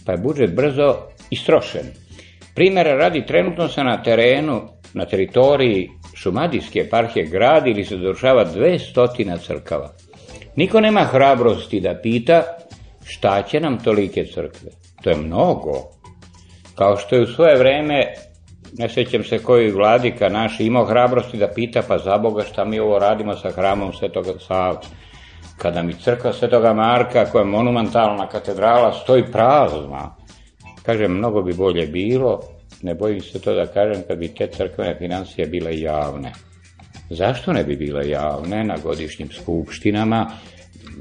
pa 0.06 0.12
je 0.12 0.18
budžet 0.18 0.54
brzo 0.54 0.96
istrošen. 1.30 1.86
Primera 2.54 2.94
radi, 2.94 3.26
trenutno 3.26 3.68
se 3.68 3.84
na 3.84 4.02
terenu, 4.02 4.62
na 4.94 5.04
teritoriji 5.04 5.88
Šumadijske 6.14 6.78
eparhije 6.78 7.26
gradi 7.26 7.70
ili 7.70 7.84
se 7.84 7.96
došava 7.96 8.44
200 8.44 9.38
crkava. 9.46 9.92
Niko 10.60 10.80
nema 10.80 11.04
hrabrosti 11.04 11.80
da 11.80 11.94
pita 12.02 12.42
šta 13.04 13.42
će 13.42 13.60
nam 13.60 13.78
tolike 13.78 14.24
crkve. 14.24 14.70
To 15.02 15.10
je 15.10 15.16
mnogo. 15.16 15.72
Kao 16.74 16.96
što 16.96 17.16
je 17.16 17.22
u 17.22 17.26
svoje 17.26 17.58
vreme, 17.58 18.14
ne 18.78 18.88
sećam 18.88 19.24
se 19.24 19.38
koji 19.38 19.70
vladika 19.70 20.28
naš 20.28 20.60
imao 20.60 20.84
hrabrosti 20.84 21.38
da 21.38 21.48
pita 21.48 21.82
pa 21.88 21.98
za 21.98 22.18
Boga 22.18 22.44
šta 22.44 22.64
mi 22.64 22.80
ovo 22.80 22.98
radimo 22.98 23.36
sa 23.36 23.50
hramom 23.50 23.92
Svetoga 23.92 24.32
Sava. 24.38 24.80
Kada 25.56 25.82
mi 25.82 25.94
crkva 25.94 26.32
Svetoga 26.32 26.72
Marka, 26.74 27.24
koja 27.24 27.42
je 27.42 27.50
monumentalna 27.50 28.28
katedrala, 28.28 28.92
stoji 28.92 29.24
prazna. 29.32 30.16
Kaže, 30.82 31.08
mnogo 31.08 31.42
bi 31.42 31.54
bolje 31.54 31.86
bilo, 31.86 32.40
ne 32.82 32.94
bojim 32.94 33.20
se 33.20 33.40
to 33.40 33.54
da 33.54 33.66
kažem, 33.66 34.02
kad 34.08 34.18
bi 34.18 34.34
te 34.34 34.46
crkvene 34.46 34.96
financije 34.98 35.46
bile 35.46 35.80
javne. 35.80 36.32
Zašto 37.10 37.52
ne 37.52 37.64
bi 37.64 37.76
bile 37.76 38.08
javne 38.08 38.64
na 38.64 38.76
godišnjim 38.82 39.28
skupštinama? 39.32 40.30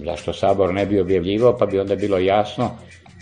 Zašto 0.06 0.34
sabor 0.34 0.74
ne 0.74 0.86
bi 0.86 1.00
objavljivao, 1.00 1.58
pa 1.58 1.66
bi 1.66 1.80
onda 1.80 1.96
bilo 1.96 2.18
jasno 2.18 2.72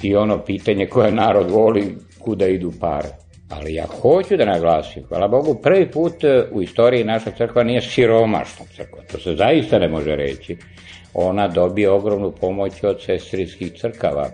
i 0.04 0.16
ono 0.16 0.46
pitanje 0.46 0.86
koje 0.86 1.12
narod 1.12 1.52
voli, 1.52 1.98
kuda 2.20 2.48
idu 2.48 2.74
pare. 2.80 3.10
Ali 3.50 3.74
ja 3.74 3.86
hoću 4.02 4.38
da 4.38 4.46
naglasim, 4.46 5.04
hvala 5.08 5.28
Bogu, 5.28 5.56
prvi 5.64 5.92
put 5.92 6.24
e, 6.24 6.44
u 6.52 6.62
istoriji 6.62 7.04
naša 7.04 7.32
crkva 7.32 7.64
nije 7.64 7.82
siromašna 7.82 8.66
crkva, 8.76 9.00
to 9.12 9.20
se 9.20 9.36
zaista 9.36 9.80
ne 9.80 9.88
može 9.88 10.16
reći. 10.16 10.58
Ona 11.14 11.48
dobije 11.48 11.90
ogromnu 11.90 12.32
pomoć 12.32 12.84
od 12.84 13.02
sestrinskih 13.02 13.74
crkava. 13.80 14.30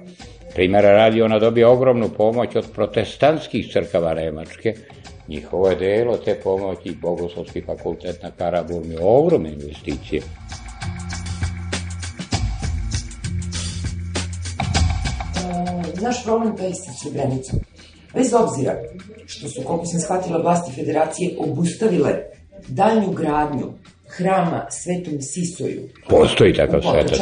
Primjera 0.55 0.91
radi, 0.91 1.21
ona 1.21 1.39
dobije 1.39 1.65
ogromnu 1.67 2.09
pomoć 2.09 2.55
od 2.55 2.65
protestantskih 2.75 3.71
crkava 3.73 4.13
Nemačke, 4.13 4.73
Njihovo 5.27 5.69
je 5.69 5.75
delo 5.75 6.17
te 6.17 6.35
pomoći 6.43 6.95
Bogoslovski 7.01 7.61
fakultet 7.61 8.23
na 8.23 8.31
Karaburmi 8.31 8.95
ogromne 9.01 9.53
investicije. 9.53 10.21
E, 15.35 16.01
naš 16.01 16.23
problem 16.23 16.57
to 16.57 16.63
je 16.63 16.73
sa 16.73 16.91
Srebrenicom. 16.91 17.59
Bez 18.13 18.33
obzira 18.33 18.75
što 19.25 19.49
su, 19.49 19.61
koliko 19.65 19.85
sam 19.85 19.99
shvatila, 19.99 20.41
vlasti 20.41 20.71
federacije 20.71 21.35
obustavile 21.39 22.19
daljnju 22.67 23.11
gradnju 23.11 23.73
hrama 24.07 24.65
Svetom 24.69 25.21
Sisoju. 25.21 25.81
Postoji 26.09 26.53
takav 26.53 26.81
svetac. 26.81 27.19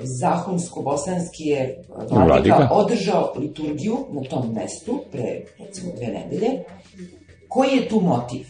Zahumsko-bosanski 0.00 1.44
je 1.44 1.84
vladika 2.10 2.68
održao 2.72 3.32
liturgiju 3.38 3.98
na 4.10 4.22
tom 4.22 4.52
mestu 4.52 5.04
pre, 5.12 5.40
recimo, 5.58 5.92
dve 5.96 6.06
nedelje. 6.06 6.50
Koji 7.48 7.70
je 7.70 7.88
tu 7.88 8.00
motiv? 8.00 8.46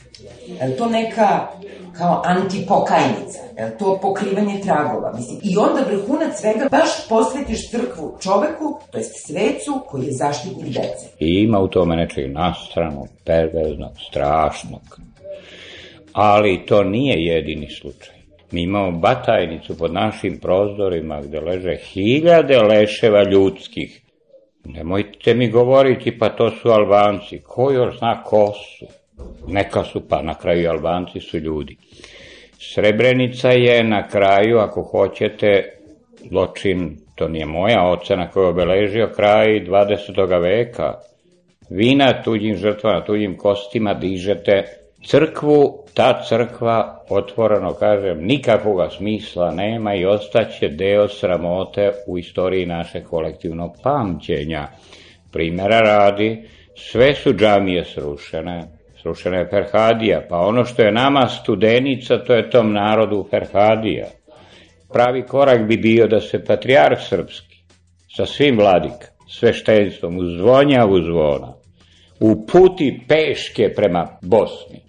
Je 0.61 0.77
to 0.77 0.87
neka 0.87 1.49
kao 1.97 2.23
antipokajnica? 2.25 3.39
Je 3.59 3.79
to 3.79 3.99
pokrivanje 4.03 4.61
tragova? 4.61 5.13
Mislim, 5.17 5.41
I 5.43 5.57
onda 5.57 5.81
vrhunac 5.91 6.41
svega 6.41 6.69
baš 6.71 7.09
posvetiš 7.09 7.71
crkvu 7.71 8.17
čoveku, 8.21 8.81
to 8.91 8.99
jest 8.99 9.27
svecu 9.27 9.81
koji 9.89 10.05
je 10.05 10.13
zaštitnik 10.13 10.67
dece. 10.67 11.07
I 11.19 11.27
ima 11.27 11.59
u 11.59 11.69
tome 11.69 11.97
nečeg 11.97 12.33
nastranog, 12.33 13.09
perverznog, 13.25 13.93
strašnog. 14.09 14.99
Ali 16.13 16.67
to 16.67 16.85
nije 16.85 17.25
jedini 17.25 17.71
slučaj. 17.71 18.14
Mi 18.53 18.63
imamo 18.63 18.99
batajnicu 18.99 19.79
pod 19.79 19.93
našim 19.93 20.39
prozorima 20.39 21.21
gde 21.21 21.41
leže 21.41 21.77
hiljade 21.77 22.59
leševa 22.59 23.23
ljudskih. 23.23 24.01
Nemojte 24.65 25.35
mi 25.35 25.51
govoriti 25.51 26.19
pa 26.19 26.29
to 26.29 26.51
su 26.51 26.69
Albanci. 26.69 27.39
Ko 27.43 27.71
još 27.73 27.99
zna 27.99 28.23
ko 28.23 28.53
su? 28.53 28.87
Neka 29.49 29.85
su 29.85 30.09
pa 30.09 30.23
na 30.23 30.35
kraju 30.35 30.71
Albanci 30.71 31.21
su 31.21 31.39
ljudi. 31.39 31.77
Srebrenica 32.59 33.51
je 33.51 33.85
na 33.85 34.09
kraju, 34.09 34.59
ako 34.59 34.83
hoćete, 34.83 35.79
zločin, 36.31 36.97
to 37.15 37.29
nije 37.29 37.47
moja 37.47 37.91
ocena 37.91 38.31
koja 38.31 38.45
je 38.45 38.51
obeležio 38.51 39.13
kraj 39.17 39.47
20. 39.47 40.41
veka. 40.41 40.95
Vi 41.71 41.95
na 41.95 42.23
tuđim 42.23 42.57
žrtvama, 42.57 43.05
tuđim 43.05 43.37
kostima 43.37 43.95
dižete 43.95 44.84
crkvu, 45.07 45.85
ta 45.95 46.23
crkva, 46.29 47.05
otvoreno 47.09 47.75
kažem, 47.75 48.27
nikakvog 48.27 48.93
smisla 48.97 49.51
nema 49.51 49.95
i 49.95 50.05
ostaće 50.05 50.69
deo 50.69 51.09
sramote 51.09 51.93
u 52.07 52.19
istoriji 52.19 52.67
naše 52.67 53.05
kolektivnog 53.05 53.77
pamćenja. 53.83 54.67
Primera 55.33 55.81
radi, 55.81 56.49
sve 56.75 57.15
su 57.15 57.33
džamije 57.33 57.85
srušene, 57.85 58.65
srušena 59.03 59.37
je 59.37 59.49
Ferhadija, 59.51 60.23
pa 60.29 60.39
ono 60.39 60.65
što 60.65 60.83
je 60.83 60.93
nama 60.93 61.29
studenica, 61.29 62.25
to 62.25 62.35
je 62.35 62.51
tom 62.51 62.73
narodu 62.73 63.27
Ferhadija. 63.31 64.07
Pravi 64.93 65.23
korak 65.23 65.67
bi 65.69 65.77
bio 65.77 66.07
da 66.07 66.21
se 66.21 66.45
patrijarh 66.45 67.01
srpski, 67.09 67.57
sa 68.17 68.27
svim 68.27 68.59
vladika, 68.59 69.07
sveštenstvom, 69.29 70.19
uz 70.19 70.37
zvonja 70.39 70.87
uz 70.87 71.05
zvona, 71.05 71.53
uputi 72.21 73.01
peške 73.09 73.73
prema 73.77 74.09
Bosni, 74.23 74.84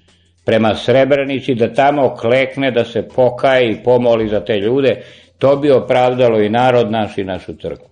prema 0.45 0.75
Srebrenici, 0.75 1.55
da 1.55 1.73
tamo 1.73 2.15
klekne, 2.15 2.71
da 2.71 2.85
se 2.85 3.07
pokaje 3.15 3.71
i 3.71 3.83
pomoli 3.83 4.29
za 4.29 4.39
te 4.39 4.59
ljude, 4.59 5.01
to 5.37 5.55
bi 5.55 5.71
opravdalo 5.71 6.41
i 6.41 6.49
narod 6.49 6.91
naš 6.91 7.17
i 7.17 7.23
našu 7.23 7.53
crkvu. 7.53 7.87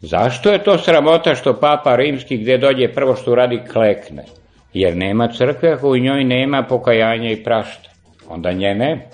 Zašto 0.00 0.52
je 0.52 0.64
to 0.64 0.78
sramota 0.78 1.34
što 1.34 1.60
papa 1.60 1.96
rimski 1.96 2.36
gde 2.36 2.58
dođe 2.58 2.92
prvo 2.92 3.16
što 3.16 3.34
radi 3.34 3.60
klekne? 3.72 4.24
Jer 4.74 4.96
nema 4.96 5.28
crkve 5.28 5.72
ako 5.72 5.90
u 5.90 5.96
njoj 5.96 6.24
nema 6.24 6.62
pokajanja 6.62 7.30
i 7.30 7.42
prašta. 7.44 7.90
Onda 8.28 8.52
nje 8.52 8.74
ne. 8.74 9.08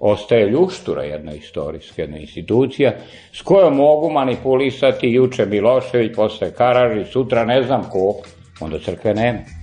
Ostaje 0.00 0.50
ljuštura 0.50 1.02
jedna 1.02 1.32
istorijska, 1.32 2.02
jedna 2.02 2.18
institucija 2.18 2.92
s 3.32 3.42
kojom 3.42 3.76
mogu 3.76 4.10
manipulisati 4.10 5.08
juče 5.08 5.46
Milošević, 5.46 6.14
posle 6.16 6.52
Karaži, 6.52 7.04
sutra 7.04 7.44
ne 7.44 7.62
znam 7.62 7.82
ko, 7.90 8.14
onda 8.60 8.78
crkve 8.78 9.14
nema. 9.14 9.57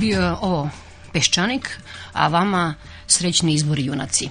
Bio 0.00 0.20
je 0.20 0.32
ovo 0.32 0.68
Peščanik, 1.12 1.70
a 2.12 2.28
vama 2.28 2.74
srećni 3.06 3.54
izbori 3.54 3.84
junaci. 3.84 4.28